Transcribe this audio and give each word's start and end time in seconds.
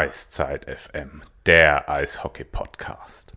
Eiszeit 0.00 0.64
FM, 0.64 1.22
der 1.44 1.90
Eishockey-Podcast. 1.90 3.34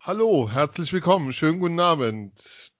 Hallo, 0.00 0.48
herzlich 0.48 0.92
willkommen, 0.92 1.32
schönen 1.32 1.58
guten 1.58 1.80
Abend 1.80 2.70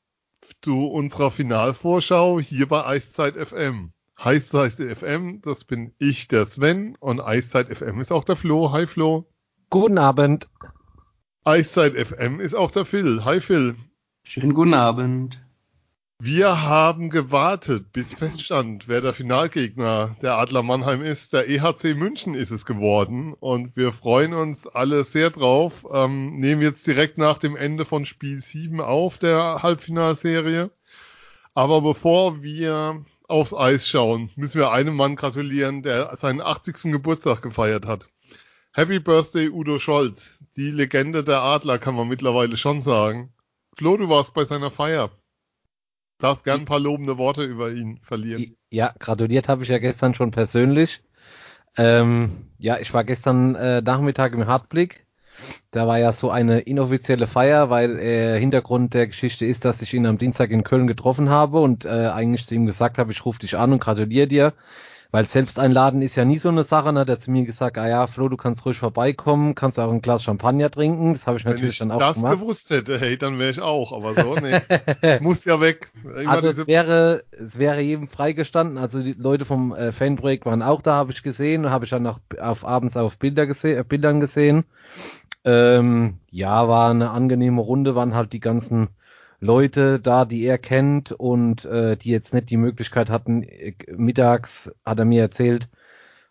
zu 0.63 0.87
unserer 0.87 1.33
Finalvorschau 1.33 2.39
hier 2.39 2.69
bei 2.69 2.87
Eiszeit 2.87 3.35
FM. 3.35 3.93
Eiszeit 4.15 4.75
FM, 4.75 5.43
das 5.43 5.65
bin 5.65 5.93
ich, 5.99 6.29
der 6.29 6.47
Sven, 6.47 6.95
und 7.01 7.21
Eiszeit 7.21 7.77
FM 7.77 7.99
ist 8.01 8.13
auch 8.13 8.23
der 8.23 8.37
Flo. 8.37 8.71
Hi 8.71 8.87
Flo. 8.87 9.29
Guten 9.69 9.99
Abend. 9.99 10.49
Eiszeit 11.43 11.95
FM 11.95 12.39
ist 12.39 12.55
auch 12.55 12.71
der 12.71 12.85
Phil. 12.85 13.25
Hi 13.25 13.41
Phil. 13.41 13.75
Schönen 14.23 14.55
guten 14.55 14.75
Abend. 14.75 15.44
Wir 16.21 16.63
haben 16.63 17.11
gewartet, 17.11 17.93
bis 17.93 18.15
feststand, 18.15 18.87
wer 18.87 19.01
der 19.01 19.15
Finalgegner 19.15 20.17
der 20.23 20.39
Adler 20.39 20.63
Mannheim 20.63 21.03
ist. 21.03 21.33
Der 21.33 21.49
EHC 21.49 21.95
München 21.95 22.35
ist 22.35 22.53
es 22.53 22.65
geworden 22.65 23.35
und 23.35 23.77
wir 23.77 23.93
freuen 23.93 24.33
uns 24.33 24.67
alle 24.67 25.03
sehr 25.05 25.31
drauf. 25.31 25.85
Ähm, 25.93 26.39
nehmen 26.39 26.63
jetzt 26.63 26.87
direkt 26.87 27.19
nach 27.19 27.39
dem 27.39 27.57
Ende 27.57 27.85
von 27.85 28.07
Spiel 28.07 28.41
7 28.41 28.81
auf 28.81 29.19
der 29.19 29.63
Halbfinalserie. 29.63 30.71
Aber 31.53 31.83
bevor 31.83 32.43
wir 32.43 33.05
aufs 33.27 33.53
Eis 33.53 33.87
schauen, 33.87 34.31
müssen 34.37 34.61
wir 34.61 34.71
einem 34.71 34.95
Mann 34.95 35.17
gratulieren, 35.17 35.83
der 35.83 36.17
seinen 36.17 36.41
80. 36.41 36.93
Geburtstag 36.93 37.43
gefeiert 37.43 37.87
hat. 37.87 38.07
Happy 38.73 39.01
Birthday 39.01 39.49
Udo 39.49 39.79
Scholz, 39.79 40.43
die 40.57 40.71
Legende 40.71 41.25
der 41.25 41.43
Adler 41.43 41.79
kann 41.79 41.97
man 41.97 42.09
mittlerweile 42.09 42.57
schon 42.57 42.83
sagen. 42.83 43.33
Flo, 43.77 43.97
du 43.97 44.09
warst 44.09 44.33
bei 44.33 44.45
seiner 44.45 44.71
Feier. 44.71 45.11
Darfst 46.25 46.45
gern 46.45 46.61
ein 46.61 46.65
paar 46.65 46.81
lobende 46.81 47.19
Worte 47.19 47.45
über 47.45 47.71
ihn 47.71 48.01
verlieren. 48.03 48.57
Ja, 48.71 48.95
gratuliert 48.99 49.47
habe 49.51 49.63
ich 49.63 49.69
ja 49.69 49.77
gestern 49.77 50.15
schon 50.15 50.31
persönlich. 50.31 51.03
Ähm, 51.77 52.49
ja, 52.57 52.79
ich 52.79 52.95
war 52.95 53.05
gestern 53.05 53.55
äh, 53.57 53.83
Nachmittag 53.83 54.33
im 54.33 54.47
Hartblick. 54.47 55.07
Da 55.71 55.87
war 55.87 55.99
ja 55.99 56.13
so 56.15 56.31
eine 56.31 56.61
inoffizielle 56.61 57.27
Feier, 57.27 57.69
weil 57.69 57.99
äh, 57.99 58.41
Hintergrund 58.41 58.95
der 58.95 59.09
Geschichte 59.09 59.45
ist, 59.45 59.67
dass 59.67 59.83
ich 59.83 59.93
ihn 59.93 60.07
am 60.07 60.17
Dienstag 60.17 60.51
in 60.51 60.65
Köln 60.65 60.87
getroffen 60.87 61.29
habe 61.29 61.61
und 61.61 61.85
äh, 61.85 61.89
eigentlich 61.91 62.47
zu 62.47 62.55
ihm 62.55 62.65
gesagt 62.65 62.97
habe, 62.97 63.13
ich 63.13 63.27
rufe 63.27 63.41
dich 63.41 63.59
an 63.59 63.75
und 63.75 63.81
gratuliere 63.81 64.27
dir. 64.27 64.55
Weil 65.15 65.29
selbst 65.29 65.61
einladen 65.61 66.03
ist 66.03 66.17
ja 66.17 66.25
nie 66.25 66.39
so 66.39 66.49
eine 66.49 66.65
Sache. 66.65 66.93
Ne? 66.93 66.99
Hat 66.99 67.09
er 67.09 67.21
zu 67.21 67.31
mir 67.31 67.45
gesagt, 67.45 67.79
ah 67.79 67.87
ja, 67.87 68.09
Flo, 68.09 68.29
du 68.29 68.37
kannst 68.37 68.67
ruhig 68.67 68.79
vorbeikommen, 68.79 69.55
kannst 69.55 69.79
auch 69.79 69.93
ein 69.93 70.03
Glas 70.03 70.25
Champagner 70.25 70.73
trinken. 70.73 71.13
Das 71.13 71.29
habe 71.29 71.39
ich 71.39 71.45
natürlich 71.45 71.63
Wenn 71.63 71.71
ich 71.71 71.79
dann 71.79 71.93
auch 71.93 72.01
das 72.01 72.17
gemacht. 72.17 72.41
gewusst 72.41 72.71
hätte, 72.71 72.99
hey, 72.99 73.17
dann 73.17 73.39
wäre 73.39 73.53
ich 73.53 73.61
auch. 73.61 73.93
Aber 73.93 74.21
so, 74.21 74.35
nee. 74.43 75.21
Muss 75.21 75.45
ja 75.45 75.61
weg. 75.61 75.93
Immer 76.03 76.33
Also 76.33 76.49
es 76.49 76.67
wäre, 76.67 77.23
es 77.31 77.57
wäre 77.57 77.81
jedem 77.81 78.09
freigestanden. 78.09 78.77
Also 78.77 79.03
die 79.03 79.13
Leute 79.13 79.45
vom 79.45 79.73
äh, 79.73 79.93
Fanprojekt 79.93 80.47
waren 80.47 80.63
auch 80.63 80.83
da, 80.83 80.95
habe 80.95 81.13
ich 81.13 81.23
gesehen. 81.23 81.71
Habe 81.71 81.85
ich 81.85 81.93
dann 81.93 82.09
auch 82.09 82.19
auf 82.41 82.65
abends 82.65 82.97
auf 82.97 83.17
Bilder 83.17 83.47
gese 83.47 83.77
äh, 83.77 83.85
Bildern 83.85 84.19
gesehen. 84.19 84.65
Ähm, 85.45 86.19
ja, 86.33 86.67
war 86.67 86.91
eine 86.91 87.11
angenehme 87.11 87.61
Runde, 87.61 87.95
waren 87.95 88.17
halt 88.17 88.33
die 88.33 88.41
ganzen 88.41 88.89
Leute 89.45 90.01
da, 90.01 90.25
die 90.25 90.45
er 90.45 90.59
kennt 90.59 91.13
und 91.13 91.65
äh, 91.67 91.97
die 91.97 92.11
jetzt 92.11 92.33
nicht 92.33 92.51
die 92.51 92.57
Möglichkeit 92.57 93.11
hatten. 93.11 93.43
Äh, 93.43 93.75
Mittags 93.95 94.73
hat 94.85 94.99
er 94.99 95.05
mir 95.05 95.23
erzählt, 95.23 95.69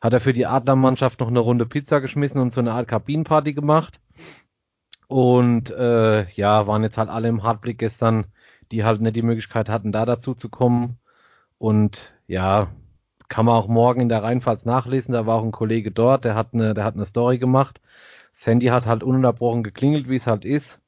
hat 0.02 0.14
er 0.14 0.20
für 0.20 0.33
die 0.33 0.47
Adlermannschaft 0.47 1.20
noch 1.20 1.28
eine 1.28 1.39
Runde 1.39 1.66
Pizza 1.66 2.02
geschmissen 2.02 2.42
und 2.42 2.52
so 2.52 2.59
eine 2.59 2.73
Art 2.73 2.88
Kabinenparty 2.88 3.53
gemacht. 3.53 4.00
Und 5.08 5.70
äh, 5.72 6.28
ja, 6.31 6.66
waren 6.67 6.83
jetzt 6.83 6.97
halt 6.97 7.09
alle 7.09 7.28
im 7.28 7.44
Hartblick 7.44 7.78
gestern, 7.78 8.25
die 8.72 8.83
halt 8.83 9.00
nicht 9.02 9.16
die 9.16 9.22
Möglichkeit 9.22 9.70
hatten, 9.70 9.92
da 9.92 10.05
dazu 10.05 10.33
zu 10.33 10.50
kommen. 10.50 10.98
Und 11.59 12.14
ja, 12.27 12.70
kann 13.30 13.45
man 13.45 13.55
auch 13.55 13.67
morgen 13.67 14.02
in 14.02 14.09
der 14.09 14.23
Rheinpfalz 14.23 14.65
nachlesen. 14.65 15.14
Da 15.14 15.27
war 15.27 15.38
auch 15.38 15.43
ein 15.43 15.52
Kollege 15.52 15.92
dort, 15.92 16.26
der 16.26 16.36
hat 16.36 16.54
eine, 16.54 16.73
der 16.73 16.83
hat 16.83 16.95
eine 16.95 17.05
Story 17.05 17.38
gemacht. 17.38 17.80
Das 18.33 18.48
Handy 18.48 18.67
hat 18.67 18.88
halt 18.88 19.04
ununterbrochen 19.04 19.64
geklingelt, 19.64 20.09
wie 20.09 20.15
es 20.15 20.26
halt 20.26 20.45
ist. 20.45 20.80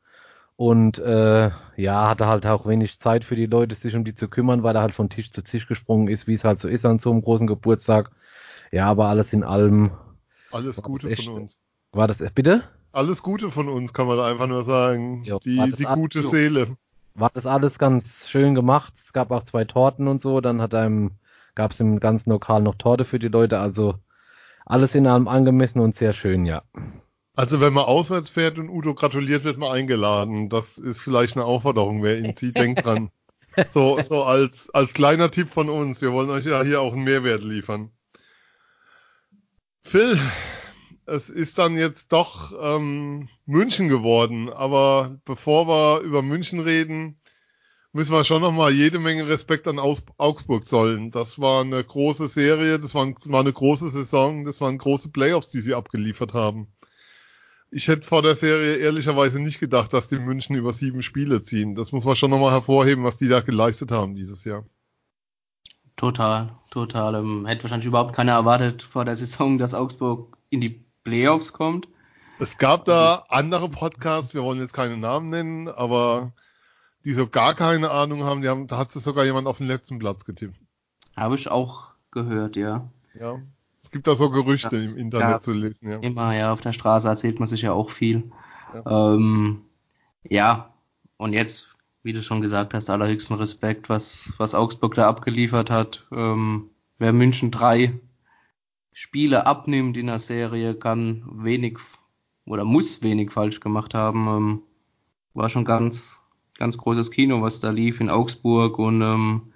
Und 0.57 0.99
äh, 0.99 1.51
ja, 1.75 2.09
hatte 2.09 2.27
halt 2.27 2.45
auch 2.45 2.65
wenig 2.65 2.97
Zeit 2.99 3.25
für 3.25 3.35
die 3.35 3.45
Leute, 3.45 3.75
sich 3.75 3.95
um 3.95 4.05
die 4.05 4.13
zu 4.13 4.29
kümmern, 4.29 4.63
weil 4.63 4.75
er 4.75 4.81
halt 4.81 4.93
von 4.93 5.09
Tisch 5.09 5.31
zu 5.31 5.41
Tisch 5.43 5.67
gesprungen 5.67 6.07
ist, 6.07 6.27
wie 6.27 6.33
es 6.33 6.45
halt 6.45 6.59
so 6.59 6.69
ist 6.69 6.85
an 6.85 6.99
so 6.99 7.11
einem 7.11 7.21
großen 7.21 7.45
Geburtstag. 7.47 8.11
Ja, 8.71 8.87
aber 8.87 9.07
alles 9.07 9.33
in 9.33 9.43
allem 9.43 9.91
Alles 10.51 10.81
Gute 10.81 11.09
echt- 11.09 11.25
von 11.25 11.41
uns. 11.41 11.59
war 11.91 12.07
das, 12.07 12.23
bitte? 12.33 12.63
Alles 12.93 13.21
Gute 13.21 13.51
von 13.51 13.67
uns, 13.67 13.93
kann 13.93 14.07
man 14.07 14.17
da 14.17 14.25
einfach 14.27 14.47
nur 14.47 14.63
sagen. 14.63 15.23
Jo, 15.25 15.39
die 15.39 15.73
die 15.77 15.83
gute 15.83 16.21
so? 16.21 16.29
Seele. 16.29 16.77
war 17.13 17.29
das 17.33 17.45
alles 17.45 17.77
ganz 17.77 18.27
schön 18.29 18.55
gemacht. 18.55 18.93
Es 18.97 19.11
gab 19.11 19.31
auch 19.31 19.43
zwei 19.43 19.65
Torten 19.65 20.07
und 20.07 20.21
so. 20.21 20.39
Dann 20.39 20.61
hat 20.61 20.73
einem, 20.73 21.11
gab 21.55 21.71
es 21.71 21.79
im 21.81 21.99
ganzen 21.99 22.29
Lokal 22.29 22.61
noch 22.61 22.75
Torte 22.75 23.03
für 23.03 23.19
die 23.19 23.27
Leute. 23.27 23.59
Also 23.59 23.95
alles 24.65 24.95
in 24.95 25.07
allem 25.07 25.27
angemessen 25.27 25.81
und 25.81 25.95
sehr 25.95 26.13
schön, 26.13 26.45
ja. 26.45 26.63
Also 27.35 27.59
wenn 27.59 27.73
man 27.73 27.85
auswärts 27.85 28.29
fährt 28.29 28.57
und 28.57 28.69
Udo 28.69 28.93
gratuliert, 28.93 29.43
wird 29.43 29.57
man 29.57 29.71
eingeladen. 29.71 30.49
Das 30.49 30.77
ist 30.77 31.01
vielleicht 31.01 31.35
eine 31.35 31.45
Aufforderung, 31.45 32.01
wer 32.01 32.17
ihn 32.17 32.35
sieht, 32.35 32.57
denkt 32.57 32.85
dran. 32.85 33.09
So, 33.71 33.97
so 34.01 34.23
als, 34.23 34.69
als 34.71 34.93
kleiner 34.93 35.31
Tipp 35.31 35.53
von 35.53 35.69
uns. 35.69 36.01
Wir 36.01 36.11
wollen 36.11 36.29
euch 36.29 36.45
ja 36.45 36.61
hier 36.61 36.81
auch 36.81 36.91
einen 36.91 37.05
Mehrwert 37.05 37.41
liefern. 37.41 37.89
Phil, 39.85 40.19
es 41.05 41.29
ist 41.29 41.57
dann 41.57 41.77
jetzt 41.77 42.11
doch 42.11 42.51
ähm, 42.61 43.29
München 43.45 43.87
geworden. 43.87 44.49
Aber 44.49 45.21
bevor 45.23 45.69
wir 45.69 46.01
über 46.01 46.21
München 46.21 46.59
reden, 46.59 47.17
müssen 47.93 48.11
wir 48.11 48.25
schon 48.25 48.41
nochmal 48.41 48.73
jede 48.73 48.99
Menge 48.99 49.25
Respekt 49.29 49.69
an 49.69 49.79
Aus 49.79 50.03
Augsburg 50.17 50.65
zollen. 50.65 51.11
Das 51.11 51.39
war 51.39 51.61
eine 51.61 51.81
große 51.81 52.27
Serie, 52.27 52.77
das 52.77 52.93
war, 52.93 53.05
ein, 53.05 53.15
war 53.23 53.39
eine 53.39 53.53
große 53.53 53.89
Saison, 53.89 54.43
das 54.43 54.59
waren 54.59 54.77
große 54.77 55.11
Playoffs, 55.11 55.49
die 55.51 55.61
sie 55.61 55.73
abgeliefert 55.73 56.33
haben. 56.33 56.74
Ich 57.75 57.89
hätte 57.89 58.07
vor 58.07 58.21
der 58.21 58.35
Serie 58.35 58.77
ehrlicherweise 58.77 59.37
nicht 59.37 59.59
gedacht, 59.59 59.91
dass 59.91 60.07
die 60.07 60.17
München 60.17 60.55
über 60.55 60.71
sieben 60.71 61.01
Spiele 61.01 61.43
ziehen. 61.43 61.75
Das 61.75 61.91
muss 61.91 62.05
man 62.05 62.15
schon 62.15 62.31
nochmal 62.31 62.53
hervorheben, 62.53 63.03
was 63.03 63.17
die 63.17 63.27
da 63.27 63.41
geleistet 63.41 63.91
haben 63.91 64.15
dieses 64.15 64.45
Jahr. 64.45 64.63
Total, 65.97 66.55
total. 66.71 67.15
Ähm, 67.15 67.45
hätte 67.45 67.63
wahrscheinlich 67.63 67.87
überhaupt 67.87 68.15
keiner 68.15 68.31
erwartet 68.31 68.81
vor 68.81 69.03
der 69.03 69.17
Saison, 69.17 69.57
dass 69.57 69.73
Augsburg 69.73 70.37
in 70.49 70.61
die 70.61 70.85
Playoffs 71.03 71.51
kommt. 71.51 71.89
Es 72.39 72.57
gab 72.57 72.85
da 72.85 73.25
andere 73.27 73.67
Podcasts, 73.67 74.33
wir 74.33 74.43
wollen 74.43 74.61
jetzt 74.61 74.73
keine 74.73 74.95
Namen 74.95 75.29
nennen, 75.29 75.67
aber 75.67 76.31
die 77.03 77.11
so 77.11 77.27
gar 77.27 77.55
keine 77.55 77.91
Ahnung 77.91 78.23
haben, 78.23 78.41
die 78.41 78.47
haben, 78.47 78.67
da 78.67 78.77
hat 78.77 78.91
sich 78.91 79.03
sogar 79.03 79.25
jemand 79.25 79.47
auf 79.47 79.57
den 79.57 79.67
letzten 79.67 79.99
Platz 79.99 80.23
getippt. 80.23 80.55
Habe 81.17 81.35
ich 81.35 81.49
auch 81.49 81.89
gehört, 82.11 82.55
ja. 82.55 82.89
Ja. 83.19 83.41
Es 83.95 83.97
gibt 83.97 84.07
da 84.07 84.15
so 84.15 84.29
Gerüchte 84.29 84.81
Das 84.81 84.91
im 84.91 84.97
Internet 84.97 85.43
zu 85.45 85.53
lesen, 85.53 85.89
ja. 85.89 85.99
Immer, 85.99 86.35
ja, 86.35 86.51
auf 86.51 86.59
der 86.59 86.73
Straße 86.73 87.07
erzählt 87.07 87.39
man 87.39 87.47
sich 87.47 87.61
ja 87.61 87.71
auch 87.71 87.89
viel. 87.89 88.29
Ja. 88.73 89.13
Ähm, 89.15 89.61
ja, 90.27 90.73
und 91.15 91.31
jetzt, 91.31 91.77
wie 92.03 92.11
du 92.11 92.21
schon 92.21 92.41
gesagt 92.41 92.73
hast, 92.73 92.89
allerhöchsten 92.89 93.37
Respekt, 93.37 93.87
was, 93.87 94.33
was 94.37 94.53
Augsburg 94.53 94.95
da 94.95 95.07
abgeliefert 95.07 95.71
hat. 95.71 96.05
Ähm, 96.11 96.71
wer 96.97 97.13
München 97.13 97.51
drei 97.51 97.97
Spiele 98.91 99.45
abnimmt 99.45 99.95
in 99.95 100.07
der 100.07 100.19
Serie, 100.19 100.75
kann 100.75 101.23
wenig 101.31 101.77
oder 102.45 102.65
muss 102.65 103.01
wenig 103.01 103.31
falsch 103.31 103.61
gemacht 103.61 103.93
haben. 103.93 104.27
Ähm, 104.27 104.61
war 105.33 105.47
schon 105.47 105.63
ganz, 105.63 106.21
ganz 106.57 106.77
großes 106.77 107.11
Kino, 107.11 107.41
was 107.41 107.61
da 107.61 107.69
lief 107.69 108.01
in 108.01 108.09
Augsburg 108.09 108.77
und 108.77 109.01
ähm, 109.01 109.53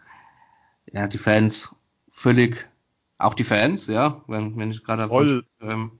ja, 0.93 1.07
die 1.07 1.17
Fans 1.17 1.75
völlig, 2.09 2.69
auch 3.19 3.35
die 3.35 3.43
Fans, 3.43 3.87
ja, 3.87 4.23
wenn, 4.27 4.57
wenn 4.57 4.71
ich 4.71 4.83
gerade 4.83 5.03
Roll. 5.03 5.45
ähm, 5.61 5.91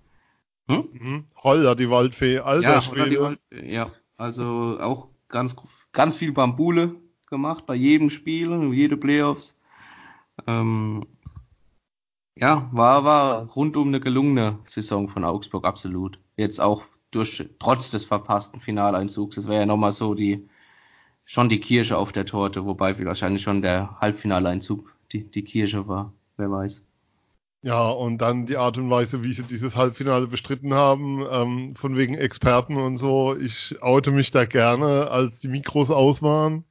hm? 0.68 0.90
Mhm. 0.92 1.26
Holla, 1.36 1.76
die 1.76 1.90
Waldfee, 1.90 2.40
alter 2.40 2.82
Ja, 2.96 3.06
die 3.06 3.20
Wald- 3.20 3.40
ja, 3.52 3.92
also 4.18 4.78
auch 4.80 5.10
ganz, 5.28 5.56
ganz 5.92 6.16
viel 6.16 6.32
Bambule 6.32 6.96
gemacht 7.28 7.66
bei 7.66 7.76
jedem 7.76 8.10
Spiel, 8.10 8.74
jede 8.74 8.98
Playoffs. 8.98 9.58
Ähm, 10.48 11.06
ja, 12.36 12.70
war, 12.72 13.04
war 13.04 13.48
rundum 13.48 13.90
eine 13.90 14.00
gelungene 14.00 14.60
Saison 14.64 15.10
von 15.10 15.26
Augsburg, 15.26 15.66
absolut. 15.66 16.20
Jetzt 16.38 16.62
auch 16.62 16.86
durch, 17.12 17.50
trotz 17.60 17.92
des 17.92 18.06
verpassten 18.06 18.62
Finaleinzugs. 18.62 19.36
Das 19.36 19.48
wäre 19.48 19.62
ja 19.62 19.66
nochmal 19.66 19.92
so 19.92 20.14
die, 20.14 20.48
schon 21.26 21.50
die 21.50 21.60
Kirsche 21.60 21.98
auf 21.98 22.14
der 22.14 22.26
Torte, 22.26 22.66
wobei 22.66 22.98
wahrscheinlich 23.04 23.42
schon 23.42 23.62
der 23.62 24.00
Halbfinaleinzug 24.00 24.94
die, 25.12 25.30
die 25.30 25.44
Kirsche 25.44 25.88
war. 25.88 26.14
Wer 26.38 26.50
weiß. 26.50 26.89
Ja, 27.62 27.90
und 27.90 28.20
dann 28.20 28.46
die 28.46 28.56
Art 28.56 28.78
und 28.78 28.90
Weise, 28.90 29.22
wie 29.22 29.34
sie 29.34 29.44
dieses 29.44 29.76
Halbfinale 29.76 30.28
bestritten 30.28 30.74
haben, 30.74 31.26
ähm, 31.30 31.76
von 31.76 31.98
wegen 31.98 32.16
Experten 32.16 32.78
und 32.78 32.98
so. 32.98 33.36
Ich 33.36 33.82
oute 33.82 34.12
mich 34.12 34.32
da 34.32 34.46
gerne, 34.46 35.12
als 35.12 35.40
die 35.40 35.50
Mikros 35.50 35.90
aus 35.92 36.22
waren. 36.22 36.64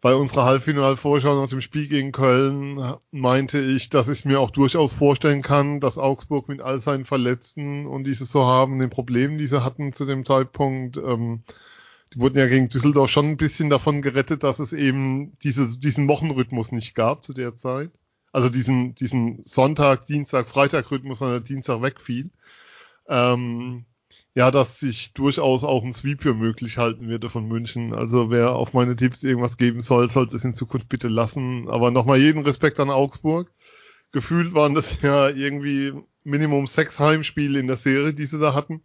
Bei 0.00 0.14
unserer 0.14 0.46
Halbfinalvorschau 0.46 1.40
nach 1.40 1.48
dem 1.50 1.60
Spiel 1.60 1.86
gegen 1.86 2.10
Köln 2.12 2.96
meinte 3.12 3.60
ich, 3.60 3.90
dass 3.90 4.08
ich 4.08 4.24
mir 4.24 4.40
auch 4.40 4.50
durchaus 4.50 4.94
vorstellen 4.94 5.42
kann, 5.42 5.78
dass 5.80 5.98
Augsburg 5.98 6.48
mit 6.48 6.60
all 6.60 6.80
seinen 6.80 7.04
Verletzten 7.04 7.86
und 7.86 8.04
dieses 8.04 8.32
so 8.32 8.46
haben, 8.46 8.78
den 8.78 8.90
Problemen, 8.90 9.38
die 9.38 9.46
sie 9.46 9.62
hatten 9.62 9.92
zu 9.92 10.06
dem 10.06 10.24
Zeitpunkt, 10.24 10.96
ähm, 10.96 11.42
die 12.14 12.20
wurden 12.20 12.38
ja 12.38 12.46
gegen 12.48 12.68
Düsseldorf 12.68 13.10
schon 13.10 13.26
ein 13.26 13.36
bisschen 13.36 13.70
davon 13.70 14.02
gerettet, 14.02 14.42
dass 14.42 14.58
es 14.58 14.72
eben 14.72 15.38
diese, 15.42 15.78
diesen 15.78 16.08
Wochenrhythmus 16.08 16.72
nicht 16.72 16.94
gab 16.94 17.24
zu 17.24 17.34
der 17.34 17.56
Zeit. 17.56 17.90
Also 18.32 18.48
diesen, 18.48 18.94
diesen 18.94 19.42
Sonntag, 19.44 20.06
Dienstag, 20.06 20.48
Freitag-Rhythmus 20.48 21.22
an 21.22 21.30
der 21.30 21.40
Dienstag 21.40 21.82
wegfiel, 21.82 22.30
ähm, 23.08 23.84
ja, 24.34 24.50
dass 24.50 24.78
sich 24.80 25.12
durchaus 25.12 25.64
auch 25.64 25.84
ein 25.84 25.94
Sweep 25.94 26.22
für 26.22 26.34
möglich 26.34 26.78
halten 26.78 27.08
würde 27.08 27.30
von 27.30 27.46
München. 27.46 27.92
Also 27.92 28.30
wer 28.30 28.52
auf 28.52 28.72
meine 28.72 28.96
Tipps 28.96 29.22
irgendwas 29.24 29.56
geben 29.56 29.82
soll, 29.82 30.08
sollte 30.08 30.36
es 30.36 30.44
in 30.44 30.54
Zukunft 30.54 30.88
bitte 30.88 31.08
lassen. 31.08 31.68
Aber 31.68 31.90
nochmal 31.90 32.18
jeden 32.18 32.44
Respekt 32.44 32.78
an 32.80 32.90
Augsburg. 32.90 33.50
Gefühlt 34.12 34.54
waren 34.54 34.74
das 34.74 35.02
ja 35.02 35.28
irgendwie 35.28 35.92
Minimum 36.24 36.66
sechs 36.66 36.98
Heimspiele 36.98 37.58
in 37.58 37.66
der 37.66 37.76
Serie, 37.76 38.14
die 38.14 38.26
sie 38.26 38.38
da 38.38 38.54
hatten. 38.54 38.82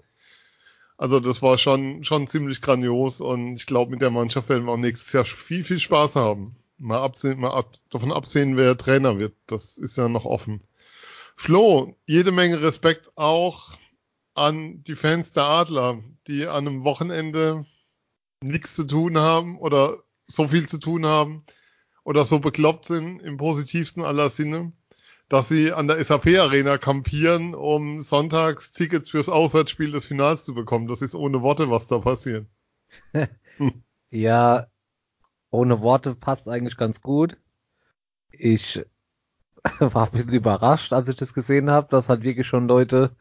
Also 0.98 1.20
das 1.20 1.42
war 1.42 1.58
schon, 1.58 2.04
schon 2.04 2.28
ziemlich 2.28 2.62
grandios 2.62 3.20
und 3.22 3.56
ich 3.56 3.66
glaube, 3.66 3.92
mit 3.92 4.02
der 4.02 4.12
Mannschaft 4.12 4.50
werden 4.50 4.66
wir 4.66 4.72
auch 4.72 4.78
nächstes 4.78 5.12
Jahr 5.12 5.26
viel, 5.26 5.64
viel 5.66 5.80
Spaß 5.80 6.16
haben. 6.16 6.56
Mal, 6.78 7.02
absehen, 7.02 7.40
mal 7.40 7.52
ab, 7.52 7.74
davon 7.90 8.12
absehen, 8.12 8.58
wer 8.58 8.78
Trainer 8.78 9.18
wird. 9.18 9.36
Das 9.48 9.78
ist 9.78 9.98
ja 9.98 10.10
noch 10.10 10.26
offen. 10.26 10.62
Flo, 11.36 11.96
jede 12.06 12.32
Menge 12.32 12.62
Respekt 12.62 13.12
auch 13.16 13.78
an 14.34 14.84
die 14.84 14.96
Fans 14.96 15.32
der 15.32 15.44
Adler, 15.44 16.04
die 16.28 16.48
an 16.48 16.68
einem 16.68 16.84
Wochenende 16.84 17.66
nichts 18.42 18.76
zu 18.76 18.84
tun 18.84 19.18
haben 19.18 19.58
oder 19.58 20.04
so 20.28 20.48
viel 20.48 20.68
zu 20.68 20.78
tun 20.78 21.06
haben 21.06 21.46
oder 22.04 22.26
so 22.26 22.40
bekloppt 22.40 22.86
sind 22.86 23.22
im 23.22 23.38
positivsten 23.38 24.04
aller 24.04 24.30
Sinne, 24.30 24.74
dass 25.30 25.48
sie 25.48 25.72
an 25.72 25.88
der 25.88 26.04
SAP 26.04 26.28
Arena 26.38 26.78
kampieren, 26.78 27.56
um 27.56 28.02
sonntags 28.02 28.72
Tickets 28.72 29.10
fürs 29.10 29.30
Auswärtsspiel 29.30 29.92
des 29.92 30.06
Finals 30.06 30.46
zu 30.46 30.54
bekommen. 30.54 30.88
Das 30.88 31.02
ist 31.02 31.16
ohne 31.16 31.42
Worte, 31.42 31.70
was 31.70 31.88
da 31.88 32.00
passiert. 32.00 32.48
ja, 34.12 34.68
ohne 35.56 35.82
Worte 35.82 36.16
passt 36.16 36.48
eigentlich 36.48 36.78
ganz 36.78 37.02
gut. 37.02 37.38
Ich 38.32 38.86
war 39.80 40.06
ein 40.06 40.12
bisschen 40.12 40.34
überrascht, 40.34 40.94
als 40.94 41.10
ich 41.10 41.16
das 41.16 41.34
gesehen 41.34 41.72
habe, 41.72 41.88
dass 41.90 42.10
halt 42.10 42.24
wirklich 42.24 42.48
schon 42.48 42.68
Leute 42.68 43.16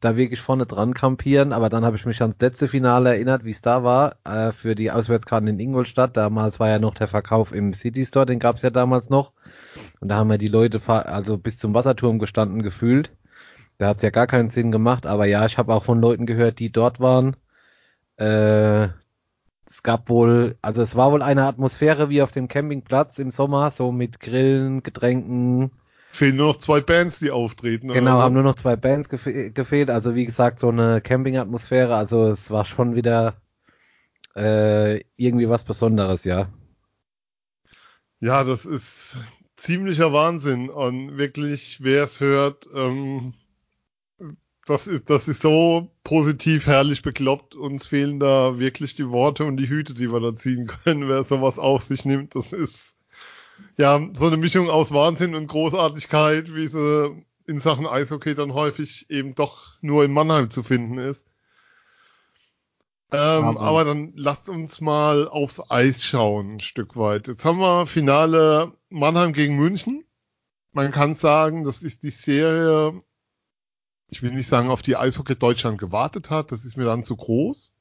da 0.00 0.16
wirklich 0.16 0.40
vorne 0.40 0.66
dran 0.66 0.94
kampieren. 0.94 1.52
Aber 1.52 1.68
dann 1.68 1.84
habe 1.84 1.96
ich 1.96 2.06
mich 2.06 2.20
ans 2.20 2.38
letzte 2.40 2.68
Finale 2.68 3.10
erinnert, 3.10 3.44
wie 3.44 3.50
es 3.50 3.60
da 3.60 3.82
war, 3.82 4.16
äh, 4.24 4.52
für 4.52 4.74
die 4.74 4.90
Auswärtskarten 4.90 5.48
in 5.48 5.58
Ingolstadt. 5.58 6.16
Damals 6.16 6.60
war 6.60 6.68
ja 6.68 6.78
noch 6.78 6.94
der 6.94 7.08
Verkauf 7.08 7.52
im 7.52 7.74
City 7.74 8.06
Store, 8.06 8.26
den 8.26 8.38
gab 8.38 8.56
es 8.56 8.62
ja 8.62 8.70
damals 8.70 9.10
noch. 9.10 9.32
Und 10.00 10.08
da 10.08 10.16
haben 10.16 10.30
ja 10.30 10.38
die 10.38 10.48
Leute 10.48 10.80
also 10.88 11.38
bis 11.38 11.58
zum 11.58 11.74
Wasserturm 11.74 12.18
gestanden 12.18 12.62
gefühlt. 12.62 13.12
Da 13.78 13.88
hat 13.88 13.96
es 13.98 14.02
ja 14.02 14.10
gar 14.10 14.26
keinen 14.26 14.48
Sinn 14.50 14.72
gemacht. 14.72 15.06
Aber 15.06 15.26
ja, 15.26 15.46
ich 15.46 15.58
habe 15.58 15.74
auch 15.74 15.84
von 15.84 16.00
Leuten 16.00 16.26
gehört, 16.26 16.58
die 16.58 16.70
dort 16.70 17.00
waren. 17.00 17.36
Äh, 18.16 18.88
es 19.68 19.82
gab 19.82 20.08
wohl, 20.08 20.56
also 20.62 20.82
es 20.82 20.96
war 20.96 21.12
wohl 21.12 21.22
eine 21.22 21.44
Atmosphäre 21.44 22.08
wie 22.08 22.22
auf 22.22 22.32
dem 22.32 22.48
Campingplatz 22.48 23.18
im 23.18 23.30
Sommer, 23.30 23.70
so 23.70 23.92
mit 23.92 24.20
Grillen, 24.20 24.82
Getränken, 24.82 25.70
Fehlen 26.10 26.36
nur 26.36 26.48
noch 26.48 26.58
zwei 26.58 26.80
Bands, 26.80 27.18
die 27.18 27.30
auftreten. 27.30 27.88
Genau, 27.88 28.16
so. 28.16 28.22
haben 28.22 28.34
nur 28.34 28.42
noch 28.42 28.54
zwei 28.54 28.76
Bands 28.76 29.08
gefe 29.08 29.50
gefehlt. 29.50 29.90
Also 29.90 30.14
wie 30.14 30.24
gesagt, 30.24 30.58
so 30.58 30.68
eine 30.68 31.00
Camping-Atmosphäre. 31.00 31.94
Also 31.94 32.26
es 32.26 32.50
war 32.50 32.64
schon 32.64 32.96
wieder 32.96 33.40
äh, 34.34 35.00
irgendwie 35.16 35.48
was 35.48 35.64
Besonderes, 35.64 36.24
ja. 36.24 36.48
Ja, 38.20 38.42
das 38.42 38.64
ist 38.64 39.16
ziemlicher 39.56 40.12
Wahnsinn. 40.12 40.70
Und 40.70 41.18
wirklich, 41.18 41.84
wer 41.84 42.04
es 42.04 42.20
hört, 42.20 42.66
ähm, 42.74 43.34
das 44.68 44.86
ist, 44.86 45.10
das 45.10 45.28
ist 45.28 45.42
so 45.42 45.90
positiv, 46.04 46.66
herrlich 46.66 47.02
bekloppt. 47.02 47.54
Uns 47.54 47.86
fehlen 47.86 48.20
da 48.20 48.58
wirklich 48.58 48.94
die 48.94 49.08
Worte 49.08 49.44
und 49.44 49.56
die 49.56 49.68
Hüte, 49.68 49.94
die 49.94 50.12
wir 50.12 50.20
da 50.20 50.36
ziehen 50.36 50.66
können. 50.66 51.08
Wer 51.08 51.24
sowas 51.24 51.58
auf 51.58 51.82
sich 51.82 52.04
nimmt, 52.04 52.34
das 52.34 52.52
ist 52.52 52.94
ja, 53.76 54.00
so 54.14 54.26
eine 54.26 54.36
Mischung 54.36 54.70
aus 54.70 54.92
Wahnsinn 54.92 55.34
und 55.34 55.46
Großartigkeit, 55.46 56.54
wie 56.54 56.66
sie 56.66 57.24
in 57.46 57.60
Sachen 57.60 57.86
Eishockey 57.86 58.34
dann 58.34 58.52
häufig 58.52 59.08
eben 59.10 59.34
doch 59.34 59.76
nur 59.80 60.04
in 60.04 60.12
Mannheim 60.12 60.50
zu 60.50 60.62
finden 60.62 60.98
ist. 60.98 61.26
Ähm, 63.10 63.56
aber 63.56 63.84
dann 63.84 64.12
lasst 64.16 64.50
uns 64.50 64.82
mal 64.82 65.28
aufs 65.28 65.62
Eis 65.70 66.04
schauen, 66.04 66.56
ein 66.56 66.60
Stück 66.60 66.94
weit. 66.94 67.26
Jetzt 67.26 67.44
haben 67.44 67.58
wir 67.58 67.86
Finale 67.86 68.72
Mannheim 68.90 69.32
gegen 69.32 69.56
München. 69.56 70.04
Man 70.72 70.92
kann 70.92 71.14
sagen, 71.14 71.64
das 71.64 71.82
ist 71.82 72.02
die 72.02 72.10
Serie, 72.10 73.02
ich 74.08 74.22
will 74.22 74.32
nicht 74.32 74.48
sagen, 74.48 74.70
auf 74.70 74.82
die 74.82 74.96
Eishockey 74.96 75.36
Deutschland 75.36 75.78
gewartet 75.78 76.30
hat, 76.30 76.52
das 76.52 76.64
ist 76.64 76.76
mir 76.76 76.84
dann 76.84 77.04
zu 77.04 77.16
groß 77.16 77.72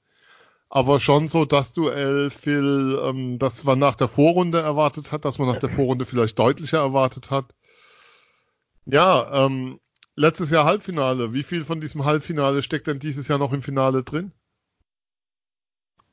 aber 0.70 1.00
schon 1.00 1.28
so 1.28 1.46
das 1.46 1.72
Duell, 1.72 2.30
Phil, 2.30 3.00
ähm, 3.02 3.40
das 3.40 3.64
man 3.64 3.80
nach 3.80 3.96
der 3.96 4.10
Vorrunde 4.10 4.60
erwartet 4.60 5.12
hat, 5.12 5.26
dass 5.26 5.38
man 5.38 5.48
nach 5.48 5.60
der 5.60 5.70
Vorrunde 5.70 6.06
vielleicht 6.06 6.38
deutlicher 6.38 6.80
erwartet 6.80 7.32
hat. 7.32 7.54
Ja, 8.86 9.46
ähm, 9.46 9.80
letztes 10.16 10.50
Jahr 10.50 10.66
Halbfinale. 10.66 11.34
Wie 11.34 11.44
viel 11.44 11.64
von 11.64 11.80
diesem 11.80 12.06
Halbfinale 12.06 12.64
steckt 12.64 12.88
denn 12.88 13.00
dieses 13.00 13.28
Jahr 13.28 13.40
noch 13.40 13.54
im 13.54 13.64
Finale 13.64 14.04
drin? 14.04 14.32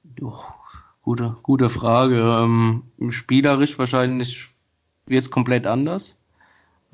Doch, 0.05 0.53
gute, 1.03 1.37
gute 1.43 1.71
Frage. 1.71 2.21
Ähm, 2.21 2.85
spielerisch 3.11 3.79
wahrscheinlich 3.79 4.47
es 5.07 5.31
komplett 5.31 5.67
anders. 5.67 6.21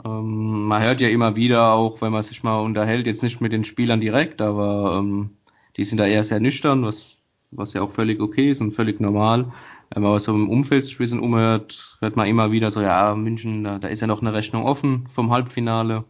Ähm, 0.04 0.66
man 0.66 0.82
hört 0.82 1.00
ja 1.00 1.08
immer 1.08 1.36
wieder, 1.36 1.72
auch 1.72 2.00
wenn 2.02 2.12
man 2.12 2.22
sich 2.22 2.42
mal 2.42 2.60
unterhält, 2.60 3.06
jetzt 3.06 3.22
nicht 3.22 3.40
mit 3.40 3.52
den 3.52 3.64
Spielern 3.64 4.00
direkt, 4.00 4.40
aber 4.42 4.98
ähm, 4.98 5.36
die 5.76 5.84
sind 5.84 5.98
da 5.98 6.06
eher 6.06 6.24
sehr 6.24 6.40
nüchtern, 6.40 6.84
was 6.84 7.16
was 7.50 7.72
ja 7.72 7.82
auch 7.82 7.90
völlig 7.90 8.20
okay 8.20 8.50
ist 8.50 8.60
und 8.60 8.72
völlig 8.72 9.00
normal. 9.00 9.52
Wenn 9.90 10.02
man 10.02 10.18
so 10.18 10.32
im 10.32 10.48
Umfeldspiel 10.48 11.18
umhört, 11.18 11.96
hört 12.00 12.16
man 12.16 12.28
immer 12.28 12.52
wieder 12.52 12.70
so, 12.70 12.80
ja, 12.80 13.14
München, 13.14 13.64
da, 13.64 13.78
da 13.78 13.88
ist 13.88 14.00
ja 14.00 14.06
noch 14.06 14.20
eine 14.20 14.32
Rechnung 14.32 14.64
offen 14.64 15.06
vom 15.08 15.30
Halbfinale. 15.30 16.04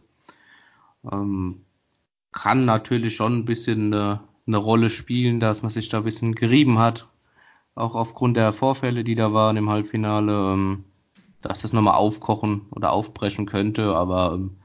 Ähm, 1.11 1.65
kann 2.31 2.65
natürlich 2.65 3.15
schon 3.15 3.39
ein 3.39 3.45
bisschen 3.45 3.93
eine, 3.93 4.21
eine 4.47 4.57
Rolle 4.57 4.89
spielen, 4.89 5.39
dass 5.39 5.63
man 5.63 5.71
sich 5.71 5.89
da 5.89 5.99
ein 5.99 6.03
bisschen 6.03 6.35
gerieben 6.35 6.79
hat. 6.79 7.07
Auch 7.73 7.95
aufgrund 7.95 8.37
der 8.37 8.53
Vorfälle, 8.53 9.03
die 9.03 9.15
da 9.15 9.33
waren 9.33 9.57
im 9.57 9.69
Halbfinale, 9.69 10.53
ähm, 10.53 10.83
dass 11.41 11.61
das 11.61 11.73
nochmal 11.73 11.95
aufkochen 11.95 12.67
oder 12.71 12.91
aufbrechen 12.91 13.45
könnte. 13.45 13.95
Aber 13.95 14.33
ähm, 14.35 14.57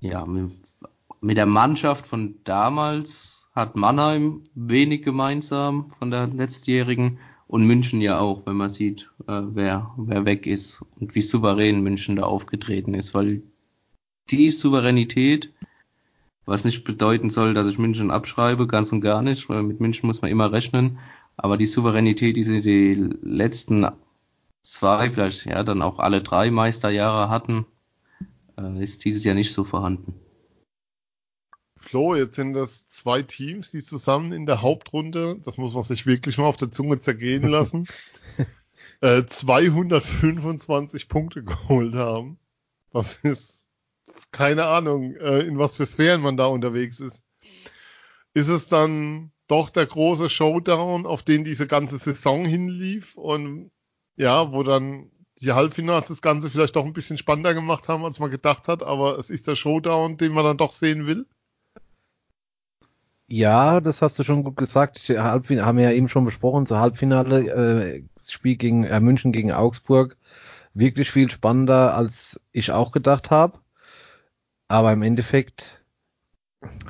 ja, 0.00 0.24
mit, 0.24 1.36
der 1.36 1.46
Mannschaft 1.46 2.06
von 2.06 2.36
damals 2.44 3.48
hat 3.54 3.76
Mannheim 3.76 4.44
wenig 4.54 5.02
gemeinsam 5.02 5.90
von 5.98 6.10
der 6.10 6.26
letztjährigen 6.28 7.18
und 7.46 7.66
München 7.66 8.00
ja 8.00 8.18
auch, 8.18 8.46
wenn 8.46 8.56
man 8.56 8.68
sieht, 8.68 9.10
äh, 9.26 9.40
wer, 9.42 9.92
wer 9.96 10.24
weg 10.24 10.46
ist 10.46 10.84
und 11.00 11.14
wie 11.14 11.22
souverän 11.22 11.82
München 11.82 12.16
da 12.16 12.24
aufgetreten 12.24 12.94
ist, 12.94 13.14
weil 13.14 13.42
die 14.30 14.50
Souveränität, 14.50 15.52
was 16.44 16.64
nicht 16.64 16.84
bedeuten 16.84 17.30
soll, 17.30 17.54
dass 17.54 17.66
ich 17.66 17.78
München 17.78 18.10
abschreibe, 18.10 18.66
ganz 18.66 18.92
und 18.92 19.00
gar 19.00 19.22
nicht, 19.22 19.48
weil 19.48 19.62
mit 19.62 19.80
München 19.80 20.06
muss 20.06 20.20
man 20.20 20.30
immer 20.30 20.52
rechnen, 20.52 20.98
aber 21.36 21.56
die 21.56 21.66
Souveränität, 21.66 22.36
die 22.36 22.44
sie 22.44 22.60
die 22.60 22.94
letzten 23.22 23.86
zwei, 24.62 25.10
vielleicht 25.10 25.46
ja 25.46 25.62
dann 25.62 25.82
auch 25.82 25.98
alle 25.98 26.22
drei 26.22 26.50
Meisterjahre 26.50 27.30
hatten, 27.30 27.66
äh, 28.58 28.82
ist 28.82 29.04
dieses 29.04 29.24
Jahr 29.24 29.34
nicht 29.34 29.52
so 29.52 29.64
vorhanden. 29.64 30.14
Flo, 31.76 32.14
jetzt 32.14 32.34
sind 32.34 32.54
das 32.54 32.88
zwei 32.88 33.22
Teams, 33.22 33.70
die 33.70 33.82
zusammen 33.82 34.32
in 34.32 34.46
der 34.46 34.62
Hauptrunde, 34.62 35.40
das 35.44 35.58
muss 35.58 35.74
man 35.74 35.84
sich 35.84 36.06
wirklich 36.06 36.36
mal 36.38 36.46
auf 36.46 36.56
der 36.56 36.72
Zunge 36.72 37.00
zergehen 37.00 37.48
lassen, 37.48 37.86
äh, 39.00 39.24
225 39.24 41.08
Punkte 41.08 41.44
geholt 41.44 41.94
haben. 41.94 42.38
Das 42.92 43.16
ist 43.22 43.68
keine 44.32 44.66
Ahnung, 44.66 45.14
äh, 45.16 45.40
in 45.40 45.58
was 45.58 45.76
für 45.76 45.86
Sphären 45.86 46.20
man 46.20 46.36
da 46.36 46.46
unterwegs 46.46 47.00
ist. 47.00 47.22
Ist 48.34 48.48
es 48.48 48.68
dann 48.68 49.32
doch 49.46 49.70
der 49.70 49.86
große 49.86 50.28
Showdown, 50.28 51.06
auf 51.06 51.22
den 51.22 51.44
diese 51.44 51.66
ganze 51.66 51.98
Saison 51.98 52.44
hinlief 52.44 53.16
und 53.16 53.70
ja, 54.18 54.52
wo 54.52 54.62
dann 54.62 55.10
die 55.40 55.52
Halbfinals 55.52 56.08
das 56.08 56.20
Ganze 56.20 56.50
vielleicht 56.50 56.76
doch 56.76 56.84
ein 56.84 56.92
bisschen 56.92 57.18
spannender 57.18 57.54
gemacht 57.54 57.88
haben, 57.88 58.04
als 58.04 58.18
man 58.18 58.30
gedacht 58.30 58.68
hat, 58.68 58.82
aber 58.82 59.18
es 59.18 59.30
ist 59.30 59.46
der 59.46 59.54
Showdown, 59.54 60.16
den 60.16 60.32
man 60.32 60.44
dann 60.44 60.58
doch 60.58 60.72
sehen 60.72 61.06
will? 61.06 61.26
Ja, 63.28 63.80
das 63.80 64.02
hast 64.02 64.18
du 64.18 64.24
schon 64.24 64.42
gut 64.42 64.56
gesagt. 64.56 64.98
Halbfinale 65.08 65.66
haben 65.66 65.78
wir 65.78 65.84
ja 65.84 65.92
eben 65.92 66.08
schon 66.08 66.24
besprochen, 66.24 66.66
so 66.66 66.78
Halbfinale 66.78 67.46
äh, 67.46 68.02
Spiel 68.26 68.56
gegen 68.56 68.84
äh, 68.84 69.00
München 69.00 69.32
gegen 69.32 69.52
Augsburg 69.52 70.16
wirklich 70.74 71.10
viel 71.10 71.30
spannender 71.30 71.94
als 71.94 72.40
ich 72.52 72.72
auch 72.72 72.92
gedacht 72.92 73.30
habe. 73.30 73.58
Aber 74.66 74.92
im 74.92 75.02
Endeffekt 75.02 75.82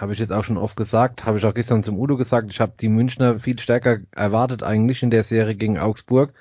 habe 0.00 0.12
ich 0.12 0.18
jetzt 0.18 0.32
auch 0.32 0.44
schon 0.44 0.56
oft 0.56 0.76
gesagt, 0.76 1.26
habe 1.26 1.38
ich 1.38 1.44
auch 1.44 1.54
gestern 1.54 1.85
zum 1.85 1.99
Udo 1.99 2.16
gesagt, 2.16 2.50
ich 2.50 2.61
habe 2.61 2.73
die 2.80 2.88
Münchner 2.88 3.38
viel 3.38 3.58
stärker 3.58 3.99
erwartet 4.12 4.62
eigentlich 4.62 5.02
in 5.02 5.11
der 5.11 5.25
Serie 5.25 5.54
gegen 5.54 5.78
Augsburg 5.78 6.32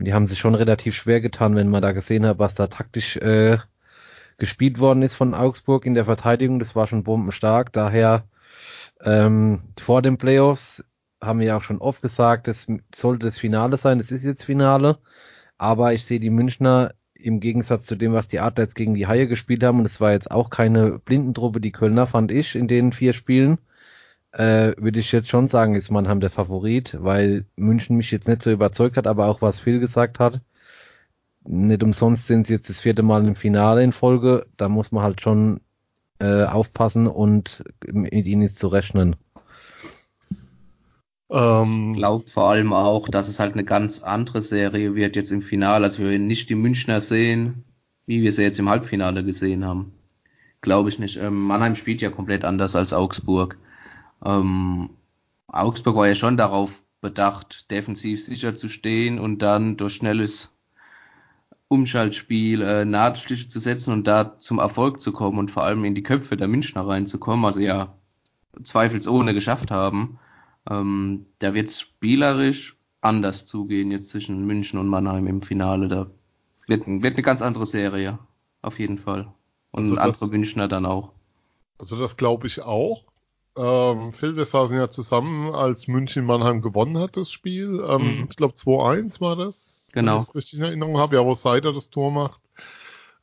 und 0.00 0.06
die 0.06 0.14
haben 0.14 0.26
sich 0.26 0.38
schon 0.38 0.54
relativ 0.54 0.94
schwer 0.94 1.20
getan, 1.20 1.54
wenn 1.56 1.68
man 1.68 1.82
da 1.82 1.92
gesehen 1.92 2.24
hat, 2.24 2.38
was 2.38 2.54
da 2.54 2.68
taktisch 2.68 3.18
äh, 3.18 3.58
gespielt 4.38 4.80
worden 4.80 5.02
ist 5.02 5.14
von 5.14 5.34
Augsburg 5.34 5.84
in 5.84 5.92
der 5.92 6.06
Verteidigung. 6.06 6.58
Das 6.58 6.74
war 6.74 6.86
schon 6.86 7.04
bombenstark. 7.04 7.70
Daher 7.74 8.24
ähm, 9.04 9.60
vor 9.78 10.00
den 10.00 10.16
Playoffs 10.16 10.82
haben 11.20 11.40
wir 11.40 11.48
ja 11.48 11.58
auch 11.58 11.62
schon 11.62 11.82
oft 11.82 12.00
gesagt, 12.00 12.48
das 12.48 12.66
sollte 12.94 13.26
das 13.26 13.38
Finale 13.38 13.76
sein. 13.76 14.00
Es 14.00 14.10
ist 14.10 14.24
jetzt 14.24 14.42
Finale. 14.42 14.96
Aber 15.58 15.92
ich 15.92 16.06
sehe 16.06 16.18
die 16.18 16.30
Münchner 16.30 16.94
im 17.12 17.38
Gegensatz 17.38 17.84
zu 17.84 17.94
dem, 17.94 18.14
was 18.14 18.26
die 18.26 18.40
Adler 18.40 18.64
jetzt 18.64 18.76
gegen 18.76 18.94
die 18.94 19.06
Haie 19.06 19.26
gespielt 19.28 19.62
haben, 19.62 19.80
und 19.80 19.84
es 19.84 20.00
war 20.00 20.12
jetzt 20.12 20.30
auch 20.30 20.48
keine 20.48 20.98
Blindentruppe, 20.98 21.60
die 21.60 21.72
Kölner, 21.72 22.06
fand 22.06 22.32
ich, 22.32 22.56
in 22.56 22.68
den 22.68 22.94
vier 22.94 23.12
Spielen, 23.12 23.58
äh, 24.32 24.74
würde 24.76 25.00
ich 25.00 25.12
jetzt 25.12 25.28
schon 25.28 25.48
sagen, 25.48 25.74
ist 25.74 25.90
Mannheim 25.90 26.20
der 26.20 26.30
Favorit, 26.30 26.96
weil 27.00 27.46
München 27.56 27.96
mich 27.96 28.10
jetzt 28.10 28.28
nicht 28.28 28.42
so 28.42 28.50
überzeugt 28.50 28.96
hat, 28.96 29.06
aber 29.06 29.26
auch 29.26 29.42
was 29.42 29.60
Phil 29.60 29.80
gesagt 29.80 30.18
hat. 30.18 30.40
Nicht 31.44 31.82
umsonst 31.82 32.26
sind 32.26 32.46
sie 32.46 32.54
jetzt 32.54 32.68
das 32.68 32.80
vierte 32.80 33.02
Mal 33.02 33.26
im 33.26 33.34
Finale 33.34 33.82
in 33.82 33.92
Folge. 33.92 34.46
Da 34.56 34.68
muss 34.68 34.92
man 34.92 35.02
halt 35.02 35.20
schon 35.20 35.60
äh, 36.18 36.44
aufpassen 36.44 37.06
und 37.06 37.64
mit 37.86 38.26
ihnen 38.26 38.54
zu 38.54 38.68
rechnen. 38.68 39.16
Ähm, 41.30 41.92
ich 41.92 41.98
glaube 41.98 42.26
vor 42.28 42.50
allem 42.50 42.72
auch, 42.72 43.08
dass 43.08 43.28
es 43.28 43.40
halt 43.40 43.54
eine 43.54 43.64
ganz 43.64 44.02
andere 44.02 44.42
Serie 44.42 44.94
wird 44.94 45.16
jetzt 45.16 45.32
im 45.32 45.42
Finale. 45.42 45.84
Also 45.84 46.02
wir 46.02 46.10
werden 46.10 46.26
nicht 46.26 46.50
die 46.50 46.54
Münchner 46.54 47.00
sehen, 47.00 47.64
wie 48.06 48.22
wir 48.22 48.32
sie 48.32 48.42
jetzt 48.42 48.58
im 48.58 48.68
Halbfinale 48.68 49.24
gesehen 49.24 49.64
haben. 49.64 49.92
Glaube 50.60 50.90
ich 50.90 50.98
nicht. 50.98 51.16
Ähm, 51.16 51.46
Mannheim 51.46 51.74
spielt 51.74 52.02
ja 52.02 52.10
komplett 52.10 52.44
anders 52.44 52.76
als 52.76 52.92
Augsburg. 52.92 53.56
Ähm, 54.24 54.90
Augsburg 55.46 55.96
war 55.96 56.08
ja 56.08 56.14
schon 56.14 56.36
darauf 56.36 56.82
bedacht, 57.00 57.70
defensiv 57.70 58.24
sicher 58.24 58.54
zu 58.54 58.68
stehen 58.68 59.18
und 59.18 59.38
dann 59.38 59.76
durch 59.76 59.94
schnelles 59.94 60.56
Umschaltspiel 61.68 62.62
äh, 62.62 62.84
Nahtstiche 62.84 63.48
zu 63.48 63.60
setzen 63.60 63.92
und 63.92 64.06
da 64.06 64.38
zum 64.38 64.58
Erfolg 64.58 65.00
zu 65.00 65.12
kommen 65.12 65.38
und 65.38 65.50
vor 65.50 65.62
allem 65.64 65.84
in 65.84 65.94
die 65.94 66.02
Köpfe 66.02 66.36
der 66.36 66.48
Münchner 66.48 66.86
reinzukommen, 66.86 67.44
also 67.44 67.60
ja 67.60 67.94
zweifelsohne 68.62 69.34
geschafft 69.34 69.70
haben. 69.70 70.18
Ähm, 70.68 71.26
da 71.38 71.54
wird 71.54 71.70
es 71.70 71.80
spielerisch 71.80 72.76
anders 73.00 73.46
zugehen 73.46 73.90
jetzt 73.90 74.10
zwischen 74.10 74.46
München 74.46 74.78
und 74.78 74.88
Mannheim 74.88 75.26
im 75.26 75.42
Finale. 75.42 75.88
Da 75.88 76.10
wird, 76.66 76.86
wird 76.86 77.14
eine 77.14 77.22
ganz 77.22 77.40
andere 77.40 77.66
Serie, 77.66 78.18
auf 78.62 78.78
jeden 78.78 78.98
Fall. 78.98 79.32
Und 79.70 79.84
also 79.84 79.96
andere 79.96 80.20
das, 80.26 80.30
Münchner 80.30 80.68
dann 80.68 80.86
auch. 80.86 81.12
Also 81.78 81.98
das 81.98 82.16
glaube 82.16 82.46
ich 82.46 82.62
auch. 82.62 83.04
Ähm, 83.56 84.12
Phil, 84.12 84.36
wir 84.36 84.44
saßen 84.44 84.76
ja 84.76 84.90
zusammen, 84.90 85.52
als 85.54 85.88
München 85.88 86.24
Mannheim 86.24 86.62
gewonnen 86.62 86.98
hat, 86.98 87.16
das 87.16 87.30
Spiel. 87.30 87.84
Ähm, 87.86 88.18
mhm. 88.18 88.26
Ich 88.30 88.36
glaube 88.36 88.54
2-1 88.54 89.20
war 89.20 89.36
das. 89.36 89.86
Genau. 89.92 90.12
Wenn 90.12 90.18
ich 90.22 90.28
es 90.28 90.34
richtig 90.34 90.58
in 90.58 90.64
Erinnerung 90.64 90.98
habe. 90.98 91.16
Ja, 91.16 91.24
wo 91.24 91.34
Seider 91.34 91.72
das 91.72 91.90
Tor 91.90 92.10
macht. 92.12 92.40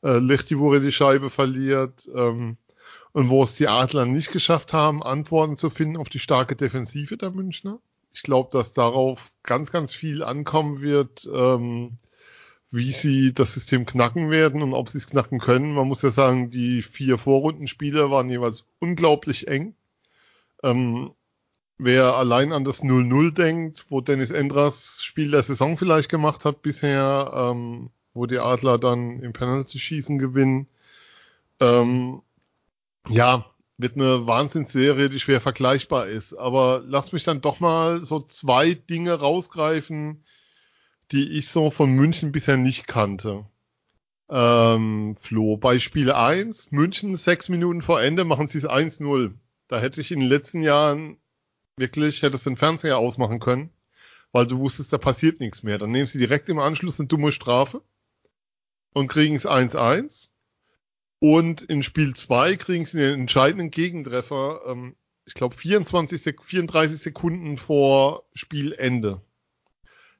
Äh, 0.02 0.20
er 0.20 0.80
die 0.80 0.92
Scheibe 0.92 1.30
verliert. 1.30 2.08
Ähm, 2.14 2.56
und 3.12 3.30
wo 3.30 3.42
es 3.42 3.54
die 3.54 3.68
Adler 3.68 4.06
nicht 4.06 4.32
geschafft 4.32 4.72
haben, 4.72 5.02
Antworten 5.02 5.56
zu 5.56 5.70
finden 5.70 5.96
auf 5.96 6.08
die 6.08 6.18
starke 6.18 6.56
Defensive 6.56 7.16
der 7.16 7.30
Münchner. 7.30 7.80
Ich 8.12 8.22
glaube, 8.22 8.50
dass 8.52 8.72
darauf 8.72 9.32
ganz, 9.42 9.72
ganz 9.72 9.94
viel 9.94 10.22
ankommen 10.22 10.80
wird, 10.80 11.28
ähm, 11.32 11.92
wie 12.70 12.92
sie 12.92 13.32
das 13.32 13.54
System 13.54 13.86
knacken 13.86 14.30
werden 14.30 14.62
und 14.62 14.74
ob 14.74 14.88
sie 14.88 14.98
es 14.98 15.06
knacken 15.06 15.38
können. 15.38 15.74
Man 15.74 15.88
muss 15.88 16.02
ja 16.02 16.10
sagen, 16.10 16.50
die 16.50 16.82
vier 16.82 17.18
Vorrundenspiele 17.18 18.10
waren 18.10 18.28
jeweils 18.28 18.66
unglaublich 18.78 19.48
eng. 19.48 19.74
Ähm, 20.62 21.12
wer 21.78 22.14
allein 22.16 22.52
an 22.52 22.64
das 22.64 22.82
0-0 22.82 23.32
denkt, 23.32 23.86
wo 23.88 24.00
Dennis 24.00 24.30
Endras 24.30 25.02
Spiel 25.02 25.30
der 25.30 25.42
Saison 25.42 25.76
vielleicht 25.76 26.08
gemacht 26.08 26.44
hat 26.44 26.62
bisher, 26.62 27.32
ähm, 27.34 27.90
wo 28.14 28.26
die 28.26 28.38
Adler 28.38 28.78
dann 28.78 29.20
im 29.20 29.32
Penalty-Schießen 29.32 30.18
gewinnen, 30.18 30.66
ähm, 31.60 32.22
ja, 33.08 33.46
wird 33.78 33.94
eine 33.96 34.26
Wahnsinnsserie, 34.26 35.08
die 35.08 35.20
schwer 35.20 35.40
vergleichbar 35.40 36.08
ist. 36.08 36.34
Aber 36.34 36.82
lass 36.84 37.12
mich 37.12 37.24
dann 37.24 37.40
doch 37.40 37.60
mal 37.60 38.00
so 38.00 38.20
zwei 38.20 38.74
Dinge 38.74 39.14
rausgreifen, 39.14 40.24
die 41.12 41.30
ich 41.30 41.48
so 41.48 41.70
von 41.70 41.90
München 41.92 42.32
bisher 42.32 42.56
nicht 42.56 42.86
kannte. 42.88 43.46
Ähm, 44.28 45.16
Flo, 45.20 45.56
bei 45.56 45.78
Spiel 45.78 46.12
1, 46.12 46.70
München 46.70 47.16
sechs 47.16 47.48
Minuten 47.48 47.80
vor 47.80 48.02
Ende 48.02 48.24
machen 48.24 48.46
sie 48.46 48.58
es 48.58 48.68
1-0. 48.68 49.32
Da 49.68 49.80
hätte 49.80 50.00
ich 50.00 50.10
in 50.10 50.20
den 50.20 50.28
letzten 50.28 50.62
Jahren 50.62 51.18
wirklich, 51.76 52.22
hätte 52.22 52.36
es 52.36 52.44
den 52.44 52.56
Fernseher 52.56 52.98
ausmachen 52.98 53.38
können, 53.38 53.70
weil 54.32 54.46
du 54.46 54.58
wusstest, 54.58 54.92
da 54.92 54.98
passiert 54.98 55.40
nichts 55.40 55.62
mehr. 55.62 55.78
Dann 55.78 55.90
nehmen 55.90 56.06
sie 56.06 56.18
direkt 56.18 56.48
im 56.48 56.58
Anschluss 56.58 56.98
eine 56.98 57.08
dumme 57.08 57.32
Strafe 57.32 57.82
und 58.92 59.08
kriegen 59.08 59.36
es 59.36 59.46
1-1. 59.46 60.28
Und 61.20 61.62
in 61.62 61.82
Spiel 61.82 62.14
2 62.14 62.56
kriegen 62.56 62.84
sie 62.86 62.98
den 62.98 63.20
entscheidenden 63.20 63.70
Gegentreffer, 63.70 64.62
ähm, 64.66 64.96
ich 65.26 65.34
glaube 65.34 65.56
24 65.56 66.22
Sek 66.22 66.42
34 66.42 66.98
Sekunden 66.98 67.58
vor 67.58 68.24
Spielende. 68.34 69.20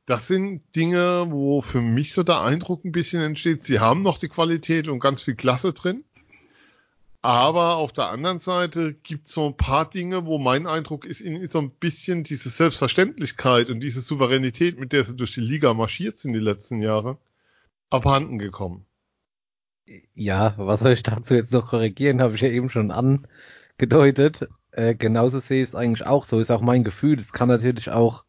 Das 0.07 0.27
sind 0.27 0.63
Dinge, 0.75 1.27
wo 1.31 1.63
für 1.63 1.81
mich 1.81 2.13
so 2.13 2.23
der 2.23 2.41
Eindruck 2.41 2.85
ein 2.85 2.93
bisschen 2.93 3.23
entsteht, 3.23 3.65
sie 3.65 3.79
haben 3.79 4.03
noch 4.03 4.19
die 4.19 4.29
Qualität 4.29 4.89
und 4.89 5.01
ganz 5.01 5.23
viel 5.23 5.35
Klasse 5.35 5.73
drin. 5.73 6.05
Aber 7.21 7.77
auf 7.77 7.93
der 7.93 8.11
anderen 8.11 8.39
Seite 8.39 8.95
gibt 8.95 9.27
es 9.27 9.35
so 9.35 9.47
ein 9.47 9.57
paar 9.57 9.91
Dinge, 9.91 10.25
wo 10.25 10.39
mein 10.39 10.67
Eindruck 10.67 11.05
ist, 11.05 11.21
ihnen 11.21 11.43
ist 11.43 11.53
so 11.53 11.59
ein 11.59 11.71
bisschen 11.71 12.23
diese 12.23 12.49
Selbstverständlichkeit 12.49 13.71
und 13.71 13.81
diese 13.81 14.01
Souveränität, 14.01 14.79
mit 14.79 14.93
der 14.93 15.03
sie 15.03 15.17
durch 15.17 15.35
die 15.35 15.41
Liga 15.41 15.75
marschiert 15.75 16.19
sind 16.19 16.33
die 16.33 16.39
letzten 16.39 16.81
Jahre, 16.81 17.19
abhanden 17.91 18.39
gekommen. 18.39 18.87
Ja, 20.15 20.55
was 20.59 20.81
soll 20.81 20.93
ich 20.93 21.03
dazu 21.03 21.35
jetzt 21.35 21.53
noch 21.53 21.69
korrigieren, 21.69 22.21
habe 22.21 22.35
ich 22.35 22.41
ja 22.43 22.49
eben 22.51 22.71
schon 22.71 22.93
angedeutet. 22.93 24.49
Äh, 24.71 24.95
genauso 24.95 25.41
sehe 25.41 25.63
ich 25.63 25.71
es 25.71 25.75
eigentlich 25.75 26.07
auch. 26.07 26.25
So 26.25 26.39
ist 26.39 26.51
auch 26.51 26.61
mein 26.61 26.85
Gefühl. 26.85 27.19
Es 27.19 27.33
kann 27.33 27.49
natürlich 27.49 27.91
auch 27.91 28.25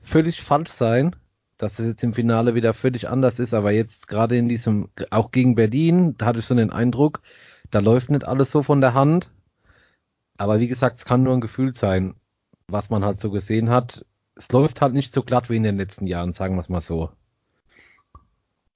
völlig 0.00 0.42
falsch 0.42 0.70
sein, 0.70 1.16
dass 1.56 1.78
es 1.78 1.86
jetzt 1.86 2.04
im 2.04 2.14
Finale 2.14 2.54
wieder 2.54 2.74
völlig 2.74 3.08
anders 3.08 3.38
ist, 3.38 3.54
aber 3.54 3.72
jetzt 3.72 4.08
gerade 4.08 4.36
in 4.36 4.48
diesem, 4.48 4.90
auch 5.10 5.30
gegen 5.30 5.54
Berlin, 5.54 6.14
da 6.18 6.26
hatte 6.26 6.40
ich 6.40 6.44
so 6.44 6.54
den 6.54 6.70
Eindruck, 6.70 7.20
da 7.70 7.80
läuft 7.80 8.10
nicht 8.10 8.26
alles 8.26 8.50
so 8.50 8.62
von 8.62 8.80
der 8.80 8.94
Hand. 8.94 9.30
Aber 10.36 10.60
wie 10.60 10.68
gesagt, 10.68 10.98
es 10.98 11.04
kann 11.04 11.22
nur 11.22 11.34
ein 11.34 11.40
Gefühl 11.40 11.74
sein, 11.74 12.14
was 12.68 12.90
man 12.90 13.04
halt 13.04 13.20
so 13.20 13.30
gesehen 13.30 13.70
hat. 13.70 14.04
Es 14.34 14.50
läuft 14.52 14.80
halt 14.80 14.94
nicht 14.94 15.12
so 15.12 15.22
glatt 15.22 15.50
wie 15.50 15.56
in 15.56 15.64
den 15.64 15.76
letzten 15.76 16.06
Jahren, 16.06 16.32
sagen 16.32 16.54
wir 16.54 16.60
es 16.60 16.68
mal 16.68 16.80
so. 16.80 17.10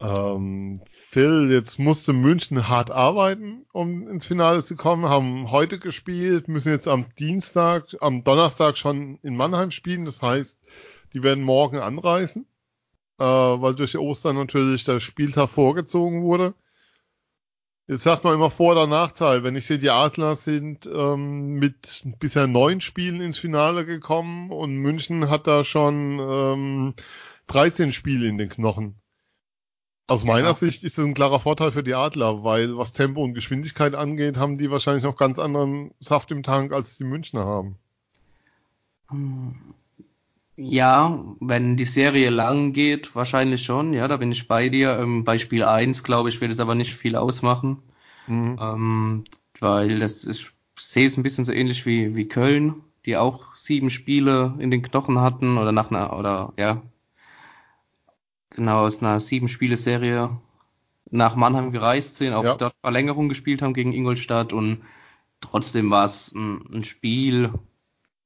Ähm, 0.00 0.80
Phil, 1.10 1.48
jetzt 1.52 1.78
musste 1.78 2.12
München 2.12 2.66
hart 2.66 2.90
arbeiten, 2.90 3.66
um 3.72 4.08
ins 4.08 4.26
Finale 4.26 4.64
zu 4.64 4.74
kommen, 4.74 5.08
haben 5.08 5.52
heute 5.52 5.78
gespielt, 5.78 6.48
müssen 6.48 6.72
jetzt 6.72 6.88
am 6.88 7.06
Dienstag, 7.20 7.96
am 8.00 8.24
Donnerstag 8.24 8.76
schon 8.76 9.20
in 9.22 9.36
Mannheim 9.36 9.70
spielen. 9.70 10.04
Das 10.04 10.20
heißt, 10.20 10.58
die 11.12 11.22
werden 11.22 11.44
morgen 11.44 11.78
anreisen, 11.78 12.46
äh, 13.18 13.24
weil 13.24 13.76
durch 13.76 13.96
Ostern 13.96 14.34
natürlich 14.34 14.82
der 14.82 14.98
Spieltag 14.98 15.50
vorgezogen 15.50 16.22
wurde. 16.22 16.54
Jetzt 17.88 18.04
sagt 18.04 18.22
man 18.24 18.34
immer 18.34 18.50
Vor- 18.50 18.72
oder 18.72 18.86
Nachteil. 18.86 19.42
Wenn 19.42 19.56
ich 19.56 19.66
sehe, 19.66 19.78
die 19.78 19.90
Adler 19.90 20.36
sind 20.36 20.86
ähm, 20.86 21.54
mit 21.54 22.04
bisher 22.20 22.46
neun 22.46 22.80
Spielen 22.80 23.20
ins 23.20 23.38
Finale 23.38 23.84
gekommen 23.84 24.50
und 24.50 24.76
München 24.76 25.28
hat 25.28 25.46
da 25.46 25.64
schon 25.64 26.18
ähm, 26.20 26.94
13 27.48 27.92
Spiele 27.92 28.28
in 28.28 28.38
den 28.38 28.48
Knochen. 28.48 28.96
Aus 30.06 30.24
meiner 30.24 30.48
ja. 30.48 30.54
Sicht 30.54 30.84
ist 30.84 30.98
das 30.98 31.04
ein 31.04 31.14
klarer 31.14 31.40
Vorteil 31.40 31.72
für 31.72 31.82
die 31.82 31.94
Adler, 31.94 32.44
weil 32.44 32.76
was 32.76 32.92
Tempo 32.92 33.22
und 33.22 33.34
Geschwindigkeit 33.34 33.94
angeht, 33.94 34.36
haben 34.36 34.58
die 34.58 34.70
wahrscheinlich 34.70 35.04
noch 35.04 35.16
ganz 35.16 35.38
anderen 35.38 35.92
Saft 36.00 36.30
im 36.30 36.42
Tank, 36.42 36.72
als 36.72 36.96
die 36.96 37.04
Münchner 37.04 37.44
haben. 37.44 37.78
Ja, 40.70 41.24
wenn 41.40 41.76
die 41.76 41.84
Serie 41.84 42.30
lang 42.30 42.72
geht, 42.72 43.14
wahrscheinlich 43.14 43.62
schon, 43.64 43.92
ja, 43.92 44.08
da 44.08 44.16
bin 44.16 44.32
ich 44.32 44.48
bei 44.48 44.68
dir. 44.68 44.98
Ähm, 44.98 45.24
bei 45.24 45.38
Spiel 45.38 45.64
1, 45.64 46.04
glaube 46.04 46.28
ich, 46.28 46.40
wird 46.40 46.52
es 46.52 46.60
aber 46.60 46.74
nicht 46.74 46.94
viel 46.94 47.16
ausmachen. 47.16 47.78
Mhm. 48.26 48.58
Ähm, 48.60 49.24
weil 49.60 49.98
das 49.98 50.24
ist, 50.24 50.40
ich 50.40 50.50
sehe 50.78 51.06
es 51.06 51.16
ein 51.16 51.22
bisschen 51.22 51.44
so 51.44 51.52
ähnlich 51.52 51.86
wie, 51.86 52.14
wie 52.16 52.28
Köln, 52.28 52.82
die 53.06 53.16
auch 53.16 53.56
sieben 53.56 53.90
Spiele 53.90 54.54
in 54.58 54.70
den 54.70 54.82
Knochen 54.82 55.20
hatten 55.20 55.58
oder 55.58 55.72
nach 55.72 55.90
einer, 55.90 56.16
oder 56.18 56.52
ja, 56.58 56.82
genau 58.50 58.80
aus 58.80 59.02
einer 59.02 59.20
sieben 59.20 59.48
Spiele 59.48 59.76
Serie 59.76 60.38
nach 61.10 61.36
Mannheim 61.36 61.72
gereist 61.72 62.16
sind, 62.16 62.32
auch 62.32 62.44
ja. 62.44 62.54
dort 62.54 62.74
Verlängerung 62.80 63.28
gespielt 63.28 63.62
haben 63.62 63.74
gegen 63.74 63.92
Ingolstadt 63.92 64.52
und 64.52 64.82
trotzdem 65.40 65.90
war 65.90 66.04
es 66.04 66.32
ein, 66.32 66.64
ein, 66.72 66.84
Spiel, 66.84 67.52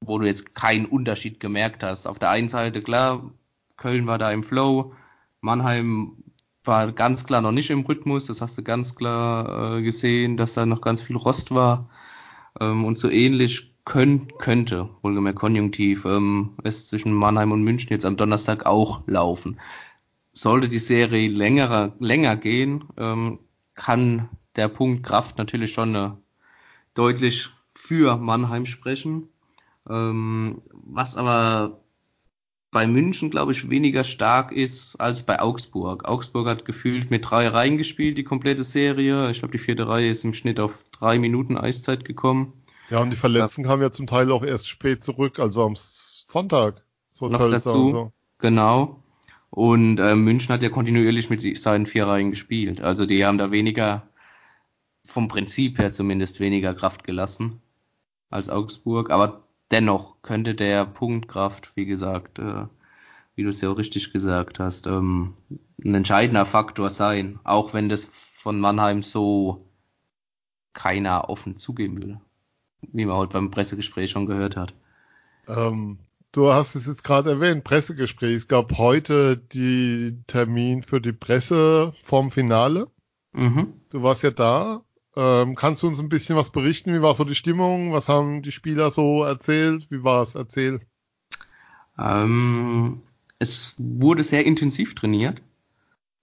wo 0.01 0.19
du 0.19 0.25
jetzt 0.25 0.55
keinen 0.55 0.85
Unterschied 0.85 1.39
gemerkt 1.39 1.83
hast. 1.83 2.07
Auf 2.07 2.19
der 2.19 2.29
einen 2.29 2.49
Seite 2.49 2.81
klar, 2.81 3.31
Köln 3.77 4.07
war 4.07 4.17
da 4.17 4.31
im 4.31 4.43
Flow, 4.43 4.93
Mannheim 5.41 6.23
war 6.63 6.91
ganz 6.91 7.25
klar 7.25 7.41
noch 7.41 7.51
nicht 7.51 7.69
im 7.69 7.81
Rhythmus, 7.81 8.25
das 8.25 8.41
hast 8.41 8.57
du 8.57 8.63
ganz 8.63 8.95
klar 8.95 9.77
äh, 9.77 9.81
gesehen, 9.81 10.37
dass 10.37 10.53
da 10.53 10.65
noch 10.65 10.81
ganz 10.81 11.01
viel 11.01 11.15
Rost 11.15 11.51
war 11.51 11.89
ähm, 12.59 12.85
und 12.85 12.99
so 12.99 13.09
ähnlich 13.09 13.73
können, 13.85 14.27
könnte, 14.37 14.89
wohlgemerkt 15.01 15.39
konjunktiv, 15.39 16.03
ähm, 16.05 16.57
es 16.63 16.87
zwischen 16.87 17.13
Mannheim 17.13 17.51
und 17.51 17.63
München 17.63 17.89
jetzt 17.91 18.05
am 18.05 18.17
Donnerstag 18.17 18.65
auch 18.65 19.01
laufen 19.07 19.57
sollte 20.37 20.69
die 20.69 20.79
Serie 20.79 21.29
länger, 21.29 21.93
länger 21.99 22.35
gehen, 22.35 22.85
ähm, 22.97 23.39
kann 23.75 24.29
der 24.55 24.67
Punkt 24.67 25.03
Kraft 25.03 25.37
natürlich 25.37 25.73
schon 25.73 25.95
äh, 25.95 26.11
deutlich 26.93 27.49
für 27.73 28.17
Mannheim 28.17 28.65
sprechen. 28.65 29.29
Ähm, 29.89 30.61
was 30.71 31.15
aber 31.15 31.81
bei 32.71 32.85
München, 32.85 33.29
glaube 33.29 33.53
ich, 33.53 33.69
weniger 33.69 34.03
stark 34.03 34.51
ist 34.51 34.97
als 34.97 35.23
bei 35.23 35.39
Augsburg. 35.39 36.07
Augsburg 36.07 36.47
hat 36.47 36.65
gefühlt 36.65 37.09
mit 37.09 37.29
drei 37.29 37.47
Reihen 37.47 37.77
gespielt, 37.77 38.17
die 38.17 38.23
komplette 38.23 38.63
Serie. 38.63 39.31
Ich 39.31 39.39
glaube, 39.39 39.53
die 39.53 39.57
vierte 39.57 39.87
Reihe 39.87 40.09
ist 40.09 40.25
im 40.25 40.33
Schnitt 40.33 40.59
auf 40.59 40.77
drei 40.91 41.17
Minuten 41.17 41.57
Eiszeit 41.57 42.05
gekommen. 42.05 42.53
Ja, 42.89 42.99
und 42.99 43.09
die 43.09 43.17
Verletzten 43.17 43.63
ja. 43.63 43.69
kamen 43.69 43.81
ja 43.81 43.91
zum 43.91 44.07
Teil 44.07 44.31
auch 44.31 44.43
erst 44.43 44.69
spät 44.69 45.03
zurück, 45.03 45.39
also 45.39 45.65
am 45.65 45.75
Sonntag. 45.75 46.83
So 47.11 47.27
Noch 47.29 47.49
dazu, 47.49 47.89
so. 47.89 48.11
genau. 48.37 49.01
Und 49.49 49.99
äh, 49.99 50.15
München 50.15 50.53
hat 50.53 50.61
ja 50.61 50.69
kontinuierlich 50.69 51.29
mit 51.29 51.41
seinen 51.57 51.85
vier 51.85 52.05
Reihen 52.05 52.31
gespielt. 52.31 52.81
Also 52.81 53.05
die 53.05 53.25
haben 53.25 53.37
da 53.37 53.49
weniger, 53.49 54.07
vom 55.03 55.29
Prinzip 55.29 55.79
her 55.79 55.91
zumindest, 55.91 56.39
weniger 56.39 56.73
Kraft 56.73 57.03
gelassen 57.03 57.61
als 58.29 58.49
Augsburg. 58.49 59.09
Aber 59.09 59.46
dennoch 59.71 60.21
könnte 60.21 60.55
der 60.55 60.85
Punktkraft, 60.85 61.75
wie 61.75 61.85
gesagt, 61.85 62.39
äh, 62.39 62.65
wie 63.35 63.43
du 63.43 63.49
es 63.49 63.61
ja 63.61 63.69
auch 63.69 63.77
richtig 63.77 64.11
gesagt 64.13 64.59
hast, 64.59 64.87
ähm, 64.87 65.35
ein 65.83 65.93
entscheidender 65.93 66.45
Faktor 66.45 66.89
sein, 66.89 67.39
auch 67.43 67.73
wenn 67.73 67.89
das 67.89 68.05
von 68.05 68.59
Mannheim 68.59 69.03
so 69.03 69.69
keiner 70.73 71.29
offen 71.29 71.57
zugeben 71.57 72.01
will, 72.01 72.19
wie 72.81 73.05
man 73.05 73.15
heute 73.15 73.33
beim 73.33 73.51
Pressegespräch 73.51 74.11
schon 74.11 74.25
gehört 74.25 74.55
hat. 74.55 74.73
Ähm, 75.47 75.99
du 76.31 76.51
hast 76.51 76.75
es 76.75 76.87
jetzt 76.87 77.03
gerade 77.03 77.31
erwähnt, 77.31 77.63
Pressegespräch. 77.63 78.35
Es 78.35 78.47
gab 78.47 78.77
heute 78.77 79.37
die 79.37 80.23
Termin 80.27 80.83
für 80.83 81.01
die 81.01 81.13
Presse 81.13 81.93
vom 82.03 82.31
Finale. 82.31 82.87
Mhm. 83.33 83.73
Du 83.89 84.01
warst 84.03 84.23
ja 84.23 84.31
da. 84.31 84.83
Ähm, 85.19 85.55
kannst 85.55 85.81
du 85.81 85.87
uns 85.87 85.99
ein 85.99 86.09
bisschen 86.09 86.35
was 86.35 86.51
berichten? 86.51 86.93
Wie 86.93 87.01
war 87.01 87.15
so 87.15 87.23
die 87.23 87.33
Stimmung? 87.33 87.91
Was 87.91 88.07
haben 88.07 88.43
die 88.43 88.51
Spieler 88.51 88.91
so 88.91 89.23
erzählt? 89.23 89.89
Wie 89.89 90.03
war 90.03 90.21
es? 90.21 90.35
Erzähl. 90.35 90.81
Ähm, 91.97 93.01
es 93.39 93.75
wurde 93.79 94.21
sehr 94.21 94.45
intensiv 94.45 94.93
trainiert. 94.93 95.41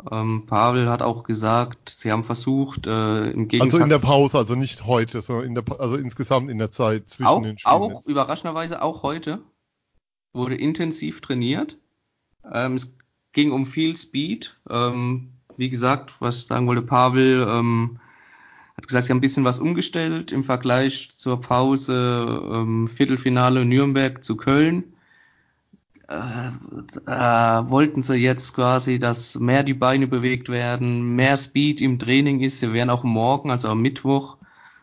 Ähm, 0.08 0.46
Pavel 0.46 0.88
hat 0.88 1.02
auch 1.02 1.24
gesagt, 1.24 1.88
sie 1.88 2.12
haben 2.12 2.22
versucht, 2.22 2.86
äh, 2.86 3.30
im 3.32 3.48
Gegensatz... 3.48 3.74
Also 3.74 3.82
in 3.82 3.90
der 3.90 3.98
Pause, 3.98 4.38
also 4.38 4.54
nicht 4.54 4.86
heute, 4.86 5.22
sondern 5.22 5.46
in 5.46 5.54
der, 5.56 5.64
also 5.80 5.96
insgesamt 5.96 6.48
in 6.48 6.58
der 6.58 6.70
Zeit 6.70 7.08
zwischen 7.08 7.26
auch, 7.26 7.42
den 7.42 7.58
Spielen. 7.58 7.74
Auch, 7.74 8.06
überraschenderweise 8.06 8.80
auch 8.80 9.02
heute, 9.02 9.40
wurde 10.32 10.54
intensiv 10.54 11.20
trainiert. 11.20 11.78
Ähm, 12.52 12.74
es 12.74 12.96
ging 13.32 13.50
um 13.50 13.66
viel 13.66 13.96
Speed. 13.96 14.56
Ähm, 14.70 15.32
wie 15.56 15.70
gesagt, 15.70 16.14
was 16.20 16.38
ich 16.38 16.46
sagen 16.46 16.68
wollte, 16.68 16.82
Pavel, 16.82 17.44
ähm, 17.48 17.98
hat 18.76 18.86
gesagt, 18.86 19.06
sie 19.06 19.10
haben 19.10 19.18
ein 19.18 19.22
bisschen 19.22 19.44
was 19.44 19.58
umgestellt 19.58 20.32
im 20.32 20.44
Vergleich 20.44 21.10
zur 21.12 21.40
Pause 21.40 22.42
ähm, 22.52 22.88
Viertelfinale 22.88 23.64
Nürnberg 23.64 24.24
zu 24.24 24.36
Köln. 24.36 24.94
Äh, 26.08 26.48
äh, 27.06 27.70
wollten 27.70 28.02
sie 28.02 28.16
jetzt 28.16 28.54
quasi, 28.54 28.98
dass 28.98 29.38
mehr 29.38 29.62
die 29.62 29.74
Beine 29.74 30.06
bewegt 30.06 30.48
werden, 30.48 31.14
mehr 31.16 31.36
Speed 31.36 31.80
im 31.80 31.98
Training 31.98 32.40
ist. 32.40 32.60
Sie 32.60 32.72
werden 32.72 32.90
auch 32.90 33.04
morgen, 33.04 33.50
also 33.50 33.68
am 33.68 33.80
Mittwoch, 33.80 34.36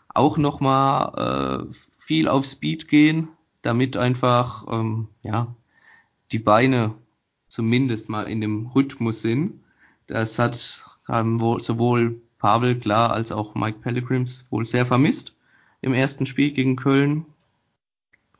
auch 0.09 0.37
nochmal 0.37 1.67
äh, 1.69 1.73
viel 1.99 2.27
auf 2.27 2.45
Speed 2.45 2.87
gehen, 2.87 3.27
damit 3.61 3.97
einfach 3.97 4.65
ähm, 4.71 5.09
ja 5.21 5.55
die 6.31 6.39
Beine 6.39 6.95
zumindest 7.49 8.09
mal 8.09 8.23
in 8.23 8.41
dem 8.41 8.67
Rhythmus 8.67 9.21
sind. 9.21 9.63
Das 10.07 10.39
hat 10.39 10.85
haben 11.07 11.39
sowohl 11.59 12.21
Pavel 12.41 12.79
klar 12.79 13.11
als 13.11 13.31
auch 13.31 13.53
Mike 13.53 13.79
Pellegrims 13.81 14.47
wohl 14.49 14.65
sehr 14.65 14.87
vermisst 14.87 15.35
im 15.79 15.93
ersten 15.93 16.25
Spiel 16.25 16.51
gegen 16.51 16.75
Köln, 16.75 17.25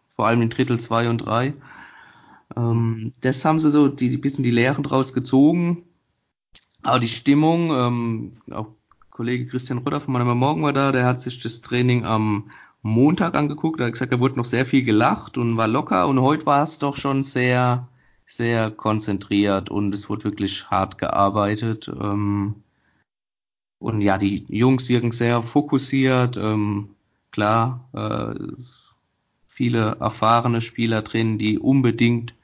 vor 0.10 0.26
allem 0.26 0.42
in 0.42 0.50
Drittel 0.50 0.80
2 0.80 1.08
und 1.08 1.20
3. 1.20 1.54
Ähm, 2.58 3.14
das 3.22 3.46
haben 3.46 3.60
sie 3.60 3.70
so 3.70 3.88
die, 3.88 4.10
die 4.10 4.18
bisschen 4.18 4.44
die 4.44 4.50
Lehren 4.50 4.84
draus 4.84 5.14
gezogen. 5.14 5.84
Aber 6.82 7.00
die 7.00 7.08
Stimmung, 7.08 7.72
ähm, 7.72 8.38
auch 8.50 8.70
Kollege 9.12 9.46
Christian 9.46 9.80
Rütter 9.80 10.00
von 10.00 10.14
meiner 10.14 10.34
Morgen 10.34 10.64
war 10.64 10.74
da, 10.74 10.92
der 10.92 11.06
hat 11.06 11.22
sich 11.22 11.40
das 11.40 11.62
Training 11.62 12.04
am 12.04 12.50
Montag 12.82 13.36
angeguckt, 13.36 13.80
er 13.80 13.86
hat 13.86 13.94
gesagt, 13.94 14.12
da 14.12 14.20
wurde 14.20 14.38
noch 14.38 14.46
sehr 14.46 14.66
viel 14.66 14.82
gelacht 14.82 15.38
und 15.38 15.58
war 15.58 15.68
locker 15.68 16.08
und 16.08 16.20
heute 16.20 16.48
war 16.48 16.64
es 16.64 16.80
doch 16.80 16.98
schon 16.98 17.24
sehr, 17.24 17.88
sehr 18.26 18.72
konzentriert 18.72 19.70
und 19.70 19.94
es 19.94 20.10
wurde 20.10 20.24
wirklich 20.24 20.72
hart 20.72 20.98
gearbeitet. 20.98 21.88
Ähm, 21.88 22.64
und 23.82 24.02
ja, 24.02 24.18
die 24.18 24.46
Jungs 24.48 24.90
wirken 24.90 25.12
sehr 25.12 25.42
fokussiert. 25.42 26.38
Ähm, 26.38 26.90
klar, 27.32 27.90
äh, 27.94 28.36
viele 29.48 29.98
erfahrene 30.00 30.62
Spieler 30.62 31.02
drin, 31.02 31.40
die 31.40 31.58
unbedingt 31.58 32.36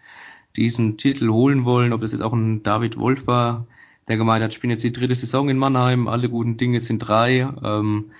diesen 0.55 0.97
Titel 0.97 1.29
holen 1.29 1.63
wollen. 1.63 1.93
Ob 1.93 2.01
das 2.01 2.11
jetzt 2.11 2.21
auch 2.21 2.33
ein 2.33 2.63
David 2.63 2.97
Wolf 2.97 3.27
war, 3.27 3.67
der 4.07 4.17
gemeint 4.17 4.43
hat, 4.43 4.55
ich 4.55 4.61
bin 4.61 4.71
jetzt 4.71 4.83
die 4.83 4.91
dritte 4.91 5.13
Saison 5.13 5.47
in 5.47 5.59
Mannheim, 5.59 6.07
alle 6.07 6.27
guten 6.27 6.57
Dinge 6.57 6.79
sind 6.79 6.99
drei. 6.99 7.47
Ähm, 7.63 8.11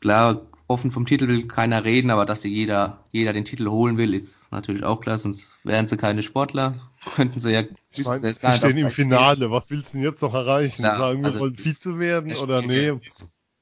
klar, 0.00 0.40
offen 0.66 0.90
vom 0.90 1.06
Titel 1.06 1.28
will 1.28 1.46
keiner 1.46 1.84
reden, 1.84 2.10
aber 2.10 2.24
dass 2.24 2.42
jeder, 2.42 2.98
jeder 3.12 3.32
den 3.32 3.44
Titel 3.44 3.68
holen 3.68 3.96
will, 3.96 4.12
ist 4.12 4.50
natürlich 4.50 4.82
auch 4.82 5.00
klar, 5.00 5.18
sonst 5.18 5.60
wären 5.62 5.86
sie 5.86 5.96
keine 5.96 6.24
Sportler. 6.24 6.74
Könnten 7.14 7.38
sie 7.38 7.52
ja 7.52 7.62
ich 7.92 8.06
meine, 8.06 8.34
sie 8.34 8.56
stehen 8.56 8.76
im 8.76 8.90
Finale, 8.90 9.48
was 9.50 9.70
willst 9.70 9.92
du 9.92 9.98
denn 9.98 10.04
jetzt 10.04 10.20
noch 10.20 10.34
erreichen? 10.34 10.82
Klar, 10.82 10.98
Sagen 10.98 11.20
wir 11.20 11.26
also 11.26 11.38
wollen 11.38 11.56
Vize 11.56 11.98
werden 12.00 12.36
oder 12.36 12.60
nee, 12.60 12.92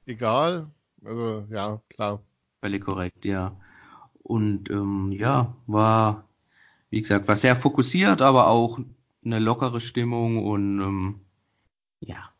egal. 0.06 0.70
Also 1.04 1.44
ja, 1.50 1.82
klar. 1.90 2.22
Völlig 2.62 2.82
korrekt, 2.82 3.26
ja. 3.26 3.54
Und 4.22 4.70
ähm, 4.70 5.12
ja, 5.12 5.54
war, 5.66 6.28
wie 6.88 7.02
gesagt, 7.02 7.28
war 7.28 7.36
sehr 7.36 7.54
fokussiert, 7.54 8.22
aber 8.22 8.46
auch 8.48 8.78
eine 9.22 9.38
lockere 9.38 9.82
Stimmung 9.82 10.42
und 10.42 10.80
ähm, 10.80 11.20
ja, 12.00 12.30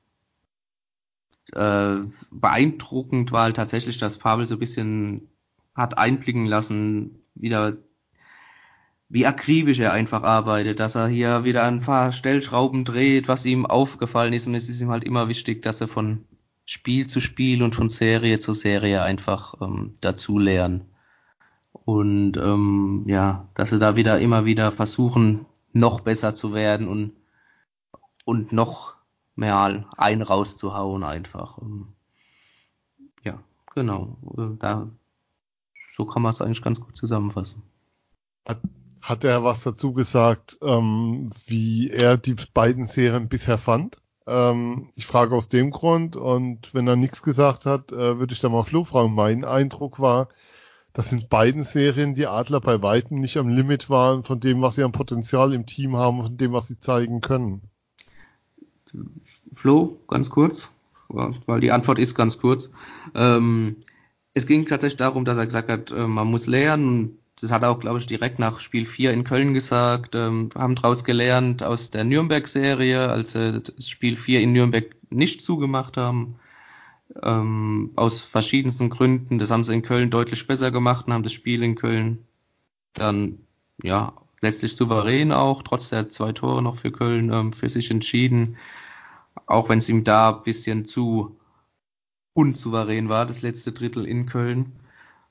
äh, 1.52 2.06
beeindruckend 2.30 3.32
war 3.32 3.42
halt 3.42 3.56
tatsächlich, 3.56 3.98
dass 3.98 4.16
Pavel 4.18 4.46
so 4.46 4.54
ein 4.54 4.60
bisschen 4.60 5.28
hat 5.74 5.98
einblicken 5.98 6.46
lassen, 6.46 7.22
wieder 7.34 7.76
wie 9.12 9.26
akribisch 9.26 9.78
er 9.78 9.92
einfach 9.92 10.22
arbeitet, 10.22 10.80
dass 10.80 10.94
er 10.94 11.06
hier 11.06 11.44
wieder 11.44 11.64
ein 11.64 11.82
paar 11.82 12.12
Stellschrauben 12.12 12.86
dreht, 12.86 13.28
was 13.28 13.44
ihm 13.44 13.66
aufgefallen 13.66 14.32
ist 14.32 14.46
und 14.46 14.54
es 14.54 14.70
ist 14.70 14.80
ihm 14.80 14.88
halt 14.88 15.04
immer 15.04 15.28
wichtig, 15.28 15.60
dass 15.60 15.82
er 15.82 15.88
von 15.88 16.24
Spiel 16.64 17.06
zu 17.06 17.20
Spiel 17.20 17.62
und 17.62 17.74
von 17.74 17.90
Serie 17.90 18.38
zu 18.38 18.54
Serie 18.54 19.02
einfach 19.02 19.60
ähm, 19.60 19.98
dazu 20.00 20.38
lernen. 20.38 20.86
Und 21.72 22.38
ähm, 22.38 23.04
ja, 23.06 23.50
dass 23.52 23.68
sie 23.68 23.78
da 23.78 23.96
wieder 23.96 24.18
immer 24.18 24.46
wieder 24.46 24.70
versuchen, 24.70 25.44
noch 25.74 26.00
besser 26.00 26.34
zu 26.34 26.54
werden 26.54 26.88
und, 26.88 27.12
und 28.24 28.54
noch 28.54 28.94
mehr 29.36 29.84
ein 29.98 30.22
rauszuhauen 30.22 31.04
einfach. 31.04 31.58
Ähm, 31.60 31.88
ja, 33.24 33.42
genau. 33.74 34.16
Äh, 34.38 34.56
da, 34.58 34.88
so 35.90 36.06
kann 36.06 36.22
man 36.22 36.30
es 36.30 36.40
eigentlich 36.40 36.62
ganz 36.62 36.80
gut 36.80 36.96
zusammenfassen. 36.96 37.62
Hat 39.02 39.24
er 39.24 39.42
was 39.42 39.64
dazu 39.64 39.92
gesagt, 39.92 40.58
ähm, 40.62 41.30
wie 41.46 41.90
er 41.90 42.16
die 42.16 42.36
beiden 42.54 42.86
Serien 42.86 43.28
bisher 43.28 43.58
fand? 43.58 43.98
Ähm, 44.26 44.90
ich 44.94 45.06
frage 45.06 45.34
aus 45.34 45.48
dem 45.48 45.72
Grund 45.72 46.16
und 46.16 46.72
wenn 46.72 46.86
er 46.86 46.94
nichts 46.94 47.22
gesagt 47.22 47.66
hat, 47.66 47.90
äh, 47.90 48.18
würde 48.20 48.32
ich 48.32 48.40
da 48.40 48.48
mal 48.48 48.62
Flo 48.62 48.84
fragen. 48.84 49.12
Mein 49.14 49.44
Eindruck 49.44 49.98
war, 49.98 50.28
dass 50.92 51.10
in 51.10 51.26
beiden 51.28 51.64
Serien 51.64 52.14
die 52.14 52.28
Adler 52.28 52.60
bei 52.60 52.80
weitem 52.80 53.18
nicht 53.18 53.36
am 53.38 53.48
Limit 53.48 53.90
waren 53.90 54.22
von 54.22 54.38
dem, 54.38 54.62
was 54.62 54.76
sie 54.76 54.84
an 54.84 54.92
Potenzial 54.92 55.52
im 55.52 55.66
Team 55.66 55.96
haben, 55.96 56.22
von 56.22 56.36
dem, 56.36 56.52
was 56.52 56.68
sie 56.68 56.78
zeigen 56.78 57.20
können. 57.20 57.62
Flo, 59.52 59.98
ganz 60.06 60.30
kurz, 60.30 60.70
weil 61.08 61.60
die 61.60 61.72
Antwort 61.72 61.98
ist 61.98 62.14
ganz 62.14 62.38
kurz. 62.38 62.70
Ähm, 63.14 63.76
es 64.34 64.46
ging 64.46 64.66
tatsächlich 64.66 64.98
darum, 64.98 65.24
dass 65.24 65.38
er 65.38 65.46
gesagt 65.46 65.68
hat, 65.68 65.90
äh, 65.90 66.06
man 66.06 66.28
muss 66.28 66.46
lernen. 66.46 67.18
Das 67.42 67.50
hat 67.50 67.62
er 67.62 67.70
auch, 67.70 67.80
glaube 67.80 67.98
ich, 67.98 68.06
direkt 68.06 68.38
nach 68.38 68.60
Spiel 68.60 68.86
4 68.86 69.12
in 69.12 69.24
Köln 69.24 69.52
gesagt. 69.52 70.14
Ähm, 70.14 70.50
haben 70.54 70.76
daraus 70.76 71.04
gelernt 71.04 71.62
aus 71.64 71.90
der 71.90 72.04
Nürnberg-Serie, 72.04 73.08
als 73.08 73.32
sie 73.32 73.60
das 73.60 73.88
Spiel 73.88 74.16
4 74.16 74.40
in 74.40 74.52
Nürnberg 74.52 74.94
nicht 75.10 75.42
zugemacht 75.42 75.96
haben. 75.96 76.36
Ähm, 77.22 77.90
aus 77.96 78.20
verschiedensten 78.20 78.90
Gründen. 78.90 79.38
Das 79.38 79.50
haben 79.50 79.64
sie 79.64 79.74
in 79.74 79.82
Köln 79.82 80.10
deutlich 80.10 80.46
besser 80.46 80.70
gemacht 80.70 81.06
und 81.06 81.12
haben 81.12 81.24
das 81.24 81.32
Spiel 81.32 81.62
in 81.62 81.74
Köln 81.74 82.24
dann, 82.94 83.40
ja, 83.82 84.14
letztlich 84.40 84.76
souverän 84.76 85.32
auch, 85.32 85.62
trotz 85.62 85.90
der 85.90 86.08
zwei 86.10 86.32
Tore 86.32 86.62
noch 86.62 86.76
für 86.76 86.92
Köln, 86.92 87.32
ähm, 87.32 87.52
für 87.52 87.68
sich 87.68 87.90
entschieden. 87.90 88.56
Auch 89.46 89.68
wenn 89.68 89.78
es 89.78 89.88
ihm 89.88 90.04
da 90.04 90.30
ein 90.30 90.42
bisschen 90.44 90.86
zu 90.86 91.36
unsouverän 92.34 93.08
war, 93.08 93.26
das 93.26 93.42
letzte 93.42 93.72
Drittel 93.72 94.06
in 94.06 94.26
Köln. 94.26 94.72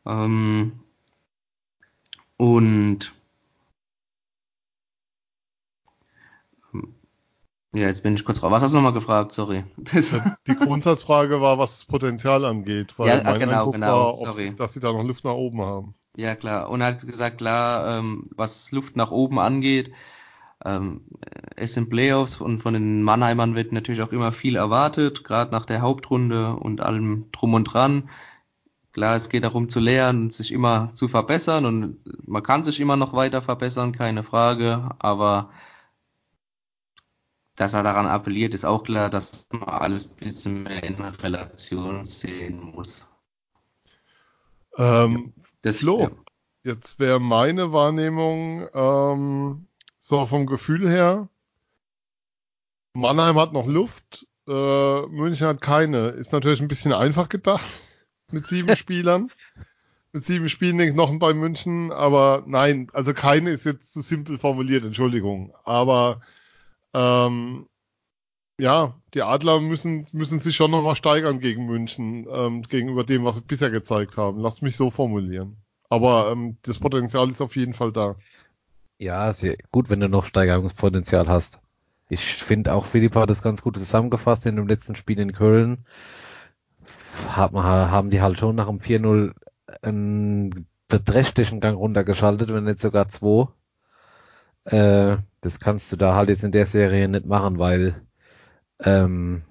Ähm, 0.05 0.73
und 2.41 3.13
ja, 7.73 7.87
jetzt 7.87 8.03
bin 8.03 8.15
ich 8.15 8.25
kurz 8.25 8.41
raus. 8.43 8.51
Was 8.51 8.63
hast 8.63 8.71
du 8.71 8.77
nochmal 8.77 8.93
gefragt? 8.93 9.31
Sorry. 9.31 9.63
Die 10.47 10.55
Grundsatzfrage 10.55 11.39
war, 11.39 11.57
was 11.57 11.77
das 11.79 11.85
Potenzial 11.85 12.43
angeht, 12.45 12.97
weil 12.97 13.07
ja, 13.09 13.23
mein 13.23 13.39
genau, 13.39 13.53
Eindruck 13.53 13.73
genau, 13.73 14.07
war, 14.07 14.15
sorry. 14.15 14.55
dass 14.55 14.73
sie 14.73 14.79
da 14.79 14.91
noch 14.91 15.03
Luft 15.03 15.23
nach 15.23 15.33
oben 15.33 15.61
haben. 15.61 15.95
Ja, 16.17 16.35
klar. 16.35 16.69
Und 16.69 16.81
er 16.81 16.87
hat 16.87 17.05
gesagt, 17.07 17.37
klar, 17.37 17.99
ähm, 17.99 18.23
was 18.35 18.71
Luft 18.71 18.95
nach 18.95 19.11
oben 19.11 19.39
angeht, 19.39 19.93
Ähm, 20.63 21.05
es 21.55 21.73
sind 21.73 21.89
Playoffs 21.89 22.39
und 22.39 22.59
von 22.59 22.73
den 22.73 23.01
Mannheimern 23.03 23.55
wird 23.55 23.71
natürlich 23.71 24.01
auch 24.03 24.11
immer 24.11 24.31
viel 24.31 24.55
erwartet, 24.55 25.23
gerade 25.23 25.51
nach 25.51 25.65
der 25.65 25.81
Hauptrunde 25.81 26.55
und 26.55 26.81
allem 26.81 27.31
drum 27.31 27.55
und 27.55 27.63
dran. 27.65 28.09
Klar, 28.93 29.15
es 29.15 29.29
geht 29.29 29.45
darum 29.45 29.69
zu 29.69 29.79
lernen 29.79 30.23
und 30.23 30.33
sich 30.33 30.51
immer 30.51 30.93
zu 30.93 31.07
verbessern 31.07 31.65
und 31.65 32.27
man 32.27 32.43
kann 32.43 32.65
sich 32.65 32.79
immer 32.81 32.97
noch 32.97 33.13
weiter 33.13 33.41
verbessern, 33.41 33.93
keine 33.93 34.23
Frage, 34.23 34.89
aber 34.99 35.49
dass 37.55 37.73
er 37.73 37.83
daran 37.83 38.05
appelliert, 38.05 38.53
ist 38.53 38.65
auch 38.65 38.83
klar, 38.83 39.09
dass 39.09 39.47
man 39.51 39.63
alles 39.63 40.09
ein 40.09 40.15
bisschen 40.15 40.63
mehr 40.63 40.83
in 40.83 40.95
Relation 40.95 42.03
sehen 42.03 42.71
muss. 42.75 43.07
Ähm, 44.77 45.33
das 45.61 45.77
Flo, 45.77 46.01
ja. 46.01 46.11
jetzt 46.63 46.99
wäre 46.99 47.19
meine 47.21 47.71
Wahrnehmung 47.71 48.67
ähm, 48.73 49.67
so 50.01 50.25
vom 50.25 50.45
Gefühl 50.47 50.89
her, 50.89 51.29
Mannheim 52.93 53.37
hat 53.37 53.53
noch 53.53 53.67
Luft, 53.67 54.27
äh, 54.49 55.01
München 55.05 55.47
hat 55.47 55.61
keine. 55.61 56.09
Ist 56.09 56.33
natürlich 56.33 56.61
ein 56.61 56.67
bisschen 56.67 56.91
einfach 56.91 57.29
gedacht 57.29 57.69
mit 58.33 58.47
sieben 58.47 58.75
Spielern. 58.75 59.29
Mit 60.13 60.25
sieben 60.25 60.49
Spielen 60.49 60.77
denke 60.77 60.91
ich 60.91 60.97
noch 60.97 61.17
bei 61.19 61.33
München, 61.33 61.91
aber 61.91 62.43
nein, 62.45 62.89
also 62.93 63.13
keine 63.13 63.51
ist 63.51 63.65
jetzt 63.65 63.93
zu 63.93 64.01
simpel 64.01 64.37
formuliert, 64.37 64.83
Entschuldigung. 64.83 65.53
Aber 65.63 66.21
ähm, 66.93 67.67
ja, 68.57 68.95
die 69.13 69.23
Adler 69.23 69.59
müssen, 69.59 70.05
müssen 70.11 70.39
sich 70.39 70.55
schon 70.55 70.71
nochmal 70.71 70.95
steigern 70.95 71.39
gegen 71.39 71.65
München, 71.65 72.27
ähm, 72.31 72.61
gegenüber 72.63 73.03
dem, 73.03 73.23
was 73.23 73.37
sie 73.37 73.41
bisher 73.41 73.71
gezeigt 73.71 74.17
haben. 74.17 74.39
Lass 74.39 74.61
mich 74.61 74.75
so 74.75 74.91
formulieren. 74.91 75.57
Aber 75.89 76.31
ähm, 76.31 76.57
das 76.63 76.77
Potenzial 76.77 77.29
ist 77.29 77.41
auf 77.41 77.55
jeden 77.55 77.73
Fall 77.73 77.91
da. 77.91 78.15
Ja, 78.99 79.33
sehr 79.33 79.57
gut, 79.71 79.89
wenn 79.89 79.99
du 79.99 80.09
noch 80.09 80.25
Steigerungspotenzial 80.25 81.27
hast. 81.27 81.59
Ich 82.07 82.21
finde 82.21 82.73
auch, 82.73 82.85
Philipp 82.85 83.15
hat 83.15 83.29
das 83.29 83.41
ganz 83.41 83.61
gut 83.61 83.77
zusammengefasst 83.77 84.45
in 84.45 84.57
dem 84.57 84.67
letzten 84.67 84.95
Spiel 84.95 85.19
in 85.19 85.33
Köln. 85.33 85.85
Haben 87.29 88.09
die 88.09 88.21
halt 88.21 88.39
schon 88.39 88.55
nach 88.55 88.67
dem 88.67 88.79
4-0 88.79 89.33
einen 89.81 90.67
beträchtlichen 90.87 91.59
Gang 91.59 91.77
runtergeschaltet, 91.77 92.53
wenn 92.53 92.65
nicht 92.65 92.79
sogar 92.79 93.07
zwei. 93.07 93.47
Äh, 94.65 95.17
das 95.41 95.59
kannst 95.59 95.91
du 95.91 95.95
da 95.95 96.15
halt 96.15 96.29
jetzt 96.29 96.43
in 96.43 96.51
der 96.51 96.67
Serie 96.67 97.07
nicht 97.07 97.25
machen, 97.25 97.57
weil, 97.57 98.01
ähm, 98.83 99.43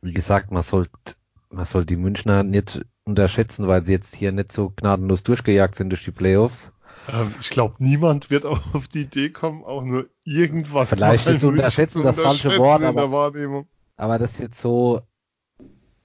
wie 0.00 0.12
gesagt, 0.12 0.50
man 0.50 0.62
sollte 0.62 1.14
man 1.54 1.64
soll 1.64 1.84
die 1.84 1.96
Münchner 1.96 2.42
nicht 2.42 2.84
unterschätzen, 3.04 3.68
weil 3.68 3.84
sie 3.84 3.92
jetzt 3.92 4.14
hier 4.14 4.32
nicht 4.32 4.52
so 4.52 4.70
gnadenlos 4.70 5.22
durchgejagt 5.22 5.74
sind 5.74 5.90
durch 5.90 6.04
die 6.04 6.10
Playoffs. 6.10 6.72
Ähm, 7.08 7.34
ich 7.40 7.50
glaube, 7.50 7.76
niemand 7.78 8.30
wird 8.30 8.44
auf 8.44 8.88
die 8.88 9.02
Idee 9.02 9.30
kommen, 9.30 9.64
auch 9.64 9.82
nur 9.82 10.08
irgendwas. 10.24 10.88
Vielleicht 10.88 11.26
ist 11.26 11.44
unterschätzen 11.44 12.02
das 12.02 12.20
falsche 12.20 12.56
Wort, 12.58 12.82
aber, 12.82 13.64
aber 13.96 14.18
das 14.18 14.38
jetzt 14.38 14.60
so, 14.60 15.02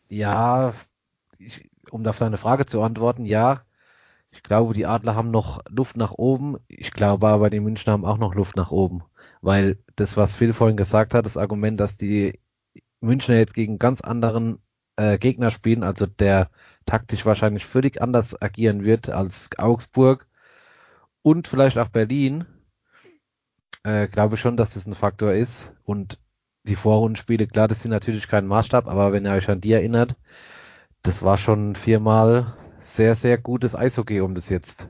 ja, 0.09 0.73
ich, 1.37 1.69
um 1.91 2.05
auf 2.05 2.17
deine 2.19 2.37
Frage 2.37 2.65
zu 2.65 2.81
antworten, 2.81 3.25
ja, 3.25 3.61
ich 4.31 4.43
glaube, 4.43 4.73
die 4.73 4.85
Adler 4.85 5.15
haben 5.15 5.31
noch 5.31 5.61
Luft 5.69 5.97
nach 5.97 6.11
oben. 6.11 6.57
Ich 6.67 6.91
glaube 6.91 7.27
aber, 7.29 7.49
die 7.49 7.59
Münchner 7.59 7.93
haben 7.93 8.05
auch 8.05 8.17
noch 8.17 8.35
Luft 8.35 8.55
nach 8.57 8.71
oben. 8.71 9.03
Weil 9.41 9.79
das, 9.95 10.17
was 10.17 10.35
Phil 10.35 10.53
vorhin 10.53 10.77
gesagt 10.77 11.13
hat, 11.13 11.25
das 11.25 11.37
Argument, 11.37 11.79
dass 11.79 11.97
die 11.97 12.39
Münchner 13.01 13.37
jetzt 13.37 13.53
gegen 13.55 13.79
ganz 13.79 14.01
anderen 14.01 14.59
äh, 14.97 15.17
Gegner 15.17 15.51
spielen, 15.51 15.83
also 15.83 16.05
der 16.05 16.51
taktisch 16.85 17.25
wahrscheinlich 17.25 17.65
völlig 17.65 18.01
anders 18.01 18.39
agieren 18.41 18.83
wird 18.83 19.09
als 19.09 19.49
Augsburg, 19.57 20.29
und 21.21 21.47
vielleicht 21.47 21.77
auch 21.77 21.89
Berlin, 21.89 22.45
äh, 23.83 24.07
glaube 24.07 24.35
ich 24.35 24.41
schon, 24.41 24.57
dass 24.57 24.73
das 24.73 24.85
ein 24.85 24.95
Faktor 24.95 25.33
ist. 25.33 25.73
Und 25.83 26.19
die 26.63 26.75
Vorrundenspiele, 26.75 27.47
klar, 27.47 27.67
das 27.67 27.81
sind 27.81 27.91
natürlich 27.91 28.27
kein 28.27 28.47
Maßstab, 28.47 28.87
aber 28.87 29.11
wenn 29.11 29.25
ihr 29.25 29.31
euch 29.31 29.49
an 29.49 29.61
die 29.61 29.73
erinnert, 29.73 30.15
das 31.03 31.23
war 31.23 31.37
schon 31.37 31.75
viermal 31.75 32.55
sehr, 32.81 33.15
sehr 33.15 33.37
gutes 33.37 33.75
Eishockey, 33.75 34.21
um 34.21 34.35
das 34.35 34.49
jetzt 34.49 34.89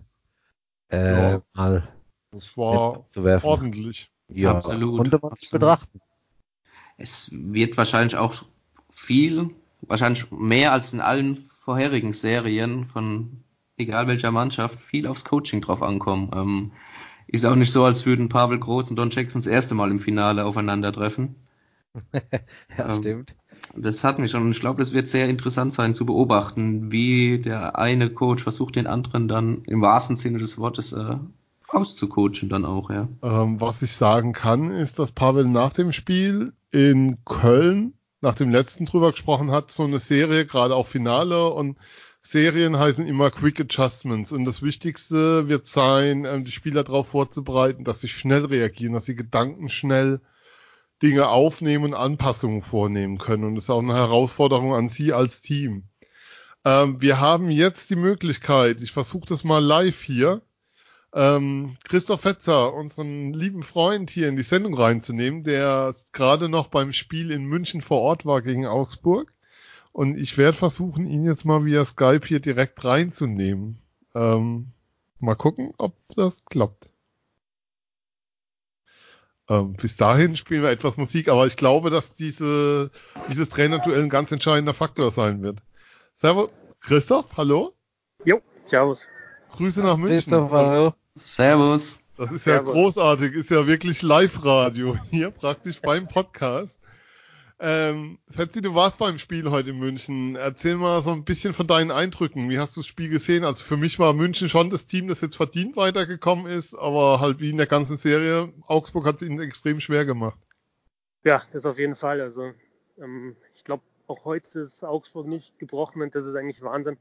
äh, 0.92 1.34
ja, 1.34 1.42
mal 1.54 1.88
das 2.32 2.58
war 2.58 3.06
zu 3.10 3.24
werfen. 3.24 3.48
ordentlich. 3.48 4.12
Ja, 4.28 4.52
absolut. 4.52 4.98
Konnte 4.98 5.20
man 5.22 5.36
sich 5.36 5.50
betrachten. 5.50 6.00
Es 6.98 7.32
wird 7.32 7.78
wahrscheinlich 7.78 8.18
auch 8.18 8.44
viel, 8.90 9.50
wahrscheinlich 9.82 10.30
mehr 10.32 10.72
als 10.72 10.94
in 10.94 11.02
allen 11.02 11.38
vorherigen 11.38 12.14
Serien 12.14 12.86
von 12.86 13.44
egal 13.78 14.08
welcher 14.08 14.32
Mannschaft, 14.32 14.78
viel 14.78 15.08
aufs 15.08 15.24
Coaching 15.24 15.62
drauf 15.62 15.82
ankommen. 15.82 16.32
Ähm, 16.36 16.72
ist 17.28 17.46
auch 17.46 17.56
nicht 17.56 17.72
so, 17.72 17.86
als 17.86 18.06
würden 18.06 18.30
Pavel 18.30 18.60
Groß 18.60 18.90
und 18.90 18.96
Don 18.98 19.10
Jackson 19.10 19.42
das 19.42 19.48
erste 19.48 19.76
Mal 19.76 19.92
im 19.92 20.00
Finale 20.00 20.46
aufeinandertreffen. 20.46 21.36
ja, 22.78 22.94
ähm, 22.94 23.00
stimmt. 23.00 23.36
Das 23.76 24.04
hat 24.04 24.20
mich 24.20 24.32
schon, 24.32 24.44
und 24.44 24.52
ich 24.52 24.60
glaube, 24.60 24.80
das 24.80 24.94
wird 24.94 25.08
sehr 25.08 25.28
interessant 25.28 25.74
sein 25.74 25.94
zu 25.94 26.06
beobachten, 26.06 26.92
wie 26.92 27.40
der 27.40 27.78
eine 27.78 28.10
Coach 28.10 28.44
versucht, 28.44 28.76
den 28.76 28.88
anderen 28.88 29.28
dann 29.28 29.64
im 29.66 29.82
wahrsten 29.82 30.16
Sinne 30.16 30.38
des 30.38 30.58
Wortes 30.58 30.94
äh, 30.94 31.18
auszucoachen 31.68 32.50
dann 32.50 32.66
auch, 32.66 32.90
ja. 32.90 33.08
Ähm, 33.22 33.62
was 33.62 33.82
ich 33.82 33.94
sagen 33.94 34.34
kann, 34.34 34.72
ist, 34.72 35.00
dass 35.00 35.12
Pavel 35.12 35.46
nach 35.46 35.74
dem 35.74 35.92
Spiel 35.92 36.54
in 36.72 37.18
Köln, 37.26 37.94
nach 38.22 38.36
dem 38.36 38.50
letzten 38.50 38.86
drüber 38.86 39.12
gesprochen 39.12 39.52
hat, 39.52 39.72
so 39.72 39.84
eine 39.84 40.00
Serie, 40.00 40.46
gerade 40.46 40.76
auch 40.76 40.88
Finale 40.88 41.50
und 41.50 41.78
Serien 42.22 42.78
heißen 42.78 43.08
immer 43.08 43.32
Quick 43.32 43.62
Adjustments 43.62 44.32
und 44.32 44.46
das 44.46 44.62
Wichtigste 44.62 45.48
wird 45.48 45.66
sein, 45.66 46.26
ähm, 46.26 46.44
die 46.46 46.52
Spieler 46.52 46.84
darauf 46.84 47.08
vorzubereiten, 47.08 47.84
dass 47.84 48.02
sie 48.02 48.10
schnell 48.10 48.46
reagieren, 48.46 48.94
dass 48.94 49.06
sie 49.06 49.16
Gedanken 49.16 49.70
schnell 49.70 50.22
Dinge 51.02 51.30
aufnehmen 51.30 51.86
und 51.86 51.94
Anpassungen 51.94 52.62
vornehmen 52.62 53.18
können. 53.18 53.44
Und 53.44 53.56
das 53.56 53.66
ist 53.66 53.70
auch 53.70 53.80
eine 53.80 53.94
Herausforderung 53.94 54.74
an 54.74 54.90
Sie 54.90 55.14
als 55.14 55.42
Team. 55.42 55.84
Ähm, 56.66 57.02
wir 57.02 57.20
haben 57.20 57.50
jetzt 57.50 57.90
die 57.90 57.96
Möglichkeit, 57.96 58.82
ich 58.82 58.92
versuche 58.92 59.28
das 59.28 59.44
mal 59.44 59.64
live 59.64 60.02
hier, 60.02 60.42
ähm, 61.14 61.78
Christoph 61.86 62.22
Fetzer, 62.22 62.74
unseren 62.74 63.34
lieben 63.34 63.64
Freund 63.64 64.10
hier 64.10 64.28
in 64.28 64.36
die 64.36 64.44
Sendung 64.44 64.76
reinzunehmen, 64.76 65.44
der 65.44 65.96
gerade 66.12 66.50
noch 66.50 66.68
beim 66.68 66.94
Spiel 66.94 67.32
in 67.32 67.46
München 67.46 67.82
vor 67.82 68.02
Ort 68.02 68.26
war 68.26 68.42
gegen 68.42 68.68
Augsburg. 68.68 69.34
Und 69.92 70.18
ich 70.18 70.38
werde 70.38 70.58
versuchen, 70.58 71.08
ihn 71.08 71.26
jetzt 71.26 71.46
mal 71.46 71.66
via 71.66 71.84
Skype 71.84 72.22
hier 72.26 72.40
direkt 72.40 72.84
reinzunehmen. 72.84 73.80
Ähm, 74.14 74.68
mal 75.20 75.36
gucken, 75.36 75.74
ob 75.78 75.96
das 76.16 76.46
klappt. 76.46 76.90
Ähm, 79.50 79.74
bis 79.74 79.98
dahin 79.98 80.38
spielen 80.38 80.62
wir 80.62 80.70
etwas 80.70 80.96
Musik, 80.96 81.28
aber 81.28 81.48
ich 81.48 81.58
glaube, 81.58 81.90
dass 81.90 82.14
diese, 82.14 82.92
dieses 83.30 83.50
Trainerduell 83.50 84.04
ein 84.04 84.10
ganz 84.10 84.32
entscheidender 84.32 84.76
Faktor 84.76 85.12
sein 85.12 85.42
wird. 85.42 85.64
Servus, 86.16 86.52
Christoph, 86.82 87.26
hallo? 87.36 87.74
Jo, 88.24 88.42
servus. 88.66 89.08
Grüße 89.54 89.82
nach 89.82 89.98
München. 89.98 90.20
Christoph, 90.20 90.52
hallo. 90.52 90.94
Servus. 91.16 92.06
Das 92.18 92.32
ist 92.32 92.46
ja 92.46 92.60
großartig, 92.60 93.34
ist 93.34 93.50
ja 93.50 93.66
wirklich 93.66 94.02
Live-Radio 94.02 94.98
hier 95.10 95.32
praktisch 95.32 95.82
beim 95.82 96.08
Podcast. 96.08 96.79
Ähm, 97.62 98.20
Fetzi, 98.30 98.62
du 98.62 98.74
warst 98.74 98.98
beim 98.98 99.18
Spiel 99.18 99.52
heute 99.52 99.72
in 99.72 99.80
München. 99.80 100.38
Erzähl 100.38 100.76
mal 100.76 101.02
so 101.02 101.12
ein 101.12 101.26
bisschen 101.26 101.54
von 101.54 101.68
deinen 101.68 101.92
Eindrücken. 101.92 102.50
Wie 102.50 102.58
hast 102.58 102.78
du 102.78 102.80
das 102.80 102.88
Spiel 102.88 103.10
gesehen? 103.10 103.44
Also 103.44 103.66
für 103.66 103.76
mich 103.76 104.00
war 104.00 104.14
München 104.14 104.48
schon 104.48 104.70
das 104.70 104.88
Team, 104.88 105.10
das 105.10 105.20
jetzt 105.20 105.36
verdient 105.36 105.76
weitergekommen 105.76 106.46
ist, 106.46 106.74
aber 106.74 107.20
halt 107.20 107.42
wie 107.42 107.50
in 107.50 107.58
der 107.58 107.68
ganzen 107.68 107.98
Serie, 107.98 108.54
Augsburg 108.66 109.06
hat 109.06 109.18
es 109.18 109.28
ihnen 109.28 109.42
extrem 109.42 109.82
schwer 109.82 110.06
gemacht. 110.06 110.40
Ja, 111.26 111.44
das 111.52 111.66
auf 111.66 111.78
jeden 111.78 111.96
Fall. 111.96 112.22
Also 112.22 112.54
ähm, 112.98 113.36
ich 113.56 113.66
glaube, 113.66 113.84
auch 114.08 114.24
heute 114.24 114.60
ist 114.60 114.86
Augsburg 114.86 115.28
nicht 115.28 115.60
gebrochen 115.60 116.02
und 116.02 116.16
das 116.16 116.24
ist 116.24 116.36
eigentlich 116.36 116.62
Wahnsinn. 116.62 116.98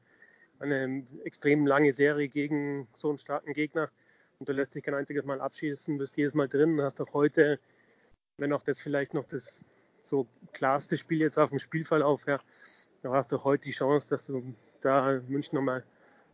Eine 0.59 1.07
extrem 1.23 1.65
lange 1.65 1.93
Serie 1.93 2.27
gegen 2.27 2.89
so 2.93 3.07
einen 3.07 3.17
starken 3.17 3.53
Gegner 3.53 3.89
und 4.39 4.49
du 4.49 4.51
lässt 4.51 4.75
dich 4.75 4.83
kein 4.83 4.93
einziges 4.93 5.23
Mal 5.23 5.39
abschießen, 5.39 5.97
bist 5.97 6.17
jedes 6.17 6.33
Mal 6.33 6.49
drin, 6.49 6.81
hast 6.81 6.99
auch 6.99 7.13
heute, 7.13 7.61
wenn 8.37 8.51
auch 8.51 8.61
das 8.61 8.81
vielleicht 8.81 9.13
noch 9.13 9.23
das 9.23 9.63
so 10.09 10.27
klarste 10.53 10.97
Spiel 10.97 11.19
jetzt 11.19 11.37
auf 11.37 11.49
dem 11.49 11.59
Spielverlauf 11.59 12.25
her, 12.27 12.41
da 13.01 13.11
hast 13.11 13.31
du 13.31 13.43
heute 13.43 13.65
die 13.65 13.71
Chance, 13.71 14.09
dass 14.09 14.25
du 14.25 14.53
da 14.81 15.21
München 15.27 15.55
nochmal 15.55 15.83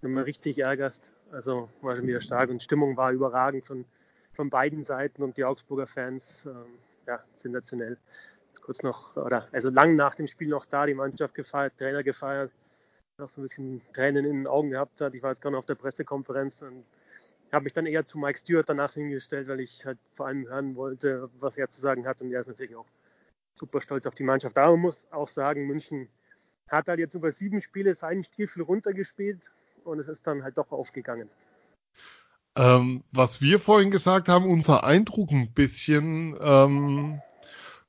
noch 0.02 0.10
mal 0.10 0.24
richtig 0.24 0.60
ärgerst. 0.60 1.12
Also 1.32 1.70
war 1.82 1.96
schon 1.96 2.08
wieder 2.08 2.22
stark 2.22 2.50
und 2.50 2.64
Stimmung 2.64 2.96
war 2.98 3.12
überragend 3.12 3.66
von, 3.66 3.86
von 4.34 4.50
beiden 4.50 4.84
Seiten 4.84 5.24
und 5.24 5.38
die 5.38 5.44
Augsburger 5.44 5.88
Fans, 5.88 6.44
ähm, 6.46 6.78
ja, 7.08 7.24
sensationell. 7.36 7.98
Kurz 8.62 8.82
noch, 8.84 9.16
oder 9.18 9.48
also 9.52 9.70
lang 9.70 9.96
nach 9.96 10.16
dem 10.16 10.28
Spiel 10.28 10.48
noch 10.48 10.66
da, 10.66 10.86
die 10.86 10.94
Mannschaft 10.94 11.36
gefeiert, 11.36 11.78
Trainer 11.78 12.04
gefeiert, 12.04 12.52
auch 13.20 13.30
so 13.30 13.42
ein 13.42 13.44
bisschen 13.44 13.82
Tränen 13.94 14.26
in 14.26 14.38
den 14.38 14.48
Augen 14.48 14.72
gehabt 14.72 15.02
hat. 15.02 15.14
Ich 15.14 15.22
war 15.22 15.32
jetzt 15.32 15.42
gerade 15.42 15.58
auf 15.58 15.66
der 15.66 15.76
Pressekonferenz 15.76 16.62
und 16.62 16.86
habe 17.52 17.64
mich 17.64 17.74
dann 17.74 17.86
eher 17.86 18.06
zu 18.06 18.18
Mike 18.18 18.40
Stewart 18.40 18.68
danach 18.68 18.94
hingestellt, 18.94 19.48
weil 19.48 19.60
ich 19.60 19.86
halt 19.86 20.00
vor 20.16 20.28
allem 20.28 20.48
hören 20.48 20.76
wollte, 20.76 21.30
was 21.40 21.58
er 21.58 21.70
zu 21.70 21.82
sagen 21.82 22.08
hat 22.08 22.22
und 22.22 22.32
er 22.32 22.40
ist 22.40 22.48
natürlich 22.48 22.76
auch 22.76 22.88
super 23.56 23.82
stolz 23.82 24.06
auf 24.06 24.16
die 24.16 24.24
Mannschaft. 24.24 24.58
Aber 24.58 24.72
man 24.72 24.82
muss 24.82 25.06
auch 25.12 25.28
sagen, 25.28 25.68
München 25.68 26.10
hat 26.68 26.88
halt 26.88 27.00
jetzt 27.00 27.16
über 27.16 27.32
sieben 27.32 27.62
Spiele 27.62 27.96
seinen 27.96 28.24
Stiefel 28.24 28.64
runtergespielt 28.64 29.52
und 29.84 30.00
es 30.00 30.08
ist 30.08 30.26
dann 30.26 30.44
halt 30.44 30.58
doch 30.58 30.72
aufgegangen. 30.72 31.30
Ähm, 32.58 33.04
was 33.12 33.42
wir 33.42 33.60
vorhin 33.60 33.92
gesagt 33.92 34.30
haben, 34.30 34.46
unser 34.46 34.84
Eindruck 34.84 35.32
ein 35.32 35.52
bisschen, 35.52 36.38
ähm, 36.42 37.22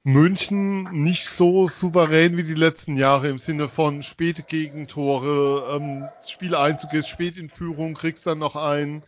München 0.02 0.84
nicht 1.02 1.26
so 1.26 1.66
souverän 1.66 2.36
wie 2.36 2.44
die 2.44 2.54
letzten 2.54 2.96
Jahre 2.96 3.28
im 3.28 3.38
Sinne 3.38 3.68
von 3.68 4.04
späte 4.04 4.44
Gegentore, 4.44 5.76
ähm, 5.76 6.08
Spieleinzug 6.24 6.92
ist 6.92 7.08
spät 7.08 7.36
in 7.36 7.50
Führung, 7.50 7.94
kriegst 7.94 8.24
dann 8.24 8.38
noch 8.38 8.54
ein, 8.54 9.02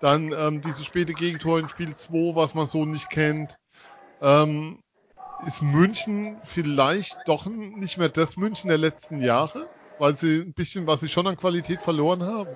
dann 0.00 0.32
ähm, 0.32 0.60
diese 0.60 0.84
späte 0.84 1.14
Gegentore 1.14 1.58
in 1.58 1.68
Spiel 1.68 1.96
2, 1.96 2.36
was 2.36 2.54
man 2.54 2.68
so 2.68 2.84
nicht 2.84 3.10
kennt. 3.10 3.58
Ähm, 4.20 4.78
ist 5.46 5.62
München 5.62 6.38
vielleicht 6.44 7.16
doch 7.26 7.46
nicht 7.46 7.98
mehr 7.98 8.08
das 8.08 8.36
München 8.36 8.68
der 8.68 8.78
letzten 8.78 9.20
Jahre, 9.20 9.66
weil 9.98 10.16
sie 10.16 10.40
ein 10.40 10.52
bisschen, 10.52 10.86
was 10.86 11.00
sie 11.00 11.08
schon 11.08 11.26
an 11.26 11.36
Qualität 11.36 11.82
verloren 11.82 12.22
haben? 12.22 12.50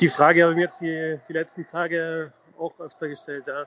Die 0.00 0.08
Frage 0.08 0.42
habe 0.42 0.52
ich 0.52 0.56
mir 0.56 0.62
jetzt 0.62 0.80
die, 0.80 1.20
die 1.28 1.32
letzten 1.32 1.66
Tage 1.66 2.32
auch 2.58 2.78
öfter 2.80 3.08
gestellt. 3.08 3.44
Ja. 3.46 3.66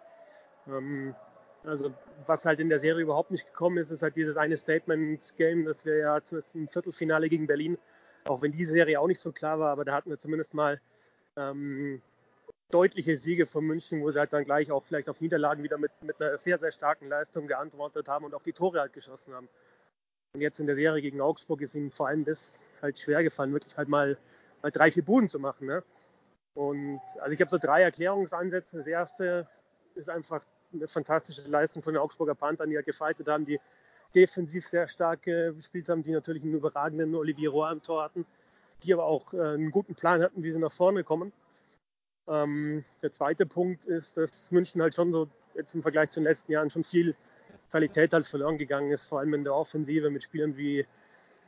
Ähm, 0.68 1.16
also 1.64 1.94
was 2.26 2.46
halt 2.46 2.60
in 2.60 2.70
der 2.70 2.80
Serie 2.80 3.04
überhaupt 3.04 3.32
nicht 3.32 3.48
gekommen 3.48 3.78
ist, 3.78 3.92
ist 3.92 4.02
halt 4.02 4.16
dieses 4.16 4.38
eine 4.38 4.58
Statement-Game, 4.58 5.66
das 5.66 5.86
wir 5.86 5.98
ja 5.98 6.20
im 6.54 6.68
Viertelfinale 6.68 7.30
gegen 7.30 7.48
Berlin, 7.48 7.78
auch 8.26 8.42
wenn 8.42 8.52
die 8.52 8.66
Serie 8.66 9.00
auch 9.00 9.08
nicht 9.08 9.20
so 9.20 9.32
klar 9.32 9.60
war, 9.60 9.72
aber 9.72 9.86
da 9.86 9.94
hatten 9.94 10.10
wir 10.10 10.20
zumindest 10.20 10.54
mal 10.54 10.80
ähm, 11.38 12.02
deutliche 12.72 13.18
Siege 13.18 13.46
von 13.46 13.66
München, 13.66 14.02
wo 14.02 14.12
sie 14.12 14.20
halt 14.20 14.34
dann 14.34 14.44
gleich 14.44 14.72
auch 14.72 14.84
vielleicht 14.84 15.10
auf 15.10 15.22
Niederlagen 15.22 15.64
wieder 15.64 15.78
mit, 15.78 15.92
mit 16.02 16.20
einer 16.22 16.38
sehr, 16.38 16.58
sehr 16.58 16.72
starken 16.72 17.08
Leistung 17.08 17.48
geantwortet 17.48 18.08
haben 18.08 18.26
und 18.26 18.34
auch 18.34 18.44
die 18.44 18.54
Tore 18.54 18.80
halt 18.80 18.94
geschossen 18.94 19.34
haben. 19.34 19.48
Und 20.34 20.42
jetzt 20.42 20.60
in 20.60 20.66
der 20.66 20.76
Serie 20.76 21.02
gegen 21.02 21.22
Augsburg 21.22 21.62
ist 21.62 21.76
ihnen 21.76 21.92
vor 21.92 22.08
allem 22.08 22.26
das 22.26 22.54
halt 22.82 23.00
schwer 23.00 23.24
gefallen, 23.24 23.54
wirklich 23.54 23.78
halt 23.78 23.88
mal, 23.88 24.18
mal 24.62 24.72
drei, 24.72 24.92
vier 24.92 25.06
Buden 25.06 25.30
zu 25.30 25.40
machen. 25.40 25.68
Ne? 25.68 25.84
Und 26.56 27.02
also 27.20 27.32
ich 27.32 27.40
habe 27.40 27.50
so 27.50 27.58
drei 27.58 27.84
Erklärungsansätze. 27.84 28.78
Das 28.78 28.88
erste 28.88 29.48
ist 29.94 30.10
einfach 30.10 30.46
eine 30.74 30.88
fantastische 30.88 31.48
Leistung 31.48 31.84
von 31.84 31.94
den 31.94 32.02
Augsburger 32.02 32.36
Panthern, 32.36 32.70
die 32.70 32.76
ja 32.76 32.82
gefeitet 32.82 33.28
haben, 33.28 33.46
die 33.46 33.60
defensiv 34.14 34.68
sehr 34.68 34.88
stark 34.88 35.24
gespielt 35.24 35.90
haben, 35.90 36.04
die 36.04 36.12
natürlich 36.12 36.44
einen 36.44 36.54
überragenden 36.54 37.16
Olivier 37.16 37.50
Roy 37.50 37.70
am 37.70 37.82
Tor 37.82 38.04
hatten, 38.04 38.26
die 38.84 38.94
aber 38.94 39.06
auch 39.06 39.34
äh, 39.34 39.42
einen 39.42 39.72
guten 39.72 39.96
Plan 39.96 40.22
hatten, 40.22 40.44
wie 40.44 40.52
sie 40.52 40.60
nach 40.60 40.72
vorne 40.72 41.04
kommen. 41.04 41.32
Ähm, 42.28 42.84
der 43.02 43.12
zweite 43.12 43.46
Punkt 43.46 43.86
ist, 43.86 44.18
dass 44.18 44.52
München 44.52 44.82
halt 44.82 44.96
schon 44.96 45.12
so 45.12 45.28
jetzt 45.54 45.76
im 45.76 45.82
Vergleich 45.82 46.10
zu 46.10 46.20
den 46.20 46.26
letzten 46.26 46.52
Jahren 46.52 46.70
schon 46.70 46.84
viel 46.84 47.16
Qualität 47.70 48.14
halt 48.14 48.26
verloren 48.26 48.58
gegangen 48.58 48.92
ist, 48.92 49.06
vor 49.06 49.20
allem 49.20 49.34
in 49.34 49.44
der 49.44 49.54
Offensive 49.54 50.10
mit 50.10 50.24
Spielern 50.24 50.58
wie 50.58 50.86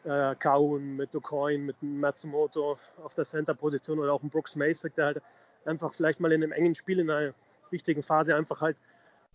äh, 0.04 0.36
Kaun, 0.36 0.96
mit 0.96 1.16
Ocoin, 1.16 1.66
mit 1.66 1.76
Matsumoto 1.82 2.78
auf 3.04 3.14
der 3.14 3.26
Center-Position 3.26 4.00
oder 4.00 4.14
auch 4.14 4.24
ein 4.24 4.30
Brooks 4.30 4.56
Mason, 4.56 4.92
der 4.96 5.06
halt 5.06 5.22
einfach 5.66 5.94
vielleicht 5.94 6.20
mal 6.20 6.32
in 6.32 6.44
einem 6.44 6.52
engen 6.52 6.76
Spiel 6.76 7.00
in 7.00 7.10
einer 7.10 7.34
wichtigen 7.72 8.04
Phase 8.04 8.36
einfach 8.36 8.62
halt 8.62 8.78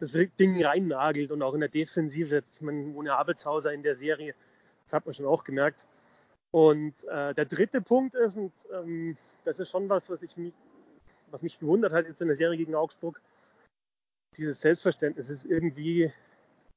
das 0.00 0.12
Ding 0.12 0.64
reinnagelt 0.64 1.30
und 1.30 1.42
auch 1.42 1.54
in 1.54 1.60
der 1.60 1.68
Defensive, 1.68 2.34
jetzt 2.34 2.62
man 2.62 2.94
ohne 2.96 3.14
Abelshauser 3.14 3.72
in 3.72 3.82
der 3.82 3.94
Serie, 3.94 4.34
das 4.84 4.94
hat 4.94 5.06
man 5.06 5.14
schon 5.14 5.26
auch 5.26 5.44
gemerkt. 5.44 5.86
Und 6.50 6.94
äh, 7.04 7.34
der 7.34 7.44
dritte 7.44 7.80
Punkt 7.80 8.14
ist, 8.14 8.36
und 8.36 8.52
ähm, 8.72 9.16
das 9.44 9.58
ist 9.58 9.70
schon 9.70 9.88
was, 9.88 10.10
was, 10.10 10.22
ich, 10.22 10.34
was 11.32 11.42
mich 11.42 11.58
gewundert 11.58 11.92
hat 11.92 12.06
jetzt 12.06 12.20
in 12.20 12.28
der 12.28 12.36
Serie 12.36 12.58
gegen 12.58 12.74
Augsburg, 12.74 13.20
dieses 14.36 14.60
Selbstverständnis 14.60 15.30
ist 15.30 15.44
irgendwie 15.44 16.12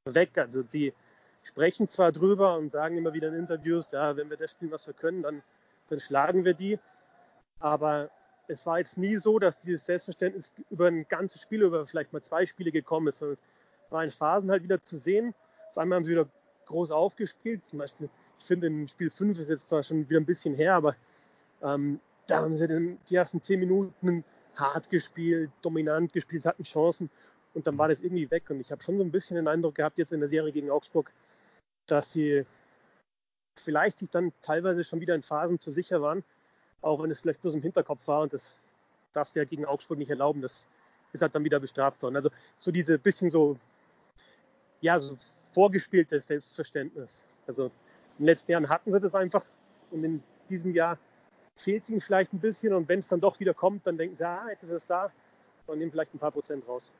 weg. 0.06 0.38
Also 0.38 0.64
sie 0.64 0.94
sprechen 1.44 1.88
zwar 1.88 2.12
drüber 2.12 2.58
und 2.58 2.72
sagen 2.72 2.98
immer 2.98 3.14
wieder 3.14 3.28
in 3.28 3.36
Interviews, 3.36 3.92
ja, 3.92 4.16
wenn 4.18 4.30
wir 4.30 4.38
das 4.38 4.52
spielen, 4.52 4.72
was 4.72 4.88
wir 4.88 4.94
können, 4.94 5.22
dann, 5.22 5.44
dann 5.88 6.00
schlagen 6.00 6.44
wir 6.46 6.54
die. 6.54 6.80
Aber 7.60 8.10
es 8.48 8.66
war 8.66 8.80
jetzt 8.80 8.98
nie 8.98 9.18
so, 9.18 9.40
dass 9.40 9.60
dieses 9.60 9.86
Selbstverständnis 9.86 10.52
über 10.70 10.88
ein 10.88 11.08
ganzes 11.08 11.42
Spiel, 11.42 11.62
über 11.62 11.86
vielleicht 11.86 12.14
mal 12.14 12.22
zwei 12.22 12.46
Spiele 12.46 12.72
gekommen 12.72 13.08
ist, 13.08 13.20
sondern 13.20 13.38
es 13.86 13.92
war 13.92 14.04
in 14.04 14.12
Phasen 14.12 14.52
halt 14.52 14.64
wieder 14.64 14.82
zu 14.82 14.98
sehen. 14.98 15.34
Auf 15.72 15.78
einmal 15.78 15.98
haben 15.98 16.04
sie 16.04 16.12
wieder 16.12 16.28
groß 16.66 16.92
aufgespielt. 16.92 17.66
Zum 17.66 17.80
Beispiel, 17.80 18.10
ich 18.40 18.46
finde, 18.46 18.68
in 18.68 18.88
Spiel 18.88 19.10
5 19.10 19.40
ist 19.40 19.50
jetzt 19.50 19.68
zwar 19.68 19.84
schon 19.84 20.10
wieder 20.10 20.20
ein 20.20 20.26
bisschen 20.26 20.56
her, 20.56 20.76
aber 20.76 20.96
ähm, 21.62 22.00
da 22.28 22.42
haben 22.42 22.56
sie 22.56 22.68
dann 22.68 22.98
die 23.10 23.16
ersten 23.16 23.42
zehn 23.42 23.60
Minuten 23.60 24.24
hart 24.56 24.90
gespielt, 24.90 25.52
dominant 25.62 26.14
gespielt, 26.14 26.46
hatten 26.46 26.64
Chancen 26.64 27.10
und 27.54 27.68
dann 27.68 27.78
war 27.78 27.88
das 27.88 28.00
irgendwie 28.00 28.30
weg. 28.32 28.50
Und 28.50 28.60
ich 28.60 28.72
habe 28.72 28.84
schon 28.84 28.98
so 28.98 29.04
ein 29.04 29.12
bisschen 29.12 29.36
den 29.36 29.48
Eindruck 29.48 29.76
gehabt, 29.76 29.98
jetzt 29.98 30.12
in 30.12 30.20
der 30.20 30.30
Serie 30.30 30.52
gegen 30.52 30.70
Augsburg, 30.70 31.12
dass 31.88 32.12
sie 32.12 32.46
vielleicht 33.58 34.00
sich 34.00 34.10
dann 34.10 34.34
teilweise 34.42 34.84
schon 34.84 35.00
wieder 35.00 35.16
in 35.16 35.22
Phasen 35.22 35.60
zu 35.60 35.72
sicher 35.72 36.02
waren 36.02 36.24
auch 36.86 37.02
wenn 37.02 37.12
es 37.12 37.20
vielleicht 37.20 37.42
bloß 37.42 37.56
im 37.56 37.62
Hinterkopf 37.62 38.08
war 38.08 38.22
und 38.22 38.34
das 38.34 38.60
darfst 39.14 39.36
du 39.36 39.40
ja 39.40 39.46
gegen 39.46 39.66
Augsburg 39.66 39.98
nicht 39.98 40.10
erlauben. 40.10 40.42
Das 40.42 40.68
ist 41.14 41.22
halt 41.22 41.34
dann 41.34 41.44
wieder 41.44 41.60
bestraft 41.60 42.02
worden. 42.02 42.16
Also 42.16 42.30
so 42.58 42.72
diese 42.72 43.00
bisschen 43.00 43.30
so, 43.30 43.58
ja, 44.82 45.00
so 45.00 45.18
vorgespieltes 45.54 46.28
Selbstverständnis. 46.28 47.26
Also 47.48 47.66
in 47.66 47.72
den 48.20 48.26
letzten 48.28 48.52
Jahren 48.52 48.70
hatten 48.70 48.92
sie 48.92 49.00
das 49.00 49.16
einfach 49.16 49.44
und 49.90 50.04
in 50.04 50.24
diesem 50.50 50.74
Jahr 50.76 51.00
fehlt 51.56 51.84
es 51.84 51.90
ihnen 51.90 52.02
vielleicht 52.02 52.34
ein 52.34 52.40
bisschen 52.40 52.74
und 52.74 52.88
wenn 52.90 53.00
es 53.00 53.08
dann 53.08 53.20
doch 53.20 53.40
wieder 53.40 53.54
kommt, 53.54 53.88
dann 53.88 53.98
denken 53.98 54.18
sie, 54.18 54.28
ah, 54.28 54.48
jetzt 54.50 54.64
ist 54.64 54.72
es 54.72 54.86
da 54.86 55.12
und 55.68 55.80
nehmen 55.80 55.92
vielleicht 55.92 56.14
ein 56.14 56.20
paar 56.20 56.32
Prozent 56.32 56.68
raus. 56.68 56.92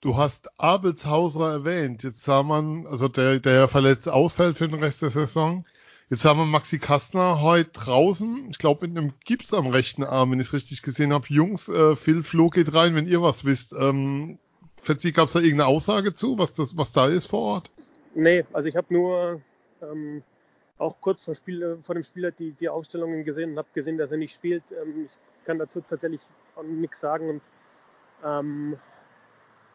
Du 0.00 0.16
hast 0.16 0.48
Abelshauser 0.60 1.50
erwähnt. 1.50 2.04
Jetzt 2.04 2.22
sah 2.22 2.44
man, 2.44 2.86
also 2.86 3.08
der, 3.08 3.40
der 3.40 3.66
verletzt 3.66 4.08
ausfällt 4.08 4.58
für 4.58 4.68
den 4.68 4.82
Rest 4.82 5.02
der 5.02 5.10
Saison. 5.10 5.64
Jetzt 6.08 6.24
haben 6.24 6.38
wir 6.38 6.46
Maxi 6.46 6.78
Kastner 6.78 7.42
heute 7.42 7.70
draußen, 7.70 8.48
ich 8.50 8.58
glaube 8.58 8.86
mit 8.86 8.96
einem 8.96 9.12
Gips 9.26 9.52
am 9.52 9.66
rechten 9.66 10.04
Arm, 10.04 10.30
wenn 10.30 10.40
ich 10.40 10.46
es 10.46 10.52
richtig 10.54 10.80
gesehen 10.80 11.12
habe. 11.12 11.26
Jungs, 11.28 11.68
äh, 11.68 11.96
Phil 11.96 12.22
Flo 12.22 12.48
geht 12.48 12.72
rein, 12.72 12.94
wenn 12.94 13.06
ihr 13.06 13.20
was 13.20 13.44
wisst. 13.44 13.74
Ähm, 13.78 14.38
Fetzi, 14.80 15.12
gab 15.12 15.26
es 15.26 15.34
da 15.34 15.40
irgendeine 15.40 15.68
Aussage 15.68 16.14
zu, 16.14 16.38
was, 16.38 16.54
das, 16.54 16.78
was 16.78 16.92
da 16.92 17.08
ist 17.08 17.26
vor 17.26 17.40
Ort? 17.40 17.70
Nee, 18.14 18.46
also 18.54 18.68
ich 18.68 18.76
habe 18.76 18.94
nur 18.94 19.42
ähm, 19.82 20.22
auch 20.78 21.00
kurz 21.00 21.22
vor, 21.22 21.34
Spiel, 21.34 21.78
vor 21.82 21.94
dem 21.94 22.04
Spieler 22.04 22.30
die, 22.30 22.52
die 22.52 22.68
Aufstellungen 22.68 23.24
gesehen 23.24 23.52
und 23.52 23.58
habe 23.58 23.68
gesehen, 23.74 23.98
dass 23.98 24.10
er 24.10 24.18
nicht 24.18 24.34
spielt. 24.34 24.62
Ähm, 24.72 25.06
ich 25.06 25.44
kann 25.44 25.58
dazu 25.58 25.80
tatsächlich 25.80 26.22
nichts 26.64 27.00
sagen 27.00 27.28
und 27.28 27.42
ähm, 28.24 28.78